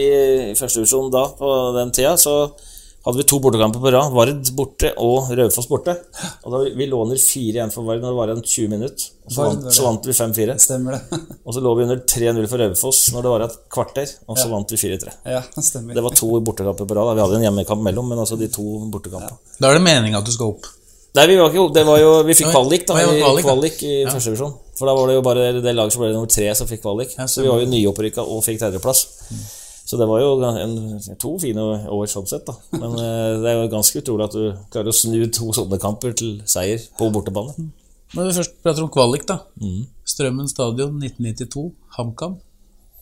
i 0.52 0.56
første 0.58 0.80
divisjon 0.82 1.12
da, 1.14 1.26
på 1.38 1.52
den 1.76 1.92
tida, 1.94 2.16
så 2.20 2.34
hadde 3.06 3.20
vi 3.20 3.26
to 3.30 3.38
bortekamper 3.38 3.78
på 3.78 3.90
rad. 3.94 4.10
Vard 4.10 4.48
borte 4.58 4.88
og 4.98 5.28
Raufoss 5.38 5.68
borte. 5.70 5.94
Og 6.42 6.50
da 6.50 6.62
Vi 6.74 6.88
lå 6.90 6.98
under 7.04 7.20
4-1 7.22 7.70
for 7.70 7.86
Vard 7.86 8.02
når 8.02 8.10
det 8.10 8.18
var 8.18 8.32
igjen 8.32 8.42
20 8.42 8.72
minutter. 8.72 9.04
Og 9.26 9.34
så 9.36 9.46
vant, 9.46 9.68
så 9.76 9.84
vant 9.86 10.08
vi 10.10 10.16
5-4. 10.18 10.56
Stemmer 10.64 10.96
det? 10.96 11.20
Og 11.46 11.54
så 11.54 11.62
lå 11.62 11.74
vi 11.78 11.86
under 11.86 12.02
3-0 12.02 12.50
for 12.50 12.64
Raufoss 12.64 13.04
når 13.14 13.26
det 13.28 13.32
var 13.36 13.46
et 13.46 13.56
kvarter, 13.76 14.10
og 14.26 14.40
så 14.42 14.48
vant 14.50 14.74
vi 14.74 14.80
4-3. 14.82 15.14
ja, 15.36 15.44
stemmer. 15.70 15.94
Det 15.94 16.02
var 16.02 16.18
to 16.18 16.32
bortekamper 16.50 16.90
på 16.90 16.98
rad. 16.98 17.14
Vi 17.14 17.22
hadde 17.24 17.38
en 17.38 17.46
hjemmekamp 17.46 17.86
mellom, 17.86 18.10
men 18.10 18.24
altså 18.26 18.38
de 18.42 18.50
to 18.50 18.66
bortekampene. 18.90 19.38
Da 19.62 19.70
er 19.70 19.78
det 19.78 19.86
meninga 19.86 20.18
at 20.18 20.26
du 20.26 20.34
skal 20.34 20.56
opp. 20.56 20.66
Nei, 21.16 21.24
vi 21.30 21.36
var 21.40 21.48
ikke 21.48 21.62
Det 21.72 21.82
var 21.88 21.96
jo 22.02 22.08
Vi 22.28 22.34
fikk 22.36 22.50
kvalik, 22.52 22.82
da. 22.90 22.98
I 23.00 23.44
kvalik 23.46 23.78
i 23.86 23.92
første 24.10 24.32
divisjon. 24.34 24.56
For 24.76 24.88
da 24.88 24.94
var 24.96 25.08
det 25.08 25.16
jo 25.16 25.24
bare 25.24 25.46
det 25.56 25.72
laget 25.74 25.94
som 25.94 26.02
ble 26.02 26.10
nummer 26.12 26.30
tre, 26.30 26.50
som 26.56 26.68
fikk 26.68 26.82
kvalik. 26.84 27.14
Så 27.16 27.44
vi 27.44 27.48
var 27.48 27.62
jo 27.62 27.70
nyopprykka 27.70 28.24
og 28.24 28.44
fikk 28.44 28.60
tredjeplass. 28.60 29.06
Så 29.86 29.98
det 30.00 30.08
var 30.10 30.20
jo 30.20 30.32
en, 30.42 30.76
to 31.22 31.36
fine 31.38 31.62
år 31.62 32.08
sånn 32.10 32.26
sett, 32.26 32.48
da. 32.48 32.56
Men 32.74 32.96
eh, 33.04 33.36
det 33.42 33.52
er 33.52 33.60
jo 33.60 33.72
ganske 33.76 34.02
utrolig 34.02 34.26
at 34.26 34.34
du 34.34 34.46
klarer 34.74 34.90
å 34.90 34.96
snu 34.96 35.20
to 35.30 35.52
sånne 35.54 35.78
kamper 35.82 36.16
til 36.18 36.40
seier 36.50 36.82
på 36.98 37.08
bortebane. 37.14 37.70
Når 38.16 38.28
vi 38.28 38.34
først 38.40 38.58
prater 38.64 38.84
om 38.84 38.90
kvalik, 38.92 39.26
da. 39.28 39.40
Mm. 39.62 39.86
Strømmen 40.06 40.50
stadion 40.50 40.98
1992, 40.98 41.70
HamKam. 41.98 42.36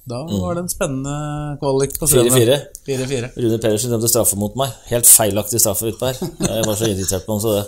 Da 0.04 0.18
var 0.28 0.56
det 0.58 0.66
en 0.66 0.68
spennende 0.68 1.56
kvalik 1.62 1.94
på 1.96 2.06
Strømmen. 2.10 2.34
4-4. 2.36 2.56
4-4. 2.84 3.28
Rune 3.40 3.58
Pedersen 3.62 3.94
dømte 3.94 4.10
straffe 4.12 4.36
mot 4.36 4.56
meg. 4.60 4.74
Helt 4.90 5.08
feilaktig 5.08 5.62
straffe 5.62 5.88
utpå 5.88 6.10
her. 6.10 6.18
Jeg 6.44 6.66
var 6.68 6.76
så 6.76 6.90
irritert 6.90 7.24
på 7.24 7.32
ham, 7.32 7.40
så 7.40 7.54
det, 7.54 7.62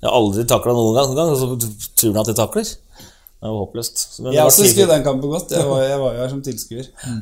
jeg 0.00 0.08
har 0.08 0.16
aldri 0.16 0.46
takla. 0.48 0.72
Noen 0.72 0.96
gang, 0.96 1.34
og 1.34 1.36
så 1.36 1.50
tror 2.00 2.14
han 2.14 2.22
at 2.22 2.32
jeg 2.32 2.38
takler. 2.40 2.72
Det 3.44 3.50
var 3.52 3.58
håpløst. 3.60 4.02
Men 4.24 4.32
Jeg 4.32 4.48
også 4.48 4.62
husker 4.64 4.86
4-4. 4.86 4.88
den 4.94 5.02
kampen 5.04 5.30
godt. 5.34 5.50
Jeg 5.52 5.66
var, 5.68 5.82
jeg 5.84 5.98
var 6.00 6.14
jo 6.14 6.20
her 6.22 6.30
som 6.32 6.38
tilskuer. 6.46 6.86
Mm. 7.04 7.18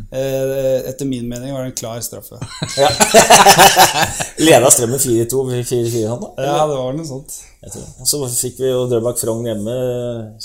Etter 0.92 1.08
min 1.10 1.24
mening 1.26 1.50
var 1.50 1.64
det 1.64 1.72
en 1.72 1.78
klar 1.80 1.98
straffe. 2.06 2.38
Ja. 2.78 2.90
Leda 4.46 4.70
Strømmen 4.70 5.02
4-2, 5.02 5.40
4-4 5.66 6.04
han 6.12 6.22
da? 6.22 6.30
Ja, 6.46 6.60
det 6.70 6.76
var 6.78 6.94
noe 6.94 7.08
sånt. 7.08 7.34
Så 8.06 8.20
fikk 8.38 8.62
vi 8.62 8.70
jo 8.70 8.84
Drøbak 8.90 9.18
Frogn 9.18 9.50
hjemme, 9.50 9.74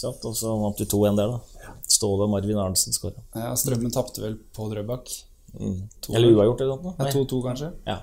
sant? 0.01 0.25
og 0.25 0.33
så 0.39 0.55
vant 0.63 0.81
vi 0.81 0.89
2-1 0.89 1.21
der, 1.21 1.35
da. 1.37 1.71
Ståle 1.87 2.25
og 2.25 2.33
Marvin 2.33 2.57
Arnsen 2.65 2.97
skåra. 2.97 3.21
Ja, 3.37 3.53
Strømmen 3.57 3.93
tapte 3.93 4.25
vel 4.25 4.39
på 4.57 4.71
Drøbak. 4.73 5.13
Eller 5.61 6.33
uavgjort, 6.33 6.65
eller 6.65 6.81
noe? 6.81 6.97
Ja, 6.97 7.05
Nei. 7.05 7.13
2-2, 7.21 7.43
kanskje? 7.51 7.69
Ja. 7.85 8.01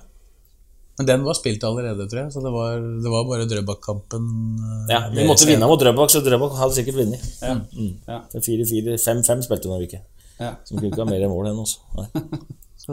Men 0.98 1.06
den 1.08 1.24
var 1.26 1.34
spilt 1.34 1.64
allerede, 1.66 2.04
tror 2.10 2.20
jeg. 2.22 2.32
Så 2.34 2.42
det 2.44 2.52
var, 2.54 2.76
det 3.02 3.10
var 3.10 3.24
bare 3.26 3.46
Drøbak-kampen. 3.50 4.26
eh, 4.62 4.92
ja, 4.94 5.00
vi 5.10 5.24
måtte 5.26 5.48
vinne 5.48 5.66
mot 5.66 5.80
Drøbak, 5.80 6.10
så 6.12 6.20
Drøbak 6.22 6.54
hadde 6.60 6.76
sikkert 6.76 7.00
vunnet. 7.00 7.24
Ja. 7.42 7.56
Mm. 7.74 7.94
Ja. 8.06 8.20
4-4, 8.34 8.94
5-5 9.02 9.42
spilte 9.48 9.72
Norge 9.72 9.88
ikke. 9.88 10.02
ja. 10.38 10.52
Som 10.64 10.78
kunne 10.78 10.92
ikke 10.92 11.02
ha 11.02 11.08
mer 11.10 11.26
mål 11.32 11.50
enn 11.50 11.58
oss. 11.64 11.78
Så, 12.84 12.92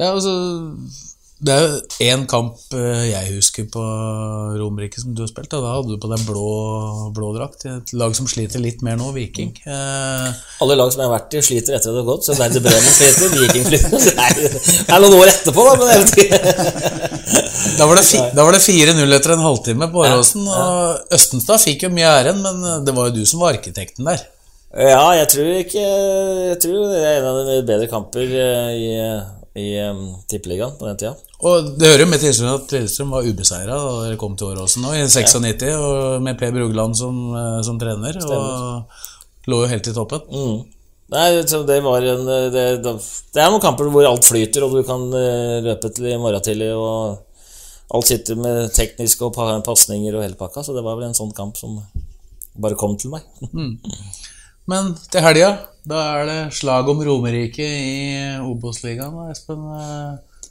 ja, 0.00 0.10
altså, 0.10 0.32
det 1.40 1.54
er 1.54 1.62
jo 1.64 1.76
én 2.04 2.26
kamp 2.28 2.58
eh, 2.76 3.06
jeg 3.08 3.30
husker 3.38 3.64
på 3.72 3.80
Romerike 4.60 5.00
som 5.00 5.14
du 5.16 5.22
har 5.24 5.30
spilt. 5.30 5.54
Og 5.56 5.62
da 5.64 5.70
hadde 5.72 5.94
du 5.94 6.00
på 6.02 6.10
deg 6.10 6.24
blå, 6.28 6.48
blå 7.16 7.30
drakt. 7.32 7.64
Et 7.70 7.92
lag 7.96 8.12
som 8.16 8.28
sliter 8.28 8.60
litt 8.60 8.84
mer 8.84 8.98
nå, 9.00 9.08
Viking. 9.14 9.54
Eh, 9.64 10.26
Alle 10.60 10.76
lag 10.76 10.92
som 10.92 11.00
jeg 11.00 11.08
har 11.08 11.14
vært 11.14 11.38
i, 11.38 11.42
sliter 11.46 11.78
etter 11.78 11.88
at 11.88 11.96
det 11.96 12.02
har 12.02 12.08
gått. 12.10 12.28
Så 12.28 12.36
Werder 12.36 12.64
Bremen 12.66 12.92
sliter, 12.98 13.38
Viking 13.40 13.68
sliter. 13.70 14.12
Nei, 14.20 14.28
det 14.36 14.52
er 14.84 15.04
noen 15.06 15.16
år 15.16 15.32
etterpå, 15.32 15.64
da, 15.64 15.74
men 15.80 15.94
hele 15.94 16.10
tiden. 16.12 17.08
da 17.80 17.88
var 17.88 18.02
det, 18.02 18.04
fi, 18.04 18.22
det 18.36 19.00
4-0 19.00 19.16
etter 19.20 19.36
en 19.38 19.46
halvtime 19.48 19.90
på 19.94 20.04
Åråsen. 20.04 20.44
Og 20.44 21.16
Østenstad 21.16 21.64
fikk 21.64 21.88
jo 21.88 21.94
mye 21.96 22.14
æren, 22.20 22.44
men 22.44 22.60
eh, 22.60 22.84
det 22.84 22.96
var 22.96 23.08
jo 23.08 23.16
du 23.16 23.24
som 23.24 23.40
var 23.46 23.56
arkitekten 23.56 24.12
der. 24.12 24.28
Ja, 24.70 25.08
jeg 25.18 25.26
tror 25.32 25.48
ikke 25.58 25.80
Jeg 25.82 26.58
tror 26.62 26.92
det 26.92 26.98
er 27.02 27.16
en 27.16 27.24
av 27.26 27.38
de 27.48 27.56
bedre 27.66 27.88
kamper 27.90 28.22
i, 28.22 28.90
i 29.58 29.68
Tippeligaen 30.30 30.76
på 30.78 30.86
den 30.86 30.98
tida. 31.00 31.14
Og 31.40 31.70
det 31.80 31.88
hører 31.88 32.04
jo 32.04 32.10
med 32.10 32.20
til 32.22 32.50
at 32.50 32.74
Lillestrøm 32.74 33.14
var 33.16 33.26
ubeseira 33.26 33.78
da 33.80 33.94
dere 34.04 34.18
kom 34.20 34.36
til 34.38 34.52
Åråsen 34.52 34.84
nå, 34.84 34.92
i 34.94 35.06
96, 35.08 35.64
og 35.74 36.20
med 36.22 36.38
Per 36.38 36.52
Brugland 36.54 36.98
som, 36.98 37.16
eh, 37.34 37.62
som 37.66 37.80
trener. 37.80 38.20
Og 38.26 39.48
lå 39.50 39.62
jo 39.64 39.70
helt 39.72 39.88
i 39.88 39.96
toppen. 39.96 40.22
Mm. 40.28 40.60
Nei, 41.10 41.24
det 41.42 41.80
var 41.82 42.04
en 42.06 42.28
det, 42.28 42.38
det, 42.54 42.92
det 43.34 43.42
er 43.42 43.50
noen 43.50 43.62
kamper 43.64 43.88
hvor 43.90 44.06
alt 44.06 44.28
flyter, 44.28 44.62
og 44.66 44.76
du 44.76 44.84
kan 44.86 45.08
eh, 45.18 45.58
løpe 45.64 45.90
til 45.90 46.12
i 46.12 46.18
morgen 46.20 46.44
tidlig, 46.44 46.70
og 46.76 47.18
alt 47.90 48.06
sitter 48.06 48.38
med 48.38 48.70
tekniske 48.76 49.26
og 49.26 49.64
pasninger 49.66 50.14
og 50.14 50.22
hele 50.22 50.38
pakka, 50.38 50.62
så 50.62 50.76
det 50.76 50.84
var 50.86 51.00
vel 51.00 51.08
en 51.08 51.18
sånn 51.18 51.34
kamp 51.34 51.58
som 51.58 51.80
bare 52.60 52.78
kom 52.78 52.94
til 53.00 53.16
meg. 53.16 53.26
Men 54.68 54.92
til 55.10 55.24
helga, 55.24 55.52
da 55.88 56.00
er 56.18 56.26
det 56.28 56.40
slag 56.58 56.88
om 56.92 57.00
Romerike 57.06 57.64
i 57.64 58.40
Obos-ligaen, 58.44 59.16
Espen. 59.30 59.62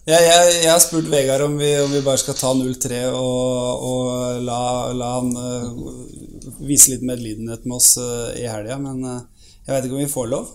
Ja, 0.09 0.17
Jeg, 0.17 0.53
jeg, 0.63 0.71
har 0.71 0.79
spurt 0.81 1.09
Vegard 1.11 1.43
om 1.45 1.57
vi, 1.59 1.69
om 1.83 1.91
vi 1.93 2.01
bare 2.01 2.17
skal 2.17 2.37
ta 2.37 2.49
0-3 2.57 3.01
og, 3.13 3.83
og 3.85 4.39
la, 4.41 4.61
la 4.97 5.09
han 5.19 5.29
uh, 5.37 6.63
vise 6.65 6.95
litt 6.95 7.03
medlidenhet 7.05 7.67
med 7.67 7.77
oss 7.77 7.91
uh, 8.01 8.31
i 8.33 8.47
helga, 8.49 8.79
men 8.81 9.03
uh, 9.05 9.19
jeg 9.67 9.75
vet 9.75 9.85
ikke 9.85 9.99
om 9.99 10.01
vi 10.01 10.09
får 10.09 10.31
lov. 10.31 10.49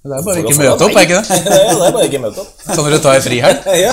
Det 0.00 0.14
er 0.16 0.22
bare 0.24 0.40
ikke 0.40 0.56
møte 0.56 0.84
opp, 0.86 0.94
er 0.96 1.02
ikke 1.04 1.16
det? 1.18 1.38
ja, 1.60 1.72
det 1.76 1.84
er 1.84 1.92
bare 1.92 2.06
ikke 2.06 2.20
møte 2.22 2.40
opp. 2.40 2.52
Kan 2.70 2.86
dere 2.86 2.98
ta 3.04 3.12
ei 3.18 3.24
frihelg? 3.24 3.66
Ja. 3.82 3.90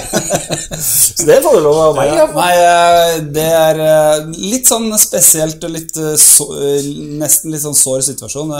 Så 0.78 1.26
det 1.28 1.42
får 1.44 1.58
du 1.58 1.66
lov 1.66 1.80
av 1.84 1.98
meg. 1.98 2.12
Ja. 2.16 2.28
Nei, 2.32 2.54
øh, 2.62 3.16
det 3.36 3.48
er 3.58 3.82
øh, 3.84 4.30
litt 4.40 4.70
sånn 4.72 4.88
spesielt 5.02 5.68
og 5.68 5.74
litt 5.76 6.00
øh, 6.00 6.14
så, 6.22 6.48
nesten 7.20 7.52
litt 7.52 7.66
sånn 7.66 7.76
sår 7.76 8.06
situasjon. 8.08 8.56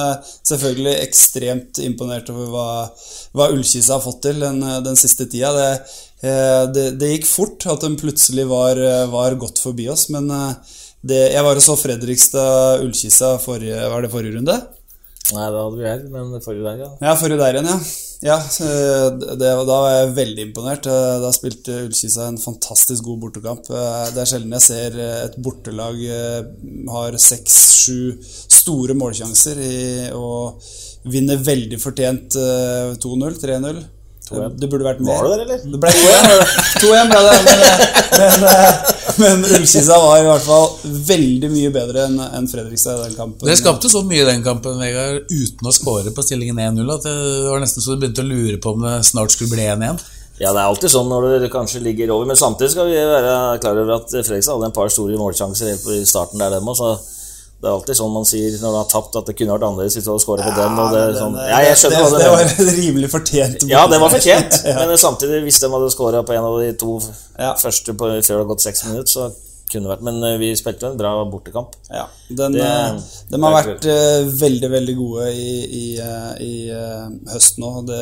Selvfølgelig 0.50 0.98
ekstremt 1.06 1.80
imponert 1.86 2.28
over 2.36 2.52
hva, 2.52 2.68
hva 3.32 3.50
Ullkisa 3.56 3.96
har 3.96 4.04
fått 4.04 4.26
til 4.28 4.44
den, 4.44 4.60
den 4.84 5.00
siste 5.00 5.30
tida. 5.32 5.54
Det, 5.56 5.72
det, 6.76 6.88
det 7.00 7.14
gikk 7.14 7.30
fort 7.30 7.64
at 7.72 7.86
den 7.86 7.96
plutselig 8.00 8.50
var, 8.50 8.82
var 9.14 9.40
godt 9.40 9.62
forbi 9.64 9.88
oss, 9.94 10.10
men 10.12 10.28
det, 11.08 11.30
jeg 11.32 11.46
var 11.48 11.56
og 11.56 11.64
så 11.64 11.78
Fredrikstad 11.80 12.84
Ullkisa 12.84 13.38
forrige, 13.40 13.86
var 13.94 14.04
det 14.04 14.12
forrige 14.12 14.36
runde? 14.36 14.58
Nei, 15.36 15.48
da 15.52 15.64
hadde 15.66 15.80
vi 15.80 15.88
her, 15.88 16.04
men 16.12 16.44
forrige 16.44 16.64
der, 16.64 16.84
ja. 16.86 16.90
Ja, 17.04 17.16
forrige 17.20 17.40
der 17.42 17.58
igjen, 17.58 17.68
ja. 17.68 17.78
ja 18.30 18.38
eh, 18.40 19.08
det, 19.20 19.50
da 19.68 19.80
var 19.84 19.90
jeg 19.92 20.14
veldig 20.22 20.46
imponert. 20.48 20.88
Eh, 20.88 21.18
Da 21.24 21.32
spilte 21.36 21.82
Ullkisa 21.84 22.30
en 22.32 22.40
fantastisk 22.40 23.04
god 23.10 23.20
bortekamp. 23.26 23.68
Eh, 23.68 24.06
Det 24.16 24.24
er 24.24 24.32
sjelden 24.32 24.56
jeg 24.56 24.66
ser 24.68 25.00
et 25.08 25.38
bortelag 25.44 26.00
har 26.94 27.20
seks-sju 27.20 28.00
store 28.24 28.96
målsjanser 28.98 29.60
i, 29.60 29.78
å 30.16 30.56
vinne 31.12 31.38
veldig 31.40 31.80
fortjent 31.82 32.40
eh, 32.40 32.96
2-0, 33.04 33.38
3-0. 33.44 33.84
Det, 34.28 34.48
det 34.60 34.68
burde 34.68 34.84
vært 34.84 35.00
mer. 35.00 35.22
Var 35.22 35.24
du 35.24 35.32
der, 35.32 35.44
eller? 35.46 35.62
Det 35.64 35.80
ble 35.80 35.92
2-1, 35.96 36.56
2-1 36.84 37.12
ble 37.12 37.22
det, 37.24 37.36
men, 37.48 37.62
men, 38.18 38.46
eh, 38.52 38.92
men 39.22 39.46
Ullkisa 39.56 40.00
var 40.04 40.20
i 40.20 40.26
hvert 40.28 40.44
fall 40.44 40.68
veldig 41.12 41.52
mye 41.54 41.72
bedre 41.78 42.04
enn 42.10 42.20
en 42.26 42.50
Fredrikstad 42.52 43.00
i 43.00 43.06
den 43.06 43.16
kampen. 43.16 43.48
Det 43.48 43.56
skapte 43.62 43.92
så 43.92 44.04
mye 44.08 44.26
i 44.26 44.28
den 44.28 44.44
kampen 44.46 44.78
Vegard, 44.82 45.32
uten 45.32 45.72
å 45.72 45.76
score 45.76 46.12
på 46.12 46.28
stillingen 46.28 46.60
1-0 46.60 46.94
at 46.98 47.08
det 47.08 47.16
var 47.48 47.64
nesten 47.64 47.86
så 47.86 47.96
du 47.96 48.04
begynte 48.04 48.26
å 48.26 48.30
lure 48.30 48.60
på 48.64 48.76
om 48.76 48.84
det 48.84 49.00
snart 49.08 49.36
skulle 49.36 49.56
bli 49.56 49.70
1-1. 49.72 50.04
Ja, 50.38 50.52
det 50.52 50.60
er 50.60 50.68
alltid 50.68 50.92
sånn 50.94 51.08
når 51.10 51.40
det 51.42 51.54
kanskje 51.54 51.82
ligger 51.82 52.12
over, 52.14 52.28
men 52.30 52.38
samtidig 52.38 52.76
skal 52.76 52.92
vi 52.92 52.98
være 53.00 53.38
klar 53.64 53.80
over 53.80 53.96
at 53.96 54.12
Fredrikstad 54.12 54.58
hadde 54.58 54.70
en 54.70 54.76
par 54.76 54.92
store 54.94 55.18
målsjanser 55.18 55.72
helt 55.72 55.88
på 55.88 55.96
i 55.96 56.04
starten 56.06 56.44
der, 56.44 56.60
dem 56.60 56.68
også. 56.70 56.98
Det 57.58 57.66
er 57.66 57.74
alltid 57.74 57.98
sånn 57.98 58.12
man 58.14 58.26
sier 58.30 58.52
når 58.62 58.68
man 58.70 58.76
har 58.84 58.90
tapt, 58.92 59.16
at 59.18 59.26
det 59.26 59.34
kunne 59.40 59.56
vært 59.56 59.64
annerledes 59.66 59.96
hvis 59.98 60.06
du 60.06 60.12
hadde 60.12 60.22
skåret 60.22 60.46
på 60.46 60.52
den. 60.60 60.76
Og 60.84 60.92
det, 60.94 61.02
sånn. 61.18 61.34
den, 61.40 61.48
Ja, 61.50 61.58
jeg 61.66 61.80
skjønner 61.82 62.04
det, 62.06 62.20
det 62.22 62.30
var 62.30 62.44
var 62.44 62.76
rimelig 62.78 63.10
fortjent. 63.16 63.66
Ja, 63.72 63.88
det 63.90 63.98
var 64.04 64.14
fortjent, 64.14 64.60
Ja. 64.70 64.76
men 64.86 64.94
samtidig, 65.02 65.42
hvis 65.48 65.58
de 65.64 65.72
hadde 65.74 65.90
skåra 65.96 66.22
på 66.28 66.36
en 66.38 66.46
av 66.52 66.60
de 66.62 66.72
to 66.78 67.00
Ja. 67.40 67.56
første 67.58 67.94
på, 67.98 68.12
før 68.14 68.22
det 68.22 68.38
hadde 68.38 68.48
gått 68.54 68.62
seks 68.68 68.86
minutter, 68.86 69.10
så 69.10 69.28
kunne 69.68 69.84
det 69.90 69.92
vært 69.98 70.04
Men 70.06 70.22
eh, 70.24 70.38
vi 70.40 70.52
spilte 70.56 70.86
en 70.88 70.96
bra 71.02 71.16
bortekamp. 71.28 71.74
Ja, 71.90 72.06
den, 72.30 72.54
Det- 72.54 72.62
eh, 72.62 73.02
de 73.34 73.42
har 73.44 73.56
vært 73.58 73.86
uh, 73.90 74.30
veldig, 74.46 74.70
veldig 74.72 74.96
gode 75.02 75.26
i, 75.34 75.52
i, 75.82 75.86
uh, 76.00 76.34
i 76.40 76.54
uh, 76.72 77.10
høst 77.34 77.58
nå. 77.60 77.74
Det, 77.90 78.00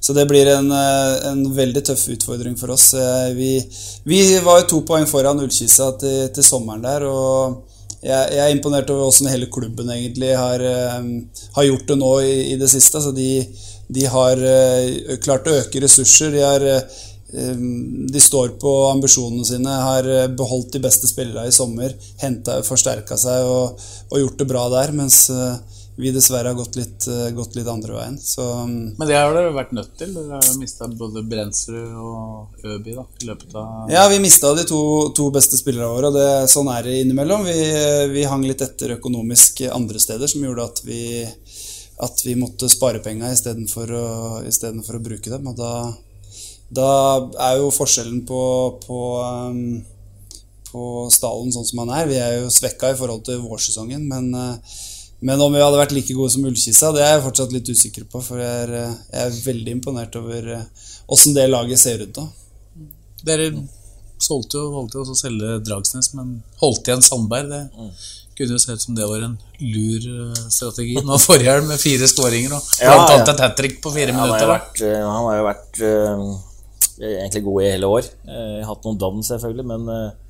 så 0.00 0.14
det 0.16 0.24
blir 0.30 0.46
en, 0.54 0.70
en 0.72 1.42
veldig 1.58 1.82
tøff 1.90 2.06
utfordring 2.14 2.54
for 2.56 2.70
oss. 2.70 2.92
Vi, 3.34 3.50
vi 4.06 4.20
var 4.46 4.62
jo 4.62 4.68
to 4.70 4.80
poeng 4.86 5.04
foran 5.10 5.42
Ullkisa 5.42 5.90
til, 6.00 6.28
til 6.32 6.46
sommeren 6.46 6.86
der. 6.86 7.04
og 7.10 7.64
jeg, 8.06 8.36
jeg 8.36 8.42
er 8.44 8.54
imponert 8.54 8.90
over 8.92 9.08
hvordan 9.08 9.32
hele 9.32 9.48
klubben 9.52 9.90
egentlig 9.92 10.30
har, 10.38 10.62
eh, 10.62 11.42
har 11.56 11.66
gjort 11.66 11.90
det 11.90 11.98
nå 11.98 12.12
i, 12.22 12.36
i 12.52 12.56
det 12.60 12.70
siste. 12.70 13.02
Så 13.02 13.12
de, 13.16 13.30
de 13.92 14.06
har 14.12 14.42
eh, 14.52 15.16
klart 15.24 15.48
å 15.48 15.58
øke 15.60 15.82
ressurser. 15.82 16.32
De 16.34 16.44
har 16.44 16.66
eh, 16.70 16.98
de 17.26 18.20
står 18.22 18.54
på 18.62 18.72
ambisjonene 18.92 19.44
sine, 19.44 19.72
har 19.82 20.06
beholdt 20.38 20.76
de 20.76 20.80
beste 20.84 21.08
spillerne 21.10 21.50
i 21.50 21.54
sommer. 21.54 21.92
Henta, 22.22 22.60
forsterka 22.64 23.18
seg 23.20 23.48
og, 23.50 23.82
og, 24.12 24.20
gjort 24.22 24.38
det 24.40 24.46
bra 24.52 24.62
der. 24.72 24.94
Mens 24.96 25.24
vi 25.96 26.12
dessverre 26.12 26.50
har 26.52 26.58
gått 26.58 26.76
litt, 26.76 27.06
gått 27.36 27.54
litt 27.56 27.68
andre 27.72 27.94
veien. 27.96 28.18
Så, 28.20 28.44
Men 28.68 29.08
det 29.08 29.16
har 29.16 29.32
dere 29.32 29.54
vært 29.56 29.72
nødt 29.76 29.94
til? 29.96 30.12
Dere 30.12 30.40
har 30.42 30.58
mista 30.60 30.88
både 30.92 31.22
Brensrud 31.24 31.94
og 31.96 32.66
Øby 32.66 32.96
da, 32.98 33.06
i 33.22 33.30
løpet 33.30 33.56
av 33.56 33.92
Ja, 33.94 34.04
vi 34.12 34.20
mista 34.20 34.52
de 34.58 34.66
to, 34.68 34.80
to, 35.16 35.30
beste 35.32 35.56
spillerne 35.56 35.88
våre, 35.94 36.10
og 36.10 36.18
det, 36.18 36.50
sånn 36.52 36.68
er 36.74 36.84
det 36.84 36.98
innimellom. 37.00 37.48
Vi, 37.48 37.56
vi 38.12 38.26
hang 38.28 38.44
litt 38.44 38.64
etter 38.66 38.98
økonomisk 38.98 39.64
andre 39.72 40.02
steder, 40.02 40.28
som 40.28 40.44
gjorde 40.44 40.68
at 40.68 40.84
vi 40.84 41.00
at 41.96 42.20
vi 42.26 42.34
måtte 42.36 42.68
spare 42.68 43.00
penga 43.04 43.30
istedenfor 43.32 43.92
å, 43.96 44.06
for 44.84 44.98
å 44.98 45.02
bruke 45.04 45.32
dem. 45.32 45.46
Og 45.48 45.56
da, 45.56 45.70
da 46.68 46.90
er 47.48 47.60
jo 47.62 47.72
forskjellen 47.72 48.20
på, 48.28 48.40
på, 48.84 48.98
um, 49.24 49.78
på 50.68 50.82
stallen 51.14 51.54
sånn 51.54 51.68
som 51.68 51.80
han 51.84 51.94
er. 51.96 52.10
Vi 52.10 52.20
er 52.20 52.34
jo 52.42 52.52
svekka 52.52 52.92
i 52.92 52.98
forhold 52.98 53.24
til 53.28 53.40
vårsesongen, 53.46 54.04
men, 54.10 54.28
uh, 54.36 54.82
men 55.26 55.42
om 55.42 55.54
vi 55.54 55.62
hadde 55.62 55.80
vært 55.80 55.94
like 55.96 56.14
gode 56.16 56.34
som 56.34 56.44
Ullkisa, 56.48 56.92
det 56.94 57.02
er 57.04 57.16
jeg 57.16 57.24
fortsatt 57.26 57.54
litt 57.54 57.70
usikker 57.72 58.06
på. 58.10 58.22
For 58.24 58.42
jeg 58.42 58.66
er, 58.66 58.74
uh, 58.86 58.98
jeg 59.12 59.24
er 59.24 59.40
veldig 59.46 59.78
imponert 59.78 60.20
over 60.20 60.52
åssen 60.56 61.34
uh, 61.34 61.38
det 61.40 61.48
laget 61.50 61.82
ser 61.82 62.04
ut 62.04 62.14
da. 62.16 62.28
Dere 63.26 63.50
solgte 64.22 64.60
jo, 64.60 64.70
valgte 64.72 65.02
jo 65.02 65.10
å 65.12 65.18
selge 65.18 65.58
Dragsnes, 65.66 66.12
men 66.16 66.38
holdt 66.62 66.88
igjen 66.88 67.04
Sandberg. 67.04 67.50
Det 67.52 67.66
mm 67.74 67.90
kunne 68.36 68.56
jo 68.56 68.60
se 68.60 68.72
ut 68.72 68.82
som 68.82 68.96
det 68.96 69.06
var 69.08 69.22
en 69.24 69.36
lur 69.58 70.08
eh, 70.12 70.42
strategi. 70.52 70.96
Nå 71.04 71.18
forrige 71.22 71.54
helg 71.54 71.70
med 71.70 71.80
fire 71.80 72.08
skåringer 72.10 72.56
og 72.56 72.60
blant 72.66 72.84
ja, 72.84 73.14
annet 73.14 73.32
et 73.32 73.42
hat 73.46 73.56
trick 73.58 73.78
på 73.84 73.92
fire 73.94 74.12
ja, 74.12 74.18
minutter. 74.18 74.50
Vært, 74.50 74.82
eh, 74.84 75.00
han 75.00 75.28
har 75.28 75.38
jo 75.38 75.46
vært 75.46 75.80
uh, 75.80 76.26
egentlig 77.00 77.44
god 77.48 77.62
i 77.62 77.70
hele 77.70 77.92
år. 77.98 78.10
Uh, 78.28 78.60
hatt 78.68 78.88
noen 78.88 79.00
dom, 79.00 79.22
selvfølgelig, 79.24 79.66
men 79.72 79.88
uh, 79.88 80.25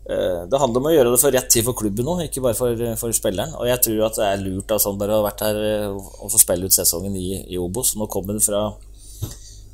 det 0.00 0.58
handler 0.58 0.80
om 0.80 0.86
å 0.88 0.92
gjøre 0.94 1.10
det 1.12 1.18
for 1.22 1.34
rett 1.34 1.50
tid 1.52 1.62
for 1.66 1.76
klubben 1.76 2.06
nå, 2.08 2.16
ikke 2.24 2.42
bare 2.42 2.56
for, 2.58 2.84
for 2.98 3.14
spilleren. 3.14 3.52
Og 3.60 3.68
jeg 3.68 3.82
tror 3.84 4.06
at 4.08 4.16
det 4.18 4.26
er 4.26 4.40
lurt 4.42 4.72
av 4.74 4.80
Sandberg 4.82 5.12
å 5.14 5.18
ha 5.20 5.26
vært 5.28 5.44
her 5.44 5.58
og 5.92 6.30
få 6.32 6.40
spille 6.40 6.66
ut 6.66 6.74
sesongen 6.74 7.14
i, 7.20 7.28
i 7.52 7.60
Obos. 7.60 7.92
Nå 8.00 8.08
kommer 8.10 8.34
han 8.34 8.42
fra 8.42 8.64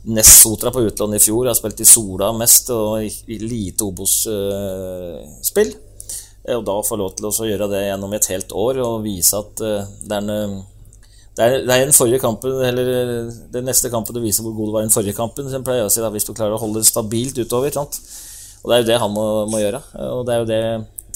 Nest 0.06 0.42
Sotra 0.42 0.70
på 0.70 0.84
utlån 0.86 1.16
i 1.16 1.22
fjor, 1.22 1.48
har 1.48 1.56
spilt 1.58 1.80
i 1.82 1.88
Sola 1.88 2.28
mest 2.36 2.70
og 2.74 3.02
i, 3.02 3.38
lite 3.42 3.86
Obos-spill. 3.86 5.72
Og 6.54 6.62
da 6.62 6.76
få 6.86 6.98
lov 7.00 7.16
til 7.18 7.26
å 7.26 7.48
gjøre 7.48 7.66
det 7.72 7.86
gjennom 7.88 8.12
et 8.14 8.28
helt 8.30 8.52
år 8.54 8.78
og 8.84 9.00
vise 9.02 9.34
at 9.34 9.62
eh, 9.66 9.88
det 10.06 10.18
er 10.18 10.28
en 10.30 10.58
det 11.36 11.44
er, 11.44 11.54
det 11.66 11.72
er 11.74 11.82
den 11.84 11.92
forrige 11.92 12.22
kampen, 12.22 12.54
eller 12.64 12.86
eh, 12.92 13.32
den 13.52 13.66
neste 13.68 13.90
kampen 13.92 14.14
du 14.16 14.22
viser 14.22 14.46
hvor 14.46 14.54
god 14.56 14.70
du 14.70 14.76
var 14.76 14.84
i 14.84 14.86
den 14.86 14.94
forrige 14.94 15.16
kampen. 15.18 15.50
Så 15.50 15.60
pleier 15.66 15.84
å 15.84 15.90
si 15.92 16.00
da, 16.00 16.12
Hvis 16.14 16.24
du 16.24 16.32
klarer 16.32 16.54
å 16.56 16.62
holde 16.62 16.80
det 16.80 16.88
stabilt 16.88 17.36
utover. 17.42 17.74
Sant? 17.74 17.98
Og 18.66 18.72
Det 18.72 18.76
er 18.76 18.82
jo 18.82 18.88
det 18.90 18.98
han 18.98 19.12
må, 19.14 19.26
må, 19.46 19.60
gjøre. 19.62 19.80
Og 20.10 20.24
det 20.26 20.34
er 20.34 20.40
jo 20.42 20.48
det 20.50 20.62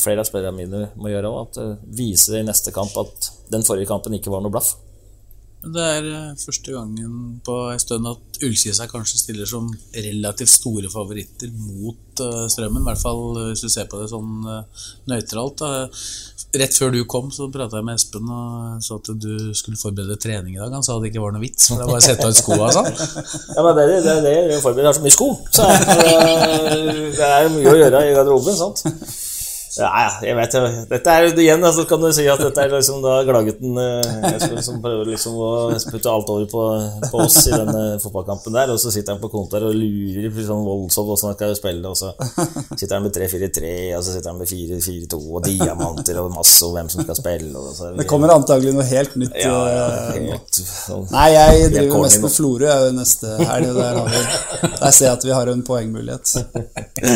flere 0.01 0.23
av 0.23 0.29
spillerne 0.29 0.55
mine 0.55 0.85
må 0.95 1.11
gjøre 1.11 1.33
òg. 1.35 1.59
Vise 1.99 2.39
i 2.39 2.47
neste 2.47 2.71
kamp 2.73 2.95
at 3.03 3.33
den 3.51 3.67
forrige 3.67 3.91
kampen 3.91 4.15
ikke 4.15 4.31
var 4.31 4.45
noe 4.45 4.55
blaff. 4.55 4.77
Det 5.61 5.83
er 5.83 6.07
eh, 6.09 6.37
første 6.41 6.73
gangen 6.73 7.41
på 7.45 7.55
en 7.69 7.83
stund 7.83 8.09
at 8.09 8.39
Ullkisa 8.47 8.87
kanskje 8.89 9.19
stiller 9.21 9.49
som 9.51 9.67
relativt 9.93 10.55
store 10.55 10.89
favoritter 10.89 11.51
mot 11.53 12.23
uh, 12.25 12.47
Strømmen. 12.49 12.81
I 12.81 12.89
hvert 12.89 13.03
fall 13.03 13.25
eh, 13.35 13.51
hvis 13.51 13.67
du 13.67 13.69
ser 13.69 13.91
på 13.91 14.01
det 14.01 14.09
sånn 14.09 14.47
nøytralt. 15.11 15.67
Rett 16.51 16.75
før 16.75 16.91
du 16.91 17.05
kom, 17.07 17.29
så 17.31 17.47
prata 17.53 17.79
jeg 17.79 17.87
med 17.87 17.95
Espen 18.01 18.27
og 18.27 18.83
sa 18.83 18.97
at 18.99 19.11
du 19.23 19.53
skulle 19.55 19.79
forberede 19.79 20.17
trening 20.19 20.57
i 20.57 20.59
dag. 20.59 20.73
Han 20.75 20.83
sa 20.83 20.97
det 20.99 21.13
ikke 21.13 21.23
var 21.23 21.37
noe 21.37 21.45
vits, 21.45 21.69
for 21.71 21.79
det 21.79 21.87
var 21.87 21.95
bare 21.95 22.03
å 22.03 22.07
sette 22.09 22.27
av 22.27 22.35
skoa. 22.35 22.71
Sånn. 22.75 22.89
ja, 23.55 23.63
men 23.63 23.79
det 23.79 23.85
er 23.85 23.93
det, 23.93 24.15
det, 24.25 24.33
det 24.51 24.59
forbereder 24.65 24.97
så 24.99 25.05
mye 25.05 25.15
sko. 25.15 25.29
Så 25.55 25.69
det 27.21 27.29
er 27.29 27.53
mye 27.55 27.71
å 27.71 27.77
gjøre 27.85 28.03
i 28.09 28.17
garderoben. 28.19 28.59
sant? 28.59 28.83
Ja, 29.79 29.91
jeg 30.27 30.37
vet 30.39 30.59
jo. 30.59 30.65
Dette 30.91 31.17
er 31.17 31.31
igjen, 31.31 31.65
altså 31.65 31.87
kan 31.89 32.03
du 32.03 32.11
si 32.15 32.27
at 32.31 32.43
dette 32.43 32.67
er 32.67 32.75
liksom 32.75 33.01
da 33.05 33.21
Glagutten 33.29 33.79
som 34.61 34.81
prøver 34.83 35.13
liksom 35.13 35.21
liksom 35.21 35.37
å 35.37 35.93
putte 35.93 36.11
alt 36.11 36.31
over 36.33 36.47
på, 36.51 36.63
på 37.11 37.21
oss 37.25 37.47
i 37.49 37.53
denne 37.55 37.99
fotballkampen 38.03 38.55
der, 38.55 38.73
og 38.73 38.81
så 38.81 38.93
sitter 38.93 39.15
han 39.15 39.23
på 39.23 39.31
kontoret 39.33 39.69
og 39.69 39.77
lurer 39.77 40.31
sånn 40.47 40.65
voldsomt 40.67 41.13
åssen 41.15 41.31
han 41.31 41.37
skal 41.37 41.57
spille, 41.59 41.91
og 41.91 41.97
så 41.99 42.13
sitter 42.77 42.97
han 42.97 43.07
med 43.07 43.17
3-4-3, 43.17 43.73
og 43.99 44.05
så 44.05 44.15
sitter 44.15 44.31
han 44.33 44.41
med 44.41 44.51
4-4-2 44.51 45.21
og 45.21 45.47
diamanter 45.47 46.21
og 46.23 46.33
masse 46.35 46.67
og 46.67 46.77
hvem 46.77 46.91
som 46.93 47.05
skal 47.05 47.19
spille. 47.19 47.65
Så, 47.77 47.93
det 47.99 48.09
kommer 48.11 48.35
antagelig 48.35 48.75
noe 48.77 48.87
helt 48.89 49.17
nytt. 49.21 49.37
Ja, 49.41 49.59
ja, 49.71 49.87
eh, 50.15 50.31
helt, 50.31 50.61
sånn, 50.61 51.07
Nei, 51.15 51.29
jeg 51.35 51.73
driver 51.75 52.05
mest 52.07 52.25
med 52.25 52.35
Florø 52.35 52.79
neste 52.97 53.37
helg. 53.41 53.69
Der, 53.81 54.01
der 54.65 54.91
ser 54.95 55.11
jeg 55.11 55.15
at 55.15 55.27
vi 55.27 55.35
har 55.35 55.51
en 55.51 55.63
poengmulighet. 55.67 56.35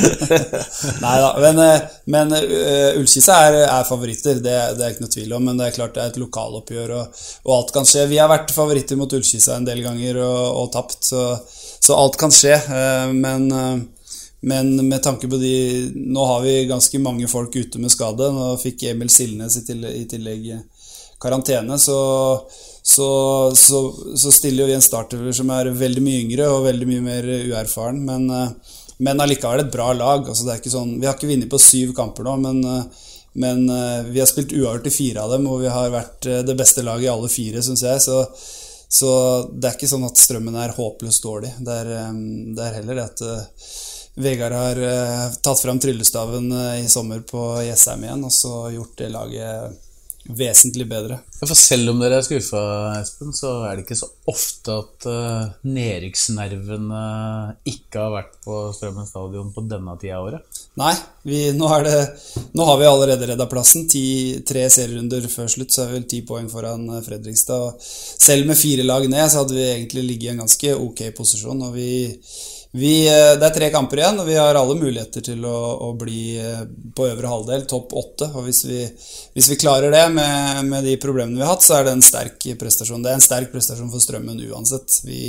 Nei 1.04 1.16
da, 1.20 1.30
men, 1.42 1.62
eh, 1.64 1.88
men 2.14 2.34
uh, 2.54 2.98
Ullkisa 3.00 3.36
er, 3.46 3.56
er, 3.64 3.86
favoritter, 3.88 4.38
det, 4.42 4.54
det, 4.78 4.84
er 4.84 4.94
ikke 4.94 5.04
noe 5.04 5.14
tvil 5.14 5.34
om. 5.36 5.48
Men 5.48 5.60
det 5.60 5.68
er 5.68 5.76
klart 5.76 5.96
det 5.96 6.04
er 6.04 6.12
et 6.12 6.20
lokaloppgjør, 6.22 6.94
og, 6.98 7.24
og 7.44 7.56
alt 7.58 7.72
kan 7.76 7.88
skje. 7.88 8.06
Vi 8.10 8.20
har 8.20 8.30
vært 8.32 8.54
favoritter 8.54 8.98
mot 9.00 9.12
Ullkisa 9.18 9.58
en 9.58 9.66
del 9.68 9.82
ganger 9.84 10.20
og, 10.24 10.42
og 10.62 10.70
tapt, 10.74 11.00
så, 11.10 11.26
så, 11.78 11.96
alt 11.96 12.18
kan 12.20 12.34
skje. 12.34 12.58
Uh, 12.68 13.10
men, 13.14 13.48
uh, 13.52 14.20
men, 14.44 14.74
med 14.84 15.00
tanke 15.04 15.30
på 15.30 15.40
de 15.40 15.54
Nå 15.94 16.28
har 16.28 16.44
vi 16.44 16.58
ganske 16.68 17.00
mange 17.00 17.30
folk 17.30 17.56
ute 17.56 17.82
med 17.82 17.92
skade. 17.92 18.30
Nå 18.34 18.54
fikk 18.62 18.86
Emil 18.92 19.12
Silnes 19.12 19.58
i 19.60 19.66
tillegg, 19.66 19.98
i 20.02 20.06
tillegg 20.10 20.54
karantene, 21.24 21.78
så, 21.80 21.98
så, 22.82 23.08
så, 23.56 23.78
så 24.20 24.32
stiller 24.34 24.68
vi 24.68 24.74
en 24.76 24.84
starter 24.84 25.22
som 25.32 25.48
er 25.54 25.70
veldig 25.72 26.02
mye 26.04 26.24
yngre 26.26 26.48
og 26.52 26.66
veldig 26.66 26.88
mye 26.90 27.04
mer 27.06 27.28
uerfaren. 27.48 28.02
Men 28.04 28.26
men 28.98 29.20
allikevel 29.20 29.64
et 29.64 29.72
bra 29.72 29.92
lag. 29.92 30.28
Altså, 30.28 30.44
det 30.46 30.54
er 30.54 30.62
ikke 30.62 30.74
sånn, 30.74 30.96
vi 31.00 31.08
har 31.08 31.16
ikke 31.16 31.30
vunnet 31.30 31.50
på 31.50 31.60
syv 31.62 31.94
kamper 31.96 32.26
nå, 32.26 32.36
men, 32.44 32.60
eh, 32.68 33.08
men 33.44 33.64
eh, 33.70 34.10
vi 34.10 34.22
har 34.22 34.30
spilt 34.30 34.54
uavgjort 34.54 34.90
i 34.90 34.94
fire 34.94 35.24
av 35.24 35.34
dem, 35.34 35.48
og 35.50 35.64
vi 35.64 35.72
har 35.72 35.94
vært 35.94 36.28
eh, 36.30 36.44
det 36.46 36.58
beste 36.58 36.84
laget 36.86 37.08
i 37.08 37.12
alle 37.14 37.32
fire, 37.32 37.62
syns 37.64 37.84
jeg. 37.86 38.04
Så, 38.04 38.20
så, 38.88 39.10
det 39.50 39.70
er 39.70 39.78
ikke 39.78 39.90
sånn 39.90 40.06
at 40.06 40.20
strømmen 40.20 40.60
er 40.60 40.76
håpløst 40.76 41.26
dårlig. 41.26 41.54
Det 41.58 41.80
er, 41.82 41.94
det 42.54 42.68
er 42.68 42.78
heller 42.80 43.00
det 43.00 43.08
at 43.10 43.26
Vegard 44.14 44.54
har 44.54 44.78
tatt 45.42 45.58
fram 45.58 45.80
tryllestaven 45.82 46.52
i 46.78 46.84
sommer 46.86 47.24
på 47.26 47.48
Jessheim 47.66 48.04
igjen, 48.06 48.22
og 48.22 48.30
så 48.30 48.68
gjort 48.70 49.00
det 49.00 49.08
laget 49.10 49.80
vesentlig 50.24 50.86
bedre. 50.88 51.18
For 51.36 51.52
selv 51.58 51.92
om 51.92 52.00
dere 52.00 52.18
er 52.20 52.24
skuffa, 52.24 52.60
Espen, 53.00 53.34
så 53.36 53.50
er 53.68 53.76
det 53.76 53.84
ikke 53.84 53.98
så 53.98 54.08
ofte 54.30 54.78
at 54.80 55.06
uh, 55.10 55.50
nedrykksnervene 55.68 57.02
ikke 57.68 58.00
har 58.00 58.14
vært 58.14 58.38
på 58.44 58.60
Strømmen 58.76 59.08
stadion 59.08 59.52
på 59.52 59.66
denne 59.68 59.96
tida 60.00 60.16
av 60.20 60.30
året? 60.30 60.62
Nei, 60.80 60.94
vi, 61.28 61.42
nå, 61.56 61.68
det, 61.84 61.98
nå, 62.56 62.64
har 62.70 62.80
vi 62.80 62.88
allerede 62.88 63.28
redda 63.30 63.48
plassen. 63.50 63.84
Ti, 63.90 64.06
tre 64.48 64.64
serierunder 64.72 65.28
før 65.30 65.52
slutt, 65.52 65.74
så 65.74 65.84
er 65.84 65.92
vi 65.92 65.98
vel 65.98 66.08
ti 66.10 66.24
poeng 66.26 66.48
foran 66.52 66.88
eh, 66.88 67.04
Fredrikstad. 67.04 67.76
Selv 67.84 68.48
med 68.48 68.58
fire 68.58 68.86
lag 68.86 69.06
ned, 69.10 69.28
så 69.28 69.42
hadde 69.42 69.58
vi 69.58 69.68
egentlig 69.68 70.08
ligget 70.08 70.30
i 70.30 70.34
en 70.34 70.44
ganske 70.46 70.74
ok 70.88 71.06
posisjon. 71.20 71.62
og 71.68 71.76
vi 71.76 71.90
vi, 72.74 73.06
eh, 73.06 73.36
det 73.38 73.46
er 73.46 73.54
tre 73.54 73.66
kamper 73.70 74.00
igjen, 74.00 74.16
og 74.18 74.26
vi 74.26 74.34
har 74.34 74.56
alle 74.58 74.74
muligheter 74.74 75.22
til 75.22 75.44
å, 75.46 75.58
å 75.86 75.92
bli 75.94 76.34
eh, 76.42 76.64
på 76.96 77.04
øvre 77.06 77.30
halvdel, 77.30 77.68
topp 77.70 77.92
åtte. 78.00 78.26
Og 78.34 78.48
hvis 78.48 78.64
vi, 78.66 78.80
hvis 79.36 79.50
vi 79.52 79.58
klarer 79.62 79.94
det 79.94 80.08
med, 80.10 80.64
med, 80.66 80.82
de 80.82 80.96
problemene 80.98 81.38
vi 81.38 81.44
har 81.44 81.52
hatt, 81.52 81.62
så 81.62 81.76
er 81.76 81.86
det 81.86 81.92
en 81.94 82.02
sterk 82.02 82.48
prestasjon. 82.58 83.04
Det 83.04 83.12
er 83.12 83.20
en 83.20 83.22
sterk 83.22 83.54
prestasjon 83.54 83.92
for 83.92 84.02
Strømmen 84.02 84.42
uansett. 84.48 84.98
Vi, 85.06 85.22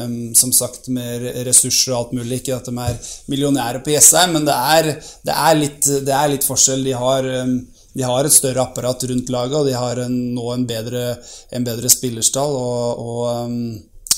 um, 0.00 0.18
som 0.34 0.50
sagt, 0.50 0.90
med 0.90 1.28
ressurser 1.46 1.94
og 1.94 2.00
alt 2.00 2.18
mulig. 2.18 2.40
Ikke 2.40 2.58
at 2.58 2.66
de 2.66 2.74
er 2.88 2.98
millionærer 3.30 3.86
på 3.86 3.94
Jessheim, 3.94 4.34
men 4.34 4.50
det 4.50 4.58
er, 4.74 4.92
det, 5.30 5.38
er 5.38 5.62
litt, 5.62 5.80
det 5.86 6.18
er, 6.18 6.34
litt, 6.34 6.50
forskjell. 6.50 6.82
De 6.90 6.98
har, 6.98 7.32
um, 7.46 7.56
de 7.94 8.08
har 8.10 8.26
et 8.26 8.34
større 8.34 8.66
apparat 8.66 9.06
rundt 9.12 9.30
laget, 9.30 9.60
og 9.62 9.70
de 9.70 9.78
har 9.78 10.02
en, 10.08 10.20
nå 10.34 10.50
en 10.58 10.66
bedre, 10.74 11.08
en 11.54 11.70
bedre 11.70 11.98
spillerstall. 12.00 12.62
og, 12.66 13.08
og 13.08 13.26
um, 13.46 13.58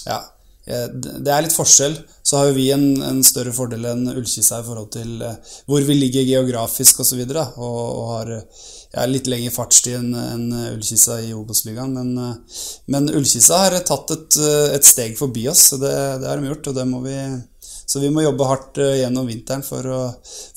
ja 0.08 0.22
det 0.70 1.32
er 1.32 1.44
litt 1.44 1.56
forskjell. 1.56 1.96
Så 2.22 2.38
har 2.38 2.50
jo 2.50 2.56
vi 2.58 2.68
en, 2.74 2.84
en 3.02 3.22
større 3.26 3.52
fordel 3.54 3.86
enn 3.90 4.10
Ullkisa 4.12 4.60
i 4.60 4.66
forhold 4.66 4.90
til 4.94 5.22
eh, 5.26 5.54
hvor 5.70 5.82
vi 5.86 5.96
ligger 5.96 6.26
geografisk 6.28 7.00
osv. 7.02 7.22
Og, 7.24 7.32
så 7.32 7.46
og, 7.56 7.78
og 8.00 8.10
har 8.12 8.32
ja, 8.34 9.06
litt 9.08 9.30
lengre 9.30 9.54
fartstid 9.54 9.98
enn 9.98 10.12
en 10.14 10.44
Ullkisa 10.74 11.20
i 11.24 11.32
Obos-ligaen. 11.36 11.96
Men, 11.96 12.12
eh, 12.22 12.58
men 12.94 13.08
Ullkisa 13.10 13.64
har 13.64 13.78
tatt 13.86 14.14
et, 14.16 14.40
et, 14.76 14.86
steg 14.86 15.16
forbi 15.18 15.48
oss, 15.50 15.70
det, 15.80 15.94
det, 16.22 16.28
har 16.28 16.38
de 16.38 16.52
gjort. 16.52 16.70
og 16.72 16.76
det 16.78 16.86
må 16.90 17.00
vi, 17.06 17.16
Så 17.60 18.02
vi 18.04 18.12
må 18.12 18.26
jobbe 18.26 18.50
hardt 18.50 18.82
gjennom 19.00 19.26
vinteren 19.30 19.66
for 19.66 19.86
å, 19.90 20.02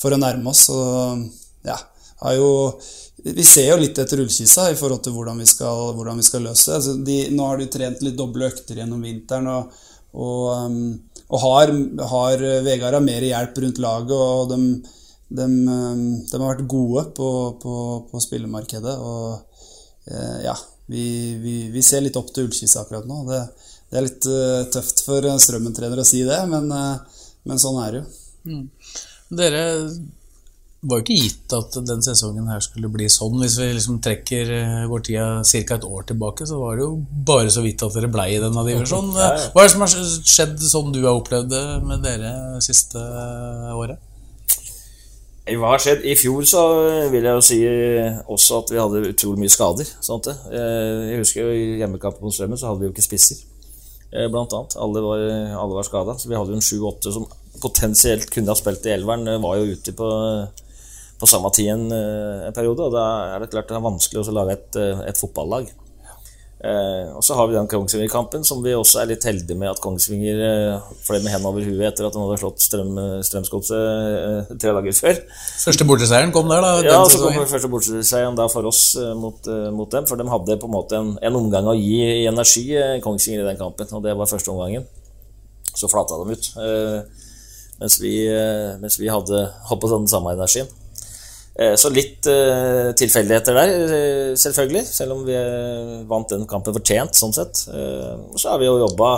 for 0.02 0.14
å 0.14 0.22
nærme 0.22 0.54
oss. 0.54 0.68
Og 0.74 1.26
ja, 1.66 1.80
har 2.24 2.38
jo 2.38 2.52
vi 3.24 3.44
ser 3.48 3.70
jo 3.70 3.80
litt 3.80 3.98
etter 4.02 4.20
Ullkisa 4.20 4.68
i 4.72 4.76
forhold 4.76 5.00
til 5.06 5.14
hvordan 5.16 5.38
vi 5.40 5.46
skal, 5.48 5.94
hvordan 5.96 6.20
vi 6.20 6.26
skal 6.28 6.44
løse 6.44 6.70
det. 6.70 6.78
Altså 6.78 7.32
nå 7.32 7.48
har 7.48 7.62
de 7.62 7.68
trent 7.72 8.04
litt 8.04 8.18
doble 8.20 8.50
økter 8.52 8.82
gjennom 8.82 9.00
vinteren. 9.06 9.48
og 9.48 9.72
og, 10.14 10.44
um, 10.54 10.78
og 11.34 11.42
har, 11.44 11.72
har, 12.12 12.44
Vegard 12.66 12.98
har 12.98 13.06
mer 13.06 13.26
hjelp 13.26 13.58
rundt 13.64 13.82
laget, 13.82 14.14
og 14.14 14.52
de, 14.52 14.60
de, 15.34 15.48
um, 15.48 16.04
de 16.30 16.38
har 16.38 16.46
vært 16.46 16.68
gode 16.70 17.08
på, 17.18 17.30
på, 17.62 17.76
på 18.12 18.24
spillemarkedet. 18.24 18.96
Og 19.02 20.12
eh, 20.12 20.40
ja, 20.46 20.56
vi, 20.86 21.06
vi, 21.42 21.56
vi, 21.74 21.86
ser 21.86 22.04
litt 22.06 22.18
opp 22.20 22.34
til 22.34 22.48
Ullkisa 22.48 22.84
akkurat 22.84 23.08
nå. 23.10 23.24
Det, 23.30 23.42
det 23.90 24.00
er 24.00 24.08
litt 24.08 24.30
eh, 24.30 24.66
tøft 24.74 25.06
for 25.08 25.30
en 25.30 25.42
Strømmen-trener 25.42 26.02
å 26.02 26.08
si 26.08 26.24
det, 26.28 26.42
men, 26.52 26.70
eh, 26.74 27.24
men 27.50 27.62
sånn 27.62 27.80
er 27.84 27.98
det 27.98 28.04
jo. 28.04 28.60
Dere 29.34 29.64
var 30.84 31.00
jo 31.00 31.04
ikke 31.06 31.16
gitt 31.24 31.54
at 31.58 31.76
den 31.88 32.02
sesongen 32.04 32.48
her 32.52 32.60
skulle 32.64 32.90
bli 32.92 33.06
sånn. 33.12 33.38
Hvis 33.42 33.58
vi 33.62 33.70
liksom 33.78 34.00
trekker 34.04 34.50
vår 34.90 34.90
går 34.92 35.04
tida 35.08 35.28
ca. 35.44 35.76
et 35.78 35.86
år 35.88 36.08
tilbake, 36.12 36.48
så 36.50 36.60
var 36.60 36.76
det 36.76 36.84
jo 36.86 36.98
bare 37.30 37.50
så 37.54 37.64
vidt 37.64 37.84
at 37.88 37.94
dere 37.96 38.12
blei 38.12 38.30
i 38.36 38.42
denne 38.44 38.66
divisjonen. 38.68 39.14
Hva 39.16 39.64
er 39.64 39.68
det 39.68 39.74
som 39.76 39.86
har 39.86 39.94
skjedd 40.36 40.58
sånn 40.60 40.92
du 40.96 41.02
har 41.06 41.20
opplevd 41.20 41.50
det 41.54 41.64
med 41.88 42.04
dere 42.04 42.34
siste 42.66 43.00
året? 43.74 44.00
Hva 45.44 45.74
har 45.74 45.82
skjedd? 45.84 46.06
I 46.08 46.14
fjor 46.16 46.46
så 46.48 46.60
vil 47.12 47.26
jeg 47.28 47.36
jo 47.36 47.42
si 47.44 47.58
også 48.32 48.62
at 48.62 48.70
vi 48.72 48.80
hadde 48.80 49.02
utrolig 49.10 49.42
mye 49.44 49.52
skader. 49.52 49.90
Sånt 50.00 50.30
det. 50.30 50.36
Eh, 50.56 51.10
Jeg 51.12 51.20
husker 51.20 51.42
jo 51.44 51.52
i 51.52 51.66
hjemmekampen 51.82 52.24
mot 52.24 52.32
Strømmen 52.36 52.60
så 52.60 52.70
hadde 52.70 52.80
vi 52.80 52.88
jo 52.88 52.94
ikke 52.96 53.04
spisser. 53.04 53.42
eh, 54.14 54.30
Blant 54.32 54.54
annet. 54.56 54.78
Alle 54.80 55.04
var, 55.04 55.24
alle 55.60 55.76
var 55.76 55.84
skada. 55.84 56.16
Så 56.16 56.32
vi 56.32 56.38
hadde 56.40 56.56
jo 56.56 56.60
en 56.62 56.64
sju-åtte 56.64 57.12
som 57.12 57.28
potensielt 57.60 58.30
kunne 58.32 58.48
ha 58.54 58.56
spilt 58.56 58.88
i 58.88 58.94
elveren. 58.96 59.28
eh, 59.28 59.42
Var 59.44 59.58
jo 59.60 59.76
ute 59.76 59.92
på, 60.00 60.08
på 61.24 61.30
samme 61.32 61.52
tid 61.56 61.72
en, 61.74 61.88
eh, 61.96 62.50
en 62.50 62.56
periode. 62.58 62.90
Og 62.90 62.92
da 63.00 63.06
er 63.36 63.40
det 63.46 63.54
klart 63.54 63.72
det 63.72 63.80
er 63.80 63.88
vanskelig 63.88 64.22
å 64.28 64.36
lage 64.42 64.60
et, 64.60 64.76
eh, 64.84 65.08
et 65.14 65.24
fotballag. 65.24 65.72
Eh, 66.64 67.10
og 67.12 67.20
så 67.28 67.36
har 67.36 67.50
vi 67.50 67.58
den 67.58 67.68
Kongsvinger-kampen, 67.68 68.46
som 68.48 68.62
vi 68.64 68.72
også 68.72 69.02
er 69.02 69.10
litt 69.10 69.26
heldige 69.28 69.58
med 69.60 69.68
at 69.68 69.82
Kongsvinger 69.84 70.38
eh, 70.48 70.86
fløy 71.04 71.18
med 71.20 71.34
hendene 71.34 71.50
over 71.50 71.66
huet 71.68 71.90
etter 71.90 72.08
at 72.08 72.16
de 72.16 72.22
hadde 72.22 72.38
slått 72.40 72.64
Strøm, 72.64 72.94
Strømsgodset 73.28 73.82
eh, 73.82 74.54
tre 74.62 74.72
dager 74.78 74.96
før. 74.96 75.20
Første 75.60 75.88
borteseieren 75.90 76.32
kom 76.32 76.48
der, 76.48 76.64
da. 76.64 76.70
Ja, 76.88 77.02
så 77.04 77.20
kom 77.20 77.36
den 77.36 77.50
første 77.52 77.68
borteseieren 77.74 78.38
da 78.40 78.46
for 78.48 78.70
oss 78.70 78.96
eh, 78.96 79.12
mot, 79.20 79.44
eh, 79.52 79.68
mot 79.76 79.92
dem. 79.92 80.08
For 80.08 80.16
de 80.16 80.30
hadde 80.32 80.56
på 80.62 80.70
en 80.72 80.76
måte 80.78 81.02
en, 81.02 81.12
en 81.20 81.40
omgang 81.42 81.68
å 81.68 81.76
gi 81.76 81.98
i 82.22 82.30
energi, 82.32 82.64
eh, 82.80 82.96
Kongsvinger, 83.04 83.44
i 83.44 83.50
den 83.52 83.60
kampen. 83.60 83.92
Og 84.00 84.06
det 84.08 84.16
var 84.22 84.32
første 84.32 84.56
omgangen. 84.56 84.88
Så 85.76 85.92
flata 85.92 86.16
de 86.22 86.32
ut. 86.32 86.48
eh, 86.64 87.28
mens, 87.82 88.00
vi, 88.00 88.14
eh, 88.32 88.78
mens 88.80 88.96
vi 89.02 89.12
hadde 89.12 89.44
holdt 89.68 89.84
på 89.84 89.92
den 89.98 90.08
samme 90.08 90.32
energien. 90.38 90.72
Eh, 91.54 91.76
Så 91.78 91.92
litt 91.94 92.26
eh, 92.26 92.92
tilfeldigheter 92.98 93.58
der, 93.58 93.72
eh, 93.98 94.34
selvfølgelig. 94.40 94.84
Selv 94.90 95.18
om 95.18 95.24
vi 95.28 95.38
vant 96.10 96.34
den 96.34 96.48
kampen 96.50 96.74
fortjent, 96.74 97.14
sånn 97.18 97.36
sett. 97.36 97.66
Så 97.66 98.50
har 98.50 98.60
vi 98.60 98.70
jo 98.70 98.80
jobba 98.82 99.14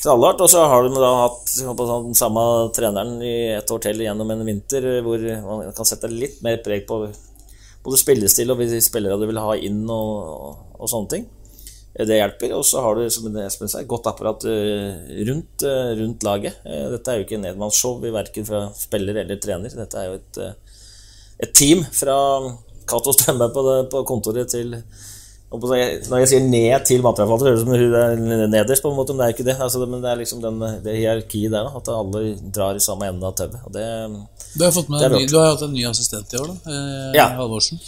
knallhardt, 0.00 0.40
og 0.40 0.50
så 0.50 0.66
har 0.66 0.82
du 0.82 0.94
da 0.96 1.10
hatt 1.26 1.50
sånn, 1.52 2.06
den 2.08 2.16
samme 2.18 2.42
treneren 2.74 3.18
i 3.22 3.52
et 3.54 3.70
år 3.70 3.82
til 3.84 4.00
gjennom 4.00 4.30
en 4.32 4.46
vinter, 4.46 4.86
hvor 5.04 5.20
man 5.44 5.74
kan 5.76 5.86
sette 5.86 6.10
litt 6.10 6.40
mer 6.42 6.62
preg 6.64 6.86
på 6.88 7.04
både 7.84 7.98
spillestil 8.00 8.50
og 8.52 8.58
hvilke 8.60 8.80
spillere 8.84 9.18
du 9.20 9.26
vil 9.28 9.40
ha 9.40 9.54
inn, 9.60 9.84
og, 9.88 10.56
og 10.80 10.90
sånne 10.90 11.12
ting. 11.12 11.28
Det 11.90 12.16
hjelper. 12.16 12.54
Og 12.56 12.64
så 12.64 12.80
har 12.82 12.96
du 12.96 13.10
som 13.12 13.28
Espen 13.44 13.68
sa, 13.68 13.82
godt 13.84 14.08
apparat 14.08 14.44
rundt, 15.28 15.64
rundt 16.00 16.26
laget. 16.26 16.58
Dette 16.64 17.12
er 17.12 17.20
jo 17.20 17.26
ikke 17.26 17.36
en 17.36 17.46
nedmannsshow, 17.46 18.00
verken 18.14 18.46
fra 18.48 18.66
spiller 18.78 19.22
eller 19.22 19.40
trener. 19.42 19.74
Dette 19.74 20.00
er 20.00 20.08
jo 20.08 20.18
et, 20.18 20.40
et 21.42 21.52
team 21.56 21.84
fra 21.92 22.16
Cato 22.90 23.12
Strømberg 23.16 23.52
på, 23.54 23.62
på 23.92 24.04
kontoret 24.08 24.48
til 24.50 24.74
Når 25.50 26.18
jeg 26.22 26.28
sier 26.30 26.44
ned 26.46 26.84
til 26.86 27.02
materialforvalter, 27.02 27.48
høres 27.50 27.64
det 27.64 27.66
ut 27.66 27.80
som 28.14 28.20
hun 28.22 28.34
er 28.36 28.46
nederst, 28.52 28.82
på 28.84 28.90
en 28.92 28.96
måte, 29.00 29.14
men 29.16 29.18
det 29.18 29.26
er 29.26 29.34
ikke 29.34 29.46
det. 29.48 29.56
Altså, 29.58 29.80
det- 29.82 29.88
men 29.90 30.00
det 30.04 30.10
er 30.12 30.20
liksom 30.20 30.40
den, 30.44 30.60
det 30.84 30.94
hierarkiet 31.00 31.50
der, 31.50 31.64
da, 31.66 31.72
at 31.80 31.88
alle 31.90 32.20
drar 32.54 32.76
i 32.78 32.84
samme 32.84 33.08
ende 33.08 33.26
av 33.26 33.34
tauet. 33.34 33.56
Du 33.74 34.62
har, 34.62 34.70
har 35.42 35.50
hatt 35.56 35.62
en 35.66 35.72
ny 35.74 35.82
assistent 35.90 36.32
i 36.32 36.38
år, 36.38 36.46
da. 36.52 36.70
Eh, 36.70 37.16
Ja. 37.18 37.26
Halvorsen. 37.40 37.80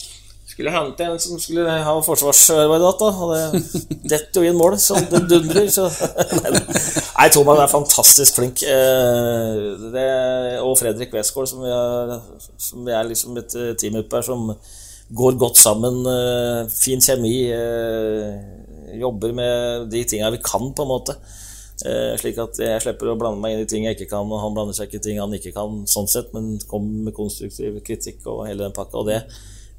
Skulle 0.52 0.72
hente 0.74 1.04
en 1.06 1.18
som 1.22 1.38
skulle 1.40 1.72
ha 1.86 1.94
forsvarsarbeid 2.04 2.82
da, 2.84 3.08
og 3.08 3.32
det 3.32 3.82
detter 4.12 4.44
jo 4.44 4.50
inn 4.52 4.58
mål 4.60 4.76
så 4.80 4.98
det 5.10 5.22
dundrer. 5.30 5.66
Så. 5.72 5.88
Nei, 7.16 7.28
Thomas 7.34 7.60
er 7.64 7.72
fantastisk 7.72 8.38
flink. 8.38 8.62
Eh, 8.62 9.58
Det, 9.92 10.06
og 10.62 10.76
Fredrik 10.80 11.12
Westgård, 11.16 11.48
som, 11.50 11.64
er- 11.64 12.18
som 12.60 12.88
er 12.88 13.08
liksom 13.10 13.36
et 13.42 13.56
eh, 13.58 13.72
team 13.80 13.98
oppe 14.02 14.20
her, 14.20 14.26
som 14.28 14.52
går 15.12 15.36
godt 15.40 15.58
sammen. 15.60 16.02
eh, 16.08 16.66
Fin 16.72 17.00
kjemi. 17.04 17.34
Jobber 19.00 19.32
med 19.32 19.88
de 19.92 20.02
tinga 20.04 20.30
vi 20.34 20.40
kan, 20.44 20.72
på 20.76 20.84
en 20.84 20.90
måte. 20.92 21.16
Slik 22.20 22.36
at 22.38 22.58
jeg 22.62 22.82
slipper 22.84 23.08
å 23.10 23.16
blande 23.18 23.40
meg 23.42 23.56
inn 23.56 23.64
i 23.64 23.66
ting 23.70 23.86
jeg 23.88 23.96
ikke 23.96 24.10
kan, 24.12 24.28
og 24.30 24.38
han 24.42 24.52
blander 24.54 24.76
seg 24.76 24.86
ikke 24.90 25.00
i 25.00 25.06
ting 25.08 25.16
han 25.18 25.32
ikke 25.34 25.50
kan, 25.56 25.80
sånn 25.90 26.06
sett, 26.10 26.28
men 26.36 26.52
kommer 26.70 27.08
med 27.08 27.16
konstruktiv 27.16 27.80
kritikk 27.86 28.28
og 28.30 28.44
hele 28.46 28.62
den 28.68 28.76
pakka. 28.76 29.00
Og 29.00 29.08
det 29.08 29.22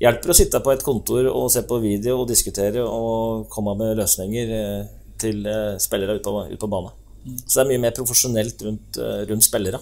hjelper 0.03 0.33
å 0.33 0.35
sitte 0.37 0.61
på 0.63 0.73
et 0.73 0.83
kontor 0.83 1.29
og 1.31 1.47
se 1.53 1.63
på 1.67 1.79
video 1.83 2.19
og 2.21 2.27
diskutere 2.29 2.83
og 2.83 3.47
komme 3.53 3.75
med 3.79 3.95
løsninger 4.01 4.53
eh, 4.57 4.91
til 5.21 5.47
eh, 5.47 5.73
spillere 5.81 6.17
ute 6.19 6.27
på, 6.27 6.45
ut 6.51 6.59
på 6.59 6.71
banen. 6.71 6.99
Så 7.47 7.55
det 7.55 7.63
er 7.63 7.69
mye 7.71 7.83
mer 7.85 7.95
profesjonelt 7.95 8.63
rundt, 8.67 8.99
eh, 8.99 9.23
rundt 9.29 9.45
spillere. 9.45 9.79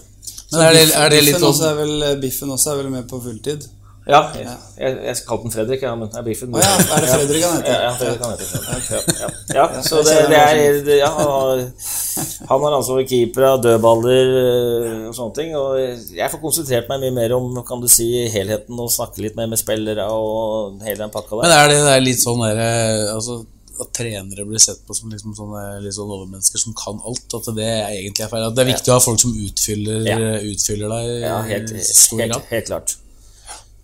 Men 0.52 0.66
er 0.68 0.76
det, 0.76 0.82
er 0.94 1.10
det 1.10 1.22
litt 1.24 1.34
Biffen 1.34 1.48
også 1.48 1.64
sånn 1.64 1.70
er 1.70 1.78
vel, 1.80 2.20
Biffen 2.22 2.54
også 2.54 2.72
er 2.72 2.82
vel 2.82 2.92
med 2.92 3.08
på 3.10 3.18
fulltid? 3.24 3.66
Ja, 4.02 4.20
jeg, 4.34 4.48
jeg, 4.82 4.96
jeg 5.06 5.16
kalte 5.28 5.44
den 5.46 5.52
Fredrik, 5.54 5.82
ja, 5.86 5.92
men 5.94 6.08
er 6.18 6.24
Biffen 6.26 6.50
Oh, 6.50 6.58
ja, 6.58 6.70
er 6.74 7.04
det 7.04 7.10
Fredrik 7.12 7.44
han 7.46 7.52
heter? 7.60 7.70
Ja, 7.70 7.82
ja, 7.84 7.90
Fredrik 8.00 8.24
han 8.24 8.32
heter 8.32 8.48
Fredrik. 8.50 8.88
Ja, 8.90 9.28
ja, 9.54 9.66
ja. 9.76 9.82
så 9.86 10.00
det, 10.02 10.16
det 10.32 10.40
han 10.42 10.58
er 10.58 10.78
det- 10.88 10.96
ja, 10.98 11.10
han 11.14 11.28
har- 11.30 12.74
ansvar 12.80 12.98
for 12.98 13.06
keepere, 13.12 13.52
dødballer 13.62 14.32
øh, 14.40 15.06
og 15.08 15.14
sånne 15.14 15.36
ting. 15.38 15.54
Og 15.54 15.78
jeg 16.18 16.30
får 16.32 16.42
konsentrert 16.42 16.90
meg 16.90 17.04
mye 17.04 17.14
mer 17.20 17.34
om 17.36 17.62
kan 17.68 17.80
du 17.80 17.86
si, 17.88 18.08
helheten 18.34 18.80
og 18.82 18.90
snakke 18.90 19.22
litt 19.22 19.38
mer 19.38 19.46
med 19.52 19.60
spillere 19.62 20.08
og 20.10 20.82
hele 20.82 20.98
den 21.04 21.14
pakka 21.14 21.38
der. 21.38 21.46
Men 21.46 21.54
er 21.60 21.70
det, 21.70 21.78
det 21.86 21.94
er 21.94 22.04
litt 22.08 22.22
sånn 22.24 22.42
der, 22.42 22.58
eh, 22.66 23.14
altså, 23.14 23.44
At 23.82 23.88
trenere 23.96 24.44
blir 24.46 24.60
sett 24.60 24.82
på 24.86 24.94
som 24.94 25.10
liksom 25.10 25.32
sånne, 25.34 25.62
litt 25.82 25.94
sånn 25.96 26.10
overmennesker 26.12 26.60
som 26.60 26.74
kan 26.76 26.98
alt. 27.08 27.24
At 27.38 27.48
det 27.56 27.70
egentlig 27.88 28.26
er 28.26 28.28
feil. 28.30 28.44
At 28.50 28.54
det 28.58 28.62
er 28.66 28.68
viktig 28.74 28.92
å 28.92 28.98
ha 28.98 29.02
folk 29.02 29.18
som 29.22 29.32
utfyller, 29.32 30.04
Ja. 30.06 30.18
utfyller 30.52 30.92
deg 30.92 31.22
Ja, 31.24 31.38
helt, 31.48 31.70
helt, 31.72 32.50
helt 32.52 32.66
klart. 32.68 32.96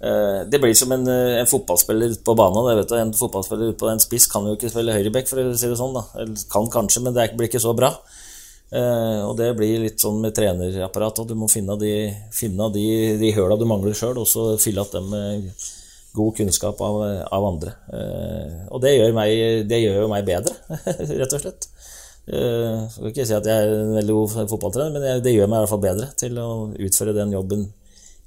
Eh, 0.01 0.47
Det 0.51 0.61
blir 0.61 0.75
som 0.75 0.93
en, 0.93 1.07
eh, 1.09 1.41
en 1.41 1.47
fotballspiller 1.47 2.11
ute 2.11 2.25
på 2.25 2.37
banen. 2.37 2.91
En 2.93 3.13
fotballspiller 3.13 3.73
ute 3.73 3.79
på 3.79 3.91
en 3.91 3.99
spiss 3.99 4.27
kan 4.27 4.45
jo 4.45 4.55
ikke 4.57 4.71
spille 4.71 4.93
høyreback, 4.93 5.27
for 5.29 5.39
å 5.39 5.57
si 5.57 5.67
det 5.67 5.77
sånn. 5.79 5.95
da 5.95 6.05
Eller 6.21 6.37
Kan 6.51 6.71
kanskje, 6.71 7.03
men 7.03 7.15
det 7.15 7.37
blir 7.37 7.49
ikke 7.49 7.61
så 7.61 7.75
bra. 7.75 7.99
Eh, 8.71 9.23
og 9.27 9.37
det 9.37 9.57
blir 9.57 9.81
litt 9.81 9.99
sånn 9.99 10.21
med 10.21 10.35
trenerapparat. 10.35 11.19
Og 11.19 11.29
du 11.29 11.35
må 11.35 11.51
finne 11.51 11.79
de, 11.79 12.15
finne 12.31 12.73
de, 12.73 13.19
de 13.19 13.33
høla 13.33 13.59
du 13.59 13.65
mangler 13.65 13.95
sjøl, 13.95 14.19
og 14.19 14.27
så 14.27 14.59
fylle 14.59 14.85
igjen 14.85 14.93
dem 14.93 15.11
med 15.11 15.53
god 16.15 16.37
kunnskap 16.37 16.81
av, 16.81 17.27
av 17.31 17.45
andre. 17.45 17.73
Og 18.71 18.81
det 18.81 18.97
gjør, 18.97 19.13
meg, 19.15 19.69
det 19.69 19.83
gjør 19.83 20.03
jo 20.03 20.09
meg 20.09 20.25
bedre, 20.25 20.55
rett 21.21 21.33
og 21.33 21.41
slett. 21.41 21.69
Jeg 22.29 22.91
skal 22.91 23.09
ikke 23.09 23.27
si 23.27 23.35
at 23.37 23.47
jeg 23.47 23.57
er 23.57 23.73
en 23.73 23.95
veldig 23.95 24.15
god 24.17 24.49
fotballtrener, 24.51 24.91
men 24.93 25.23
det 25.23 25.33
gjør 25.33 25.49
meg 25.49 25.59
i 25.59 25.61
hvert 25.63 25.71
fall 25.71 25.85
bedre 25.85 26.09
til 26.17 26.39
å 26.43 26.49
utføre 26.75 27.15
den 27.17 27.33
jobben 27.33 27.73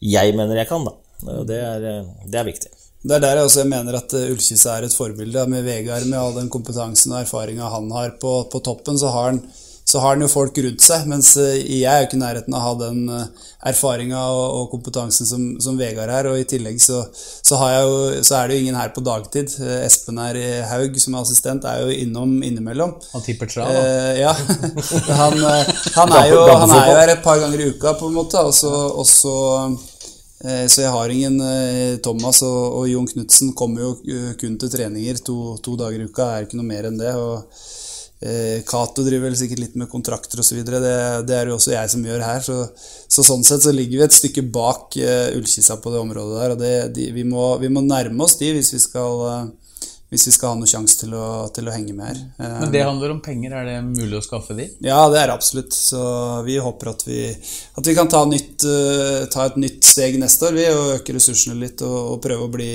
jeg 0.01 0.33
mener 0.33 0.55
jeg 0.55 0.69
kan. 0.69 0.85
da. 0.85 0.93
Og 1.27 1.47
det 1.49 1.59
er, 1.61 1.87
eh, 1.89 2.13
det 2.25 2.39
er 2.39 2.47
viktig. 2.47 2.71
Det 3.01 3.15
er 3.17 3.23
der 3.23 3.39
jeg 3.39 3.49
også 3.49 3.65
mener 3.65 3.97
at 3.97 4.13
eh, 4.13 4.29
er 4.29 4.85
et 4.85 4.93
forbilde. 4.93 5.47
Med 5.49 5.65
Vegard, 5.65 6.05
med 6.05 6.19
all 6.19 6.37
den 6.37 6.49
kompetansen 6.49 7.13
og 7.13 7.21
erfaringa 7.23 7.69
han 7.69 7.91
har 7.91 8.17
på, 8.21 8.43
på 8.51 8.59
toppen, 8.59 8.99
så 8.99 9.09
har, 9.09 9.31
han, 9.31 9.41
så 9.85 9.99
har 9.99 10.15
han 10.15 10.21
jo 10.21 10.27
folk 10.31 10.57
rundt 10.57 10.81
seg. 10.85 11.07
Mens 11.09 11.35
eh, 11.37 11.57
jeg 11.61 11.89
er 11.89 12.03
jo 12.03 12.09
ikke 12.09 12.19
i 12.19 12.25
nærheten 12.25 12.57
av 12.57 12.61
å 12.61 12.67
ha 12.67 12.75
den 12.87 13.29
erfaringa 13.67 14.19
og, 14.33 14.55
og 14.57 14.69
kompetansen 14.71 15.27
som, 15.29 15.43
som 15.61 15.77
Vegard 15.79 16.11
er. 16.13 16.29
Og 16.31 16.41
i 16.41 16.47
tillegg 16.49 16.81
så, 16.81 17.01
så, 17.13 17.57
har 17.61 17.73
jeg 17.75 17.87
jo, 17.87 18.23
så 18.25 18.37
er 18.37 18.49
det 18.49 18.57
jo 18.57 18.65
ingen 18.65 18.79
her 18.79 18.93
på 18.95 19.03
dagtid. 19.05 19.53
Eh, 19.61 19.77
Espen 19.85 20.21
her 20.21 20.39
i 20.39 20.47
Haug, 20.71 20.97
som 21.01 21.15
er 21.15 21.25
assistent, 21.25 21.67
er 21.67 21.85
jo 21.85 22.01
innom 22.05 22.39
innimellom. 22.45 22.95
Han 23.13 23.25
tipper 23.25 23.51
tra, 23.51 23.67
da. 23.69 23.85
Eh, 23.85 24.21
ja. 24.23 24.33
han, 25.21 25.37
eh, 25.37 25.73
han, 25.97 26.17
er 26.17 26.29
jo, 26.33 26.43
han 26.49 26.75
er 26.77 26.91
jo 26.91 26.99
her 27.01 27.15
et 27.15 27.25
par 27.25 27.41
ganger 27.41 27.65
i 27.65 27.71
uka, 27.73 27.95
på 27.99 28.09
en 28.09 28.17
måte. 28.17 28.45
Og 28.45 28.53
så, 28.57 28.75
så, 30.41 30.81
eh, 30.81 30.85
jeg 30.85 30.93
har 30.95 31.13
ingen 31.13 31.37
eh, 31.45 31.99
Thomas 32.01 32.41
og, 32.47 32.79
og 32.79 32.89
Jon 32.89 33.09
Knutsen 33.09 33.53
kommer 33.57 33.85
jo 33.85 33.91
eh, 34.09 34.33
kun 34.41 34.57
til 34.57 34.71
treninger 34.73 35.21
to, 35.21 35.57
to 35.61 35.75
dager 35.77 36.01
i 36.01 36.09
uka. 36.09 36.31
er 36.33 36.47
ikke 36.47 36.57
noe 36.57 36.71
mer 36.71 36.89
enn 36.89 36.97
det. 36.97 37.13
og 37.13 37.45
eh, 38.21 38.61
driver 38.65 39.27
vel 39.27 39.37
sikkert 39.37 39.59
litt 39.59 39.75
med 39.75 39.89
kontrakter 39.89 40.41
osv. 40.41 40.63
Det, 40.65 40.81
det 41.27 41.35
er 41.37 41.49
jo 41.49 41.57
også 41.57 41.75
jeg 41.75 41.93
som 41.93 42.05
gjør 42.05 42.25
her. 42.25 42.41
Så, 42.41 42.57
så 43.07 43.25
sånn 43.25 43.45
sett 43.45 43.65
så 43.65 43.73
ligger 43.73 44.01
vi 44.01 44.07
et 44.07 44.17
stykke 44.17 44.47
bak 44.53 44.97
eh, 44.97 45.37
Ullkisa 45.37 45.77
på 45.81 45.93
det 45.93 46.01
området 46.01 46.39
der. 46.41 46.55
Og 46.55 46.61
det, 46.61 46.75
de, 46.97 47.09
vi, 47.13 47.25
må, 47.27 47.57
vi 47.61 47.69
må 47.69 47.85
nærme 47.85 48.25
oss 48.25 48.37
de 48.41 48.53
hvis 48.55 48.73
vi 48.73 48.81
skal, 48.81 49.25
eh, 49.29 49.70
hvis 50.11 50.27
vi 50.27 50.31
skal 50.35 50.51
ha 50.51 50.55
noen 50.59 50.67
sjanse 50.67 50.97
til, 50.99 51.13
til 51.55 51.69
å 51.69 51.73
henge 51.73 51.93
med 51.95 52.09
her. 52.09 52.17
Men 52.59 52.71
det 52.73 52.81
handler 52.83 53.13
om 53.13 53.21
penger. 53.23 53.53
Er 53.55 53.69
det 53.69 53.75
mulig 53.85 54.17
å 54.19 54.23
skaffe 54.25 54.57
de? 54.57 54.65
ja, 54.83 54.97
det 55.07 55.21
er 55.21 55.29
det 55.31 55.37
absolutt. 55.37 55.71
Så 55.71 56.01
vi 56.43 56.57
håper 56.59 56.89
at 56.91 57.05
vi, 57.07 57.21
at 57.31 57.87
vi 57.87 57.95
kan 57.95 58.11
ta, 58.11 58.25
nytt, 58.27 58.65
eh, 58.67 59.21
ta 59.31 59.45
et 59.47 59.55
nytt 59.61 59.87
steg 59.87 60.17
neste 60.19 60.49
år 60.49 60.57
vi, 60.59 60.65
og 60.75 60.97
øke 60.97 61.15
ressursene 61.15 61.55
litt 61.61 61.79
og, 61.87 61.95
og 62.11 62.19
prøve 62.25 62.43
å, 62.43 62.51
bli, 62.51 62.73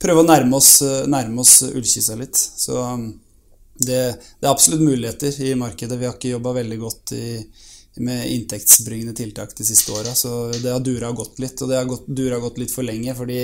prøve 0.00 0.24
å 0.24 0.28
nærme, 0.30 0.56
oss, 0.56 0.78
eh, 0.88 1.04
nærme 1.12 1.44
oss 1.44 1.58
Ullkisa 1.68 2.16
litt. 2.16 2.40
Så 2.40 2.80
um, 2.80 3.10
det, 3.76 4.00
det 4.40 4.48
er 4.48 4.54
absolutt 4.54 4.86
muligheter 4.88 5.36
i 5.44 5.52
markedet. 5.60 6.00
Vi 6.00 6.08
har 6.08 6.16
ikke 6.16 6.32
jobba 6.32 6.56
veldig 6.62 6.80
godt 6.80 7.12
i, 7.18 7.26
med 7.96 8.30
inntektsbringende 8.30 9.14
tiltak 9.14 9.56
de 9.56 9.64
siste 9.64 9.92
åra, 9.92 10.14
så 10.14 10.48
det 10.52 10.70
har 10.70 10.80
dura 10.80 11.12
godt 11.12 11.38
litt. 11.38 11.62
Og 11.62 11.70
det 11.70 11.78
har 11.78 11.86
gått, 11.88 12.06
dura 12.06 12.40
gått 12.42 12.58
litt 12.58 12.74
for 12.74 12.86
lenge, 12.86 13.14
fordi 13.14 13.40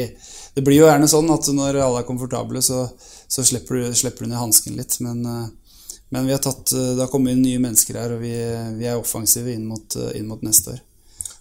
det 0.55 0.65
blir 0.67 0.81
jo 0.81 0.89
gjerne 0.89 1.09
sånn 1.11 1.31
at 1.31 1.51
når 1.55 1.79
alle 1.85 2.03
er 2.03 2.09
komfortable, 2.09 2.63
så, 2.63 2.89
så 3.31 3.47
slipper, 3.47 3.79
du, 3.79 3.95
slipper 3.95 4.27
du 4.27 4.33
ned 4.33 4.43
hansken 4.43 4.79
litt. 4.81 4.99
Men, 5.07 5.23
eh, 5.27 5.81
men 6.11 6.27
vi 6.27 6.35
har 6.35 6.43
tatt, 6.43 6.73
eh, 6.75 6.93
det 6.97 7.05
har 7.05 7.13
kommet 7.13 7.37
inn 7.37 7.45
nye 7.47 7.63
mennesker 7.63 8.01
her, 8.03 8.17
og 8.17 8.25
vi, 8.25 8.35
vi 8.81 8.91
er 8.91 8.99
offensive 8.99 9.55
inn 9.55 9.69
mot, 9.71 9.97
eh, 9.97 10.17
inn 10.19 10.27
mot 10.31 10.43
neste 10.47 10.75
år. 10.75 10.87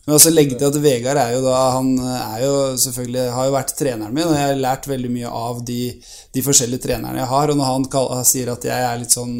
Men 0.05 0.15
også 0.15 0.31
legge 0.33 0.55
til 0.57 0.69
at 0.69 0.77
Vegard 0.81 1.19
er 1.21 1.35
jo 1.35 1.41
da 1.43 1.57
Han 1.75 1.89
er 2.01 2.39
jo 2.41 2.53
selvfølgelig 2.81 3.25
har 3.35 3.45
jo 3.45 3.53
vært 3.53 3.73
treneren 3.77 4.15
min, 4.15 4.29
og 4.29 4.37
jeg 4.37 4.47
har 4.47 4.61
lært 4.63 4.87
veldig 4.89 5.11
mye 5.13 5.33
av 5.41 5.59
de, 5.65 5.81
de 6.33 6.45
forskjellige 6.45 6.85
trenerne 6.87 7.19
jeg 7.19 7.29
har. 7.29 7.51
Og 7.51 7.59
når 7.59 7.69
han, 7.69 8.25
sier 8.25 8.49
at 8.53 8.65
jeg 8.65 8.87
er 8.87 9.01
litt 9.01 9.13
sånn 9.13 9.35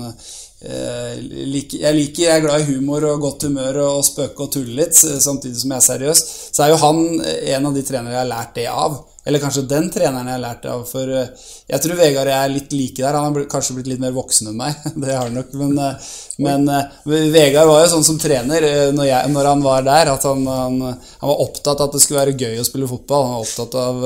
like, 0.60 1.78
Jeg 1.80 1.95
liker, 1.95 2.24
jeg 2.26 2.34
er 2.34 2.43
glad 2.43 2.64
i 2.64 2.74
humor 2.74 3.05
og 3.07 3.22
godt 3.24 3.45
humør 3.47 3.80
og, 3.86 3.99
og 4.01 4.07
spøke 4.07 4.43
og 4.43 4.51
tulle 4.57 4.76
litt, 4.82 4.97
samtidig 4.97 5.62
som 5.62 5.72
jeg 5.72 5.80
er 5.80 5.88
seriøs, 5.88 6.24
så 6.51 6.66
er 6.66 6.74
jo 6.74 6.82
han 6.84 7.05
en 7.22 7.70
av 7.70 7.78
de 7.78 7.86
trenere 7.88 8.18
jeg 8.18 8.24
har 8.24 8.34
lært 8.34 8.57
det 8.60 8.68
av. 8.72 8.99
Eller 9.30 9.41
kanskje 9.43 9.66
den 9.68 9.89
treneren 9.93 10.26
jeg 10.26 10.38
har 10.38 10.41
lært 10.41 10.64
det 10.64 10.72
av. 10.72 10.84
For 10.89 11.10
eh, 11.14 11.28
jeg 11.70 11.84
tror 11.84 11.99
Vegard 11.99 12.30
og 12.30 12.34
jeg 12.34 12.47
er 12.47 12.53
litt 12.53 12.72
like 12.74 13.03
der. 13.03 13.18
Han 13.18 13.36
har 13.36 13.49
kanskje 13.51 13.76
blitt 13.78 13.89
litt 13.91 14.01
mer 14.01 14.16
voksen 14.16 14.49
enn 14.49 14.57
meg. 14.57 14.80
Det 15.03 15.12
har 15.12 15.28
han 15.28 15.36
nok. 15.38 15.51
Men, 15.60 15.76
eh, 15.84 16.10
men 16.45 16.66
uh, 16.72 17.03
Vegard 17.34 17.68
var 17.70 17.84
jo 17.84 17.91
sånn 17.93 18.07
som 18.07 18.20
trener 18.22 18.66
når, 18.95 19.05
jeg, 19.10 19.32
når 19.36 19.49
han 19.51 19.64
var 19.66 19.86
der, 19.86 20.14
at 20.16 20.26
han, 20.26 20.45
han, 20.47 20.80
han, 20.88 21.30
var 21.30 21.43
opptatt 21.45 21.76
av 21.76 21.89
at 21.89 21.97
det 21.97 22.03
skulle 22.03 22.24
være 22.24 22.38
gøy 22.39 22.62
å 22.62 22.68
spille 22.68 22.89
fotball. 22.89 23.28
Han 23.28 23.38
var 23.38 23.45
opptatt 23.45 23.80
av, 23.84 24.05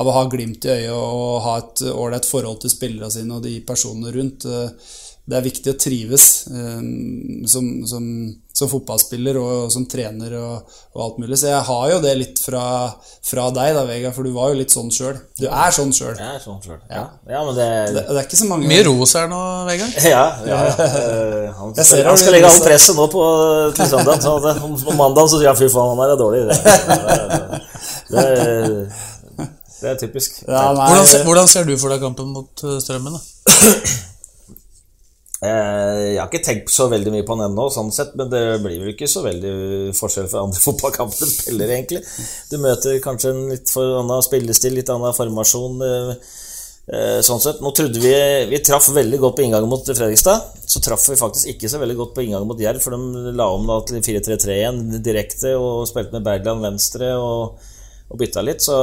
av 0.00 0.10
å 0.10 0.16
ha 0.16 0.26
glimt 0.32 0.68
i 0.68 0.76
øyet 0.78 0.92
og 0.94 1.40
ha 1.44 1.56
et 1.60 1.86
ålreit 1.90 2.28
forhold 2.30 2.62
til 2.62 2.72
spillerne 2.72 3.10
sine 3.12 3.36
og 3.36 3.44
de 3.44 3.58
personene 3.66 4.14
rundt. 4.14 4.46
Det 5.24 5.38
er 5.38 5.46
viktig 5.46 5.72
å 5.72 5.78
trives 5.80 6.24
som, 7.48 7.68
som 7.88 8.08
som 8.54 8.70
fotballspiller 8.70 9.34
og 9.40 9.72
som 9.74 9.82
trener 9.90 10.36
og, 10.38 10.74
og, 10.92 10.98
alt 11.02 11.16
mulig. 11.18 11.38
Så 11.40 11.48
jeg 11.50 11.62
har 11.66 11.88
jo 11.90 11.96
det 12.04 12.12
litt 12.20 12.38
fra, 12.38 12.62
fra 13.26 13.48
deg, 13.54 13.72
da, 13.74 13.82
Vegard, 13.88 14.14
for 14.14 14.26
du 14.26 14.30
var 14.36 14.52
jo 14.52 14.60
litt 14.60 14.70
sånn 14.70 14.92
sjøl. 14.94 15.16
Du 15.40 15.48
er 15.48 15.74
sånn 15.74 15.90
sjøl. 15.96 16.14
Er 16.14 16.38
sånn 16.42 16.60
sjøl. 16.62 16.78
Ja. 16.86 17.02
ja. 17.32 17.40
men 17.40 17.58
det, 17.58 17.66
det, 17.96 18.04
det, 18.06 18.14
er 18.14 18.28
ikke 18.28 18.38
så 18.38 18.48
mange 18.52 18.70
Mye 18.70 18.86
ros 18.86 19.16
her 19.18 19.26
nå, 19.32 19.40
Vegard. 19.70 19.98
Ja. 20.14 20.22
ja, 20.46 20.60
uh, 20.70 21.50
han, 21.58 21.74
skal, 21.74 22.04
han 22.06 22.22
skal 22.22 22.36
legge 22.36 22.52
alt 22.52 22.68
presset 22.68 22.94
nå 23.00 23.08
på 23.10 23.26
til 23.74 23.90
søndag. 23.90 24.22
Så 24.22 24.36
det, 24.46 24.54
på 24.62 24.96
mandag 25.02 25.34
så 25.34 25.42
sier 25.42 25.50
han 25.50 25.58
fy 25.58 25.72
faen, 25.74 25.98
han 25.98 26.14
er 26.14 26.16
dårlig. 26.22 26.46
Det, 28.14 28.24
det, 29.82 29.90
er 29.90 29.98
typisk. 29.98 30.44
Ja, 30.46 30.68
nei, 30.78 30.92
hvordan, 30.94 31.26
hvordan, 31.26 31.50
ser 31.50 31.66
du 31.66 31.74
for 31.74 31.90
deg 31.90 32.06
kampen 32.06 32.30
mot 32.36 32.68
eh, 32.68 32.78
Strømmen? 32.84 33.18
da? 33.18 33.22
Eh, 35.44 35.98
jeg 36.14 36.20
har 36.20 36.30
ikke 36.30 36.44
tenkt 36.46 36.72
så 36.72 36.86
veldig 36.88 37.12
mye 37.12 37.24
på 37.26 37.36
den 37.36 37.50
ennå, 37.50 37.66
sånn 37.72 37.92
sett, 37.92 38.14
men 38.16 38.30
det 38.32 38.42
blir 38.64 38.80
vel 38.80 38.94
ikke 38.94 39.10
så 39.10 39.24
veldig 39.24 39.92
forskjell 39.96 40.30
fra 40.30 40.44
andre 40.46 40.62
fotballkamper 40.66 41.20
du 41.20 41.32
spiller, 41.32 41.74
egentlig. 41.76 42.00
Du 42.50 42.56
møter 42.62 43.02
kanskje 43.04 43.34
en 43.34 43.44
litt 43.52 43.72
for 43.72 44.00
annen 44.00 44.24
spillestil, 44.24 44.78
litt 44.78 44.92
annen 44.94 45.16
formasjon. 45.16 45.84
Eh, 45.84 46.14
eh, 46.94 47.18
sånn 47.26 47.42
sett. 47.44 47.60
Nå 47.64 47.74
trodde 47.76 48.00
vi 48.00 48.14
Vi 48.52 48.62
traff 48.64 48.88
veldig 48.94 49.20
godt 49.20 49.36
på 49.36 49.44
inngangen 49.44 49.68
mot 49.68 49.84
Fredrikstad. 49.90 50.48
Så 50.64 50.80
traff 50.84 51.04
vi 51.10 51.20
faktisk 51.20 51.52
ikke 51.52 51.68
så 51.72 51.80
veldig 51.82 51.98
godt 51.98 52.16
på 52.16 52.24
inngangen 52.24 52.48
mot 52.48 52.60
Jerv, 52.60 52.80
for 52.80 52.96
de 52.96 53.34
la 53.36 53.50
om 53.52 53.68
da 53.68 53.80
til 53.88 54.00
4-3-3 54.00 54.58
igjen 54.58 54.82
direkte 55.04 55.54
og 55.58 55.84
spilte 55.90 56.16
med 56.16 56.26
Bergland 56.26 56.64
venstre. 56.64 57.14
og 57.18 57.70
og 58.12 58.18
bytta 58.20 58.42
litt, 58.44 58.60
så 58.60 58.74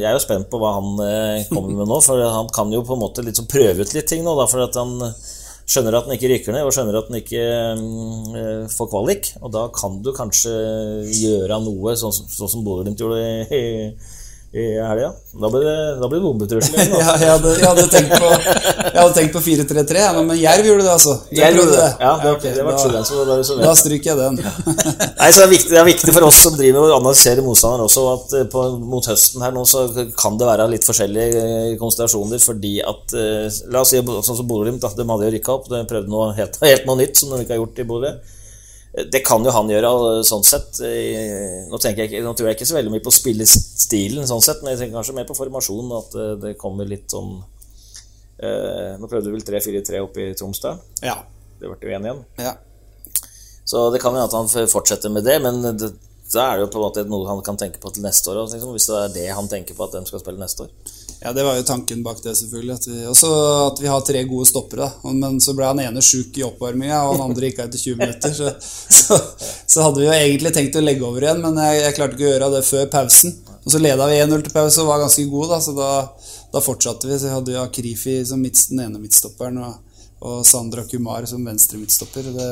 jeg 0.00 0.06
er 0.08 0.14
jo 0.16 0.22
spent 0.24 0.48
på 0.50 0.58
hva 0.58 0.70
han 0.78 0.86
kommer 1.50 1.76
med 1.76 1.86
nå. 1.86 1.98
For 2.02 2.18
han 2.18 2.48
kan 2.50 2.72
jo 2.72 2.80
på 2.82 2.96
en 2.96 3.02
måte 3.02 3.22
liksom 3.22 3.46
prøve 3.46 3.84
ut 3.84 3.92
litt 3.94 4.08
ting 4.08 4.24
nå, 4.24 4.32
for 4.48 4.64
at 4.64 4.78
han 4.80 4.96
skjønner 5.64 5.96
at 5.96 6.08
den 6.08 6.16
ikke 6.16 6.30
rykker 6.32 6.54
ned, 6.54 6.66
og 6.66 6.74
skjønner 6.76 6.98
at 6.98 7.08
den 7.10 7.20
ikke 7.20 7.44
um, 7.78 8.68
får 8.72 8.90
kvalik. 8.92 9.30
Og 9.40 9.54
da 9.54 9.64
kan 9.74 10.00
du 10.04 10.12
kanskje 10.16 10.52
gjøre 11.08 11.60
noe, 11.64 11.96
sånn, 12.00 12.12
sånn 12.12 12.52
som 12.52 12.66
Bodø-Glimt 12.66 13.00
gjorde 13.00 13.22
helga. 14.54 15.10
Da 15.40 15.50
blir 15.50 15.64
det, 15.66 16.00
da 16.00 16.08
blir 16.08 16.20
det 16.20 16.24
bombetrussel. 16.24 16.74
ja, 17.02 17.14
jeg, 17.18 17.30
hadde, 17.30 17.54
jeg, 17.58 17.66
hadde 17.66 17.84
tenkt 17.90 18.12
på, 18.22 18.28
jeg 18.30 18.98
hadde 19.00 19.14
tenkt 19.16 19.32
på 19.34 19.40
4-3-3, 19.42 20.04
men 20.20 20.38
Jerv 20.38 20.68
gjorde 20.68 20.84
det, 20.84 20.92
altså. 20.92 21.14
Jerv 21.34 21.58
gjorde 21.58 21.78
det. 21.80 21.88
Ja, 22.04 22.12
det, 22.22 22.34
okay, 22.36 22.52
det 22.54 22.66
var 22.66 22.76
da, 22.78 23.00
så 23.08 23.24
det 23.26 23.38
så 23.48 23.56
da 23.58 23.72
stryker 23.78 24.12
jeg 24.12 24.20
den. 24.20 24.38
Nei, 25.20 25.30
så 25.34 25.42
det 25.42 25.46
er, 25.46 25.50
viktig, 25.50 25.72
det 25.72 25.80
er 25.80 25.88
viktig 25.88 26.14
for 26.14 26.28
oss 26.28 26.38
som 26.46 26.54
driver 26.58 26.86
og 26.86 26.94
analyserer 27.00 27.42
motstander 27.46 27.82
også, 27.88 28.04
at 28.12 28.36
eh, 28.38 28.46
på, 28.52 28.62
mot 28.94 29.10
høsten 29.10 29.42
her 29.42 29.56
nå 29.56 29.66
så 29.66 29.88
kan 30.14 30.38
det 30.38 30.48
være 30.48 30.68
litt 30.70 30.86
forskjellige 30.86 31.42
eh, 31.42 31.74
konstellasjoner, 31.80 32.42
fordi 32.44 32.76
at 32.86 33.18
eh, 33.18 33.50
La 33.74 33.82
oss 33.82 33.90
si 33.90 33.98
sånn 33.98 34.38
som 34.38 34.46
Bodø-Glimt, 34.46 34.84
de 34.84 35.08
hadde 35.10 35.26
jo 35.26 35.34
rykka 35.34 35.58
opp, 35.58 35.66
de 35.72 35.82
prøvde 35.90 36.12
noe 36.12 36.30
helt, 36.38 36.60
helt 36.62 36.86
noe 36.86 37.02
nytt 37.02 37.18
som 37.18 37.34
de 37.34 37.42
ikke 37.42 37.56
har 37.56 37.62
gjort 37.64 37.82
i 37.82 37.88
Bodø. 37.90 38.14
Det 38.94 39.24
kan 39.26 39.42
jo 39.42 39.50
han 39.50 39.70
gjøre, 39.72 39.90
sånn 40.22 40.44
sett. 40.46 40.78
Nå, 40.78 41.78
jeg, 41.82 42.20
nå, 42.22 42.34
tror 42.38 42.46
jeg 42.46 42.58
ikke 42.58 42.68
så 42.68 42.76
veldig 42.76 42.92
mye 42.92 43.02
på 43.02 43.12
spillestilen, 43.14 44.26
sånn 44.30 44.44
sett, 44.44 44.62
men 44.62 44.74
jeg 44.74 44.84
tenker 44.84 45.00
kanskje 45.00 45.16
mer 45.16 45.26
på 45.26 45.34
formasjonen. 45.34 45.90
At 45.98 46.14
eh, 46.14 46.34
det 46.44 46.52
kommer 46.60 46.86
litt 46.86 47.10
sånn 47.10 47.32
eh, 48.38 48.94
Nå 49.00 49.10
prøvde 49.10 49.32
du 49.32 49.34
vel 49.34 49.42
3-4-3 49.42 50.04
oppe 50.04 50.28
i 50.28 50.36
Troms, 50.38 50.62
da? 50.62 50.76
Ja. 51.02 51.18
Det 51.58 51.66
ble 51.66 51.90
jo 51.90 51.98
1 51.98 52.06
igjen. 52.06 52.22
Ja. 52.38 52.54
Så 53.64 53.88
det 53.90 53.98
kan 54.04 54.14
jo 54.14 54.22
at 54.22 54.36
han 54.36 54.50
fortsetter 54.70 55.10
med 55.10 55.26
det, 55.26 55.40
men 55.42 55.58
det, 55.64 55.90
da 56.30 56.46
er 56.46 56.60
det 56.60 56.66
jo 56.66 56.72
på 56.76 56.78
en 56.78 56.86
måte 56.86 57.04
noe 57.08 57.26
han 57.32 57.42
kan 57.46 57.58
tenke 57.58 57.82
på 57.82 57.90
til 57.94 58.04
neste 58.06 58.30
år. 58.30 58.44
Liksom, 58.52 58.76
hvis 58.76 58.86
det 58.92 59.00
er 59.00 59.14
det 59.16 59.26
han 59.34 59.50
tenker 59.50 59.74
på 59.74 59.88
at 59.88 59.96
de 59.98 60.04
skal 60.06 60.22
spille 60.22 60.38
neste 60.38 60.68
år. 60.68 60.93
Ja, 61.24 61.32
det 61.32 61.42
var 61.42 61.56
jo 61.56 61.62
tanken 61.64 62.02
bak 62.04 62.18
det, 62.22 62.34
selvfølgelig. 62.36 62.74
At 62.74 62.86
vi, 62.86 62.98
også 63.08 63.28
at 63.70 63.78
vi 63.80 63.88
har 63.88 64.02
tre 64.04 64.20
gode 64.28 64.44
stoppere. 64.44 64.90
Men 65.08 65.38
så 65.40 65.54
ble 65.56 65.70
han 65.70 65.80
ene 65.80 66.02
sjuk 66.04 66.36
i 66.36 66.44
oppvarminga, 66.44 66.98
og 67.06 67.14
han 67.14 67.30
andre 67.30 67.48
gikk 67.48 67.62
av 67.62 67.70
etter 67.70 67.80
20 67.80 67.96
minutter. 68.02 68.34
Så, 68.36 68.52
så, 68.98 69.16
så, 69.64 69.86
hadde 69.86 70.02
vi 70.02 70.10
jo 70.10 70.12
egentlig 70.12 70.52
tenkt 70.52 70.76
å 70.76 70.84
legge 70.84 71.06
over 71.08 71.24
igjen, 71.24 71.40
men 71.40 71.56
jeg, 71.64 71.80
jeg 71.80 71.96
klarte 71.96 72.18
ikke 72.18 72.28
å 72.28 72.34
gjøre 72.34 72.50
det 72.58 72.62
før 72.68 72.92
pausen. 72.92 73.32
Og 73.64 73.72
så 73.72 73.80
leda 73.80 74.10
vi 74.10 74.20
1-0 74.20 74.44
til 74.44 74.52
pause 74.52 74.84
og 74.84 74.90
var 74.90 75.00
ganske 75.00 75.24
gode, 75.32 75.48
da, 75.54 75.60
så 75.64 75.72
da, 75.78 75.90
da 76.52 76.64
fortsatte 76.66 77.08
vi. 77.08 77.16
Så 77.22 77.32
hadde 77.32 77.56
jo 77.56 77.64
Akrifi 77.64 78.18
som 78.28 78.44
midts, 78.44 78.68
den 78.68 78.84
ene 78.84 79.00
midtstopperen 79.00 79.62
og, 79.64 80.02
og 80.28 80.42
Sandra 80.44 80.84
Kumar 80.90 81.24
som 81.30 81.48
venstre 81.48 81.80
midtstopper. 81.80 82.28
Det, 82.36 82.50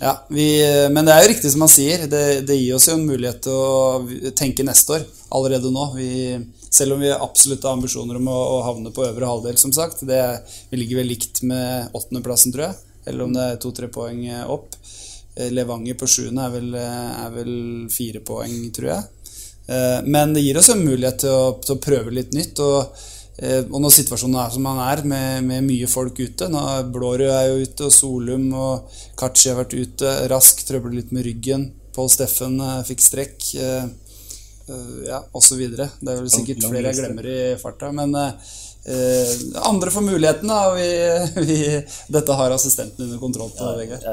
ja, 0.00 0.16
vi, 0.32 0.46
men 0.90 1.06
det 1.06 1.14
er 1.14 1.22
jo 1.22 1.30
riktig 1.30 1.52
som 1.52 1.62
han 1.62 1.70
sier. 1.70 2.06
Det, 2.10 2.24
det, 2.48 2.56
gir 2.58 2.74
oss 2.78 2.88
jo 2.88 2.96
en 2.96 3.06
mulighet 3.06 3.44
til 3.44 3.54
å 3.54 4.32
tenke 4.38 4.66
neste 4.66 4.96
år 4.96 5.04
allerede 5.36 5.70
nå. 5.74 5.84
Vi 5.94 6.10
selv 6.72 6.96
om 6.96 7.04
vi 7.04 7.12
absolutt 7.12 7.66
har 7.68 7.76
ambisjoner 7.76 8.16
om 8.16 8.30
å, 8.32 8.38
å 8.56 8.58
havne 8.64 8.90
på 8.94 9.04
øvre 9.04 9.28
halvdel, 9.28 9.58
som 9.60 9.74
sagt. 9.76 10.06
Det, 10.08 10.22
vi 10.70 10.80
ligger 10.80 11.02
vel 11.02 11.12
likt 11.12 11.42
med 11.46 11.92
åttendeplassen, 11.92 12.54
tror 12.54 12.70
jeg. 12.70 12.78
Eller 13.06 13.26
om 13.26 13.34
det 13.34 13.44
er 13.44 13.60
to-tre 13.60 13.90
poeng 13.92 14.24
opp. 14.50 14.72
Eh, 15.34 15.50
Levanger 15.52 15.98
på 16.00 16.08
sjuende 16.08 16.48
er, 16.48 16.68
er, 16.80 17.30
vel 17.34 17.54
fire 17.92 18.22
poeng, 18.24 18.56
tror 18.74 18.88
jeg. 18.94 19.32
Eh, 19.66 19.98
men 20.08 20.34
det 20.34 20.44
gir 20.44 20.58
oss 20.60 20.70
en 20.72 20.84
mulighet 20.84 21.22
til 21.24 21.32
å, 21.32 21.44
til 21.62 21.76
å 21.76 21.82
prøve 21.82 22.14
litt 22.14 22.34
nytt. 22.36 22.60
Og, 22.64 22.80
eh, 22.82 23.11
og 23.40 23.78
når 23.80 23.94
situasjonen 23.96 24.36
er 24.42 24.50
som 24.52 24.66
den 24.68 24.80
er, 24.84 25.00
med, 25.08 25.46
med, 25.48 25.64
mye 25.64 25.86
folk 25.88 26.18
ute 26.20 26.50
nå, 26.52 26.60
Blårød 26.92 27.30
er 27.32 27.46
jo 27.48 27.62
ute, 27.64 27.88
og 27.88 27.94
Solum 27.96 28.50
og 28.52 28.98
Kachi 29.18 29.48
har 29.50 29.58
vært 29.62 29.72
ute. 29.72 30.12
Rask 30.30 30.60
trøbler 30.68 30.98
litt 31.00 31.14
med 31.16 31.24
ryggen. 31.26 31.70
Pål 31.96 32.12
Steffen 32.12 32.60
fikk 32.86 33.02
strekk. 33.04 33.48
Eh, 34.68 35.06
ja, 35.06 35.24
osv. 35.32 35.58
Det 35.58 35.88
er 35.88 36.20
vel 36.20 36.30
sikkert 36.30 36.66
flere 36.68 36.92
jeg 36.92 37.00
glemmer 37.00 37.26
i 37.28 37.38
farta. 37.60 37.90
Men 37.94 38.14
eh, 38.18 39.32
andre 39.68 39.90
får 39.94 40.06
muligheten, 40.06 40.48
da. 40.48 40.74
Vi, 40.76 40.88
vi, 41.48 41.58
dette 42.12 42.38
har 42.38 42.54
assistenten 42.54 43.06
under 43.06 43.18
kontroll 43.18 43.50
på, 43.58 43.72
Vegard. 43.78 44.06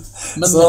så, 0.54 0.66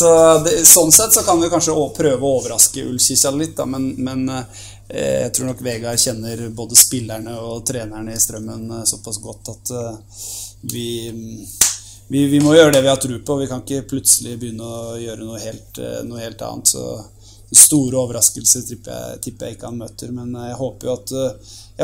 så 0.00 0.10
det, 0.46 0.58
sånn 0.68 0.92
sett 0.94 1.16
så 1.16 1.24
kan 1.26 1.40
vi 1.42 1.52
kanskje 1.52 1.76
prøve 1.96 2.18
å 2.18 2.38
overraske 2.40 2.86
Ullkisa 2.88 3.34
litt, 3.36 3.56
da, 3.58 3.68
men, 3.68 3.92
men 3.98 4.26
eh, 4.32 4.66
jeg 4.88 5.32
tror 5.36 5.50
nok 5.50 5.60
Vegard 5.64 6.00
kjenner 6.00 6.46
både 6.56 6.76
spillerne 6.78 7.34
og 7.44 7.66
trenerne 7.68 8.14
i 8.14 8.20
Strømmen 8.20 8.70
eh, 8.78 8.86
såpass 8.88 9.18
godt 9.20 9.50
at 9.52 9.72
uh, 9.76 10.22
vi, 10.72 10.86
vi, 12.08 12.24
vi 12.32 12.40
må 12.40 12.54
gjøre 12.56 12.72
det 12.72 12.82
vi 12.86 12.90
har 12.90 13.00
tro 13.02 13.18
på. 13.20 13.36
Vi 13.42 13.50
kan 13.50 13.60
ikke 13.64 13.84
plutselig 13.90 14.38
begynne 14.40 14.64
å 14.64 14.96
gjøre 14.96 15.28
noe 15.28 15.42
helt, 15.42 15.80
noe 16.08 16.24
helt 16.24 16.44
annet. 16.46 16.72
så 16.72 16.88
store 17.54 17.96
overraskelser 17.96 18.64
tipper 18.68 18.92
jeg, 18.92 19.20
tipper 19.24 19.48
jeg, 19.48 19.56
ikke 19.56 19.70
han 19.70 19.80
møter. 19.80 20.12
Men 20.14 20.34
jeg 20.36 20.58
håper 20.58 20.88
jo 20.88 20.96
at, 20.96 21.14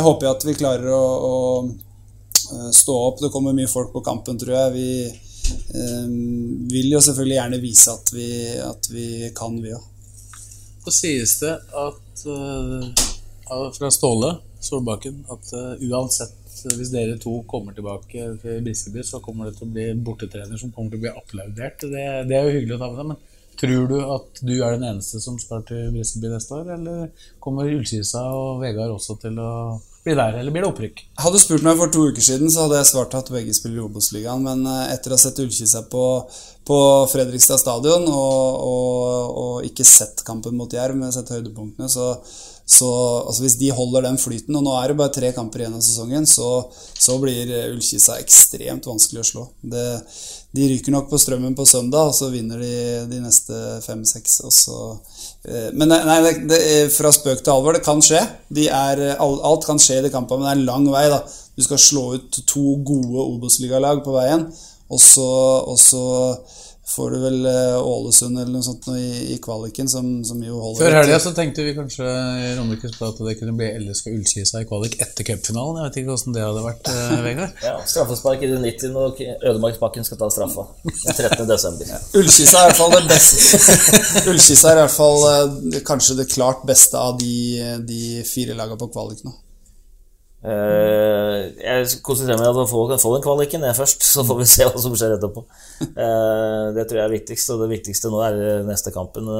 håper 0.05 0.31
at 0.31 0.47
vi 0.49 0.57
klarer 0.59 0.91
å, 0.93 1.05
å, 1.29 1.37
eh, 1.65 2.71
stå 2.75 2.99
opp. 3.09 3.23
Det 3.23 3.33
kommer 3.35 3.57
mye 3.57 3.71
folk 3.71 3.93
på 3.95 4.05
kampen, 4.05 4.39
tror 4.41 4.57
jeg. 4.59 4.75
Vi 4.75 4.89
eh, 5.09 6.07
vil 6.75 6.93
jo 6.93 7.03
selvfølgelig 7.05 7.39
gjerne 7.41 7.63
vise 7.65 7.97
at 7.97 8.15
vi, 8.15 8.29
at 8.61 8.91
vi 8.93 9.09
kan, 9.37 9.57
vi 9.63 9.75
òg. 9.77 9.91
Så 10.85 10.93
sies 10.93 11.39
det 11.41 11.53
at 11.81 12.25
uh, 12.29 13.05
fra 13.77 13.91
Ståle 13.93 14.35
Solbakken 14.65 15.23
at 15.33 15.53
uh, 15.57 15.85
uansett 15.91 16.41
hvis 16.65 16.93
dere 16.95 17.19
to 17.21 17.35
kommer 17.51 17.75
tilbake 17.77 18.27
til 18.41 18.61
Briskeby, 18.65 19.03
så 19.05 19.19
kommer 19.21 19.49
det 19.49 19.59
til 19.59 19.67
å 19.67 19.73
bli 19.75 19.87
bortetrener 20.07 20.57
som 20.57 20.71
kommer 20.73 20.95
til 20.95 21.01
å 21.01 21.05
bli 21.05 21.11
applaudert. 21.13 21.83
Det, 21.83 22.05
det 22.29 22.37
er 22.39 22.47
jo 22.47 22.55
hyggelig 22.55 22.77
å 22.77 22.81
ta 22.81 22.91
med 22.91 23.01
seg. 23.01 23.09
men 23.11 23.23
Tror 23.55 23.91
du 23.91 23.99
at 24.01 24.41
du 24.43 24.55
er 24.57 24.75
den 24.75 24.87
eneste 24.89 25.21
som 25.23 25.37
skal 25.39 25.63
til 25.69 25.91
Briskeby 25.95 26.31
neste 26.33 26.57
år, 26.57 26.71
eller 26.75 27.27
kommer 27.43 27.69
Ullskisa 27.71 28.25
og 28.35 28.63
Vegard 28.65 28.97
også 28.97 29.19
til 29.23 29.39
å 29.39 29.51
bli 30.05 30.15
der, 30.15 30.39
eller 30.39 30.53
blir 30.53 30.65
det 30.65 30.71
opprykk? 30.71 31.03
Hadde 31.21 31.39
du 31.39 31.43
spurt 31.43 31.65
meg 31.65 31.79
for 31.81 31.93
to 31.93 32.07
uker 32.11 32.25
siden, 32.25 32.51
så 32.53 32.67
hadde 32.67 32.81
jeg 32.81 32.91
svart 32.91 33.17
at 33.17 33.31
begge 33.33 33.55
spiller 33.57 33.81
i 33.81 33.85
Obos-ligaen, 33.87 34.45
men 34.45 34.67
eh, 34.69 34.93
etter 34.95 35.15
å 35.15 35.17
ha 35.17 35.23
sett 35.23 35.41
Ullkisa 35.41 35.85
på, 35.93 36.05
på 36.69 36.79
Fredrikstad 37.13 37.63
stadion 37.63 38.05
og, 38.11 38.67
og, 38.69 39.39
og 39.45 39.69
ikke 39.71 39.87
sett 39.89 40.21
kampen 40.27 40.59
mot 40.61 40.73
Jerv, 40.73 40.99
men 41.01 41.15
sett 41.15 41.33
høydepunktene, 41.33 41.89
så, 41.89 42.13
så 42.69 42.91
altså 43.25 43.47
hvis 43.47 43.59
de 43.61 43.73
holder 43.77 44.05
den 44.11 44.21
flyten, 44.21 44.61
og 44.61 44.67
nå 44.69 44.77
er 44.77 44.93
det 44.93 45.01
bare 45.01 45.17
tre 45.17 45.33
kamper 45.37 45.65
igjen 45.65 45.79
av 45.81 45.85
sesongen, 45.85 46.29
så, 46.29 46.51
så 46.77 47.17
blir 47.23 47.57
Ullkisa 47.73 48.21
ekstremt 48.21 48.91
vanskelig 48.91 49.25
å 49.25 49.29
slå. 49.31 49.47
Det, 49.65 49.87
de 50.55 50.69
ryker 50.71 50.95
nok 50.95 51.09
på 51.11 51.19
strømmen 51.19 51.57
på 51.59 51.67
søndag, 51.67 52.11
og 52.11 52.15
så 52.15 52.29
vinner 52.31 52.61
de 52.63 52.75
de 53.11 53.21
neste 53.23 53.61
fem-seks. 53.83 54.41
eh, 55.49 55.71
Men 55.75 55.91
nei, 55.91 56.19
det, 56.23 56.35
det, 56.51 56.61
fra 56.95 57.11
spøk 57.15 57.43
til 57.43 57.55
alvor, 57.57 57.75
det 57.75 57.83
kan 57.87 58.03
skje. 58.03 58.23
De 58.55 58.69
er, 58.69 59.03
alt 59.19 59.67
kan 59.67 59.83
skje 59.83 59.99
i 59.99 60.05
de 60.07 60.13
kampene, 60.15 60.45
men 60.45 60.47
det 60.47 60.53
er 60.53 60.61
en 60.61 60.69
lang 60.69 60.87
vei. 60.95 61.09
da. 61.11 61.25
Du 61.57 61.63
skal 61.63 61.79
slå 61.79 62.05
ut 62.15 62.39
to 62.47 62.79
gode 62.87 63.27
Obos-ligalag 63.35 64.05
på 64.07 64.15
veien. 64.15 64.47
Og 64.91 65.01
så, 65.01 65.27
og 65.67 65.79
så 65.81 66.05
får 66.87 67.11
du 67.11 67.19
vel 67.23 67.47
eh, 67.47 67.77
Ålesund 67.81 68.39
eller 68.39 68.53
noe 68.53 68.65
sånt 68.65 68.87
i, 68.93 69.33
i 69.33 69.39
kvaliken, 69.43 69.89
som, 69.89 70.09
som, 70.27 70.41
jo 70.45 70.59
holder 70.61 70.85
Før 70.85 70.97
helga 70.99 71.21
så 71.23 71.33
tenkte 71.37 71.65
vi 71.65 71.73
kanskje 71.77 72.05
i 72.05 72.51
Romerikes 72.59 72.99
at 73.01 73.23
det 73.25 73.37
kunne 73.41 73.55
bli 73.57 73.71
LSK 73.81 74.11
Ullkisa 74.13 74.61
i 74.61 74.69
kvalik 74.69 74.99
etter 75.01 75.27
cupfinalen. 75.27 75.81
Jeg 75.81 75.89
vet 75.89 75.99
ikke 76.03 76.13
hvordan 76.13 76.37
det 76.37 76.45
hadde 76.45 76.65
vært, 76.67 76.91
eh, 76.93 77.15
Vegard? 77.25 77.55
ja, 77.69 77.77
straffespark 77.95 78.45
i 78.45 78.51
det 78.53 78.61
90. 78.61 78.93
når 78.97 79.23
Ødemarksbakken 79.53 80.09
skal 80.09 80.21
ta 80.21 80.31
straffa. 80.35 80.67
Den 80.85 81.17
13. 81.17 81.47
desember. 81.49 81.73
Ja. 81.95 81.99
Ullkisa 82.17 82.59
er 82.59 82.65
i 82.65 82.69
hvert 82.71 82.79
fall 82.79 82.95
det 82.95 83.03
beste. 83.11 83.75
Ullkisa 84.31 84.71
er 84.71 84.79
i 84.79 84.83
hvert 84.83 84.95
fall 84.95 85.27
eh, 85.31 85.81
kanskje 85.87 86.19
det 86.21 86.31
klart 86.33 86.65
beste 86.67 86.99
av 87.01 87.19
de, 87.21 87.35
de 87.87 88.23
fire 88.29 88.57
lagene 88.57 88.81
på 88.81 88.89
kvalik 88.93 89.21
nå. 89.27 89.35
Uh, 90.45 91.55
jeg 91.57 92.01
konsentrerer 92.05 92.37
meg 92.37 92.51
om 92.51 92.67
å 92.67 92.69
få, 92.69 92.83
få 93.01 93.15
den 93.15 93.23
kvaliken 93.25 93.63
jeg 93.65 93.77
først, 93.79 94.03
så 94.05 94.25
får 94.29 94.41
vi 94.43 94.49
se 94.51 94.67
hva 94.69 94.83
som 94.83 94.93
skjer 94.93 95.15
etterpå. 95.17 95.41
Uh, 95.81 96.75
det 96.77 96.85
tror 96.85 96.99
jeg 97.01 97.05
er 97.07 97.15
viktigst, 97.15 97.53
og 97.55 97.63
det 97.65 97.71
viktigste 97.71 98.11
nå 98.13 98.21
er 98.27 98.37
neste 98.69 98.93
kampen. 98.93 99.31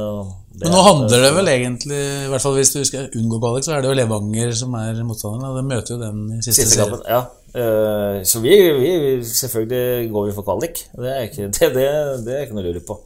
Men 0.57 0.73
nå 0.73 0.85
handler 0.87 1.27
det 1.27 1.33
vel 1.37 1.51
egentlig, 1.53 2.01
i 2.25 2.31
hvert 2.33 2.45
fall 2.45 2.57
hvis 2.57 2.73
du 2.73 2.81
skal 2.89 3.11
unngå 3.21 3.41
kvalik, 3.43 3.67
så 3.67 3.77
er 3.77 3.85
det 3.85 3.93
jo 3.93 3.99
Levanger 4.01 4.55
som 4.57 4.77
er 4.81 5.03
motstanderen. 5.05 5.59
Det 5.59 5.67
møter 5.75 5.97
jo 5.97 6.01
den 6.01 6.23
i 6.39 6.41
siste, 6.41 6.65
siste 6.65 6.81
kampen. 6.81 7.05
Ja. 7.11 7.27
Uh, 7.55 8.25
så 8.27 8.41
vi, 8.41 8.57
vi, 8.81 8.95
selvfølgelig 9.29 10.09
går 10.15 10.31
vi 10.31 10.39
for 10.39 10.49
kvalik. 10.49 10.87
Det 10.97 11.13
er 11.13 11.29
ikke, 11.29 11.51
det, 11.53 11.75
det, 11.77 11.91
det 12.25 12.39
er 12.39 12.47
ikke 12.47 12.57
noe 12.57 12.65
å 12.65 12.71
lure 12.71 12.87
på. 12.89 12.97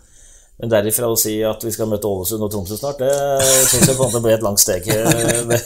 Men 0.58 0.70
derifra 0.72 1.10
å 1.10 1.18
si 1.18 1.36
at 1.46 1.62
vi 1.62 1.70
skal 1.74 1.90
møte 1.90 2.06
Ålesund 2.06 2.42
og 2.42 2.50
Tromsø 2.50 2.78
snart, 2.78 3.02
det 3.02 3.10
syns 3.70 3.92
jeg 3.92 3.98
kommer 3.98 4.14
til 4.14 4.18
å 4.18 4.24
bli 4.24 4.32
et 4.34 4.46
langt 4.46 4.62
steg. 4.62 4.86
Det, 5.50 5.60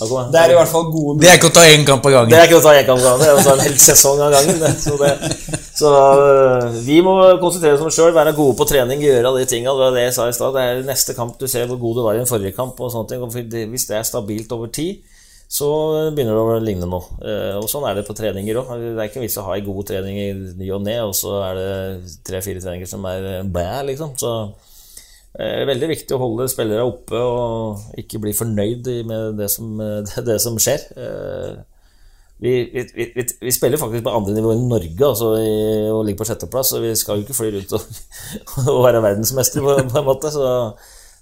det 0.00 0.40
er 0.40 0.52
i 0.52 0.56
hvert 0.56 0.70
fall 0.70 0.86
gode 0.90 1.20
Det 1.20 1.28
er 1.28 1.36
ikke 1.38 1.50
å 1.50 1.54
ta 1.54 1.62
én 1.68 1.84
kamp 1.86 2.06
av 2.08 2.14
gangen. 2.14 2.32
Det 2.32 2.38
er 2.38 2.48
ikke 2.48 2.58
å 2.58 2.64
ta 2.64 2.72
én 2.78 2.86
kamp 2.88 3.02
av 3.02 3.04
gangen, 3.06 3.20
det 3.22 3.28
er 3.28 3.38
å 3.38 3.44
ta 3.44 3.52
en 3.52 3.64
hel 3.66 3.76
sesong 3.82 4.22
av 4.24 4.32
gangen. 4.34 4.60
Det. 4.62 4.70
Så, 4.80 4.96
det, 5.00 5.58
så 5.78 5.92
uh, 5.92 6.78
vi 6.86 6.98
må 7.04 7.14
konsentrere 7.42 7.76
oss 7.76 7.84
om 7.84 7.90
oss 7.90 7.98
sjøl, 7.98 8.14
være 8.16 8.34
gode 8.36 8.56
på 8.58 8.66
trening, 8.70 9.04
gjøre 9.04 9.34
de 9.36 9.46
tinga. 9.50 9.74
Det 9.74 9.84
var 9.84 9.96
det 9.98 10.06
jeg 10.06 10.16
sa 10.16 10.28
i 10.30 10.36
stad. 10.36 10.56
Det 10.56 10.64
er 10.64 10.82
neste 10.88 11.16
kamp 11.18 11.36
du 11.38 11.46
ser 11.50 11.68
hvor 11.70 11.80
god 11.82 12.00
du 12.00 12.04
var 12.06 12.16
i 12.16 12.22
den 12.22 12.30
forrige 12.30 12.56
kamp. 12.56 12.80
og 12.80 12.92
sånne 12.94 13.12
ting. 13.12 13.68
Hvis 13.74 13.86
det 13.90 13.98
er 14.00 14.08
stabilt 14.08 14.56
over 14.56 14.72
tid, 14.72 15.04
så 15.52 15.68
begynner 16.16 16.38
det 16.38 16.42
å 16.42 16.58
ligne 16.64 16.88
noe. 16.88 17.20
Uh, 17.20 17.60
og 17.60 17.68
sånn 17.70 17.86
er 17.88 18.00
det 18.00 18.08
på 18.08 18.16
treninger 18.16 18.62
òg. 18.62 18.74
Det 18.80 18.96
er 18.96 19.12
ikke 19.12 19.26
vits 19.26 19.38
å 19.38 19.46
ha 19.50 19.58
en 19.58 19.68
god 19.68 19.88
trening 19.92 20.18
i 20.24 20.28
ny 20.56 20.72
og 20.72 20.84
ne, 20.88 20.98
og 21.04 21.14
så 21.18 21.36
er 21.50 21.60
det 21.60 21.72
tre-fire 22.24 22.64
treninger 22.64 22.88
som 22.88 23.04
er 23.12 23.44
bæ, 23.44 23.68
liksom. 23.92 24.16
Så 24.16 24.32
er 25.40 25.68
veldig 25.68 25.88
viktig 25.94 26.16
å 26.16 26.20
holde 26.20 26.48
spillere 26.52 26.84
oppe 26.84 27.16
og 27.16 27.98
ikke 28.00 28.20
bli 28.20 28.34
fornøyd 28.36 28.88
med 29.08 29.38
det 29.40 29.48
som, 29.52 29.78
det 30.28 30.38
som 30.44 30.58
skjer. 30.60 30.88
Vi, 32.42 32.52
vi, 32.74 32.82
vi, 33.14 33.24
vi, 33.40 33.52
spiller 33.54 33.78
faktisk 33.78 34.02
på 34.02 34.12
andre 34.12 34.34
nivå 34.34 34.50
enn 34.50 34.64
Norge 34.66 35.06
altså, 35.06 35.28
og 35.94 36.00
ligger 36.02 36.24
på 36.24 36.26
sjetteplass. 36.26 36.72
Så 36.74 36.80
vi 36.82 36.90
skal 36.98 37.20
jo 37.20 37.26
ikke 37.26 37.36
fly 37.38 37.52
rundt 37.54 37.76
og, 37.78 37.84
og 38.72 38.82
være 38.82 39.02
verdensmestere, 39.04 39.62
på, 39.62 39.76
på, 39.92 40.00
en 40.00 40.08
måte. 40.08 40.32
Så 40.34 40.48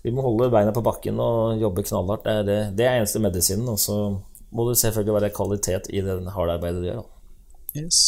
vi 0.01 0.15
må 0.17 0.25
holde 0.25 0.49
beina 0.55 0.73
på 0.73 0.85
bakken 0.87 1.21
og 1.21 1.61
jobbe 1.61 1.85
knallhardt. 1.85 2.25
Det 2.25 2.33
er, 2.39 2.49
det, 2.49 2.59
det 2.79 2.89
er 2.89 3.03
eneste 3.03 3.21
medisinen. 3.21 3.69
Og 3.69 3.77
så 3.83 3.99
må 4.51 4.67
det 4.71 4.79
selvfølgelig 4.81 5.19
være 5.19 5.33
kvalitet 5.37 5.91
i 5.93 6.01
det 6.07 6.17
harde 6.35 6.57
arbeidet 6.57 6.81
du 6.81 6.89
gjør. 6.89 7.03
Da. 7.05 7.83
Yes. 7.83 8.01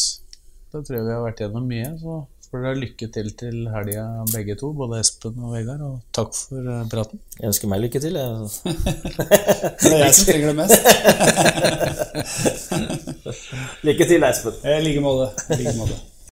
Da 0.73 0.81
tror 0.81 0.97
jeg 0.97 1.05
vi 1.05 1.13
har 1.13 1.21
vært 1.27 1.45
gjennom 1.45 1.69
mye. 1.69 1.93
så 2.01 2.17
får 2.53 2.61
dere 2.61 2.77
lykke 2.77 3.07
til 3.15 3.31
til 3.33 3.55
helga, 3.73 4.03
begge 4.29 4.55
to, 4.59 4.69
både 4.77 4.99
Espen 5.01 5.39
og 5.41 5.55
Vegard. 5.55 5.81
Og 5.87 5.95
takk 6.13 6.37
for 6.37 6.69
uh, 6.69 6.83
praten. 6.91 7.21
Jeg 7.39 7.49
ønsker 7.49 7.71
meg 7.71 7.81
lykke 7.87 8.03
til. 8.03 8.13
Jeg. 8.21 8.29
det 9.81 9.89
er 9.89 10.05
jeg 10.05 10.13
som 10.19 10.29
trenger 10.29 10.47
det 10.51 10.57
mest. 10.61 10.79
lykke 13.89 14.09
til, 14.13 14.29
Espen. 14.29 14.55
I 14.61 14.79
like 14.85 15.01
måte. 15.01 16.12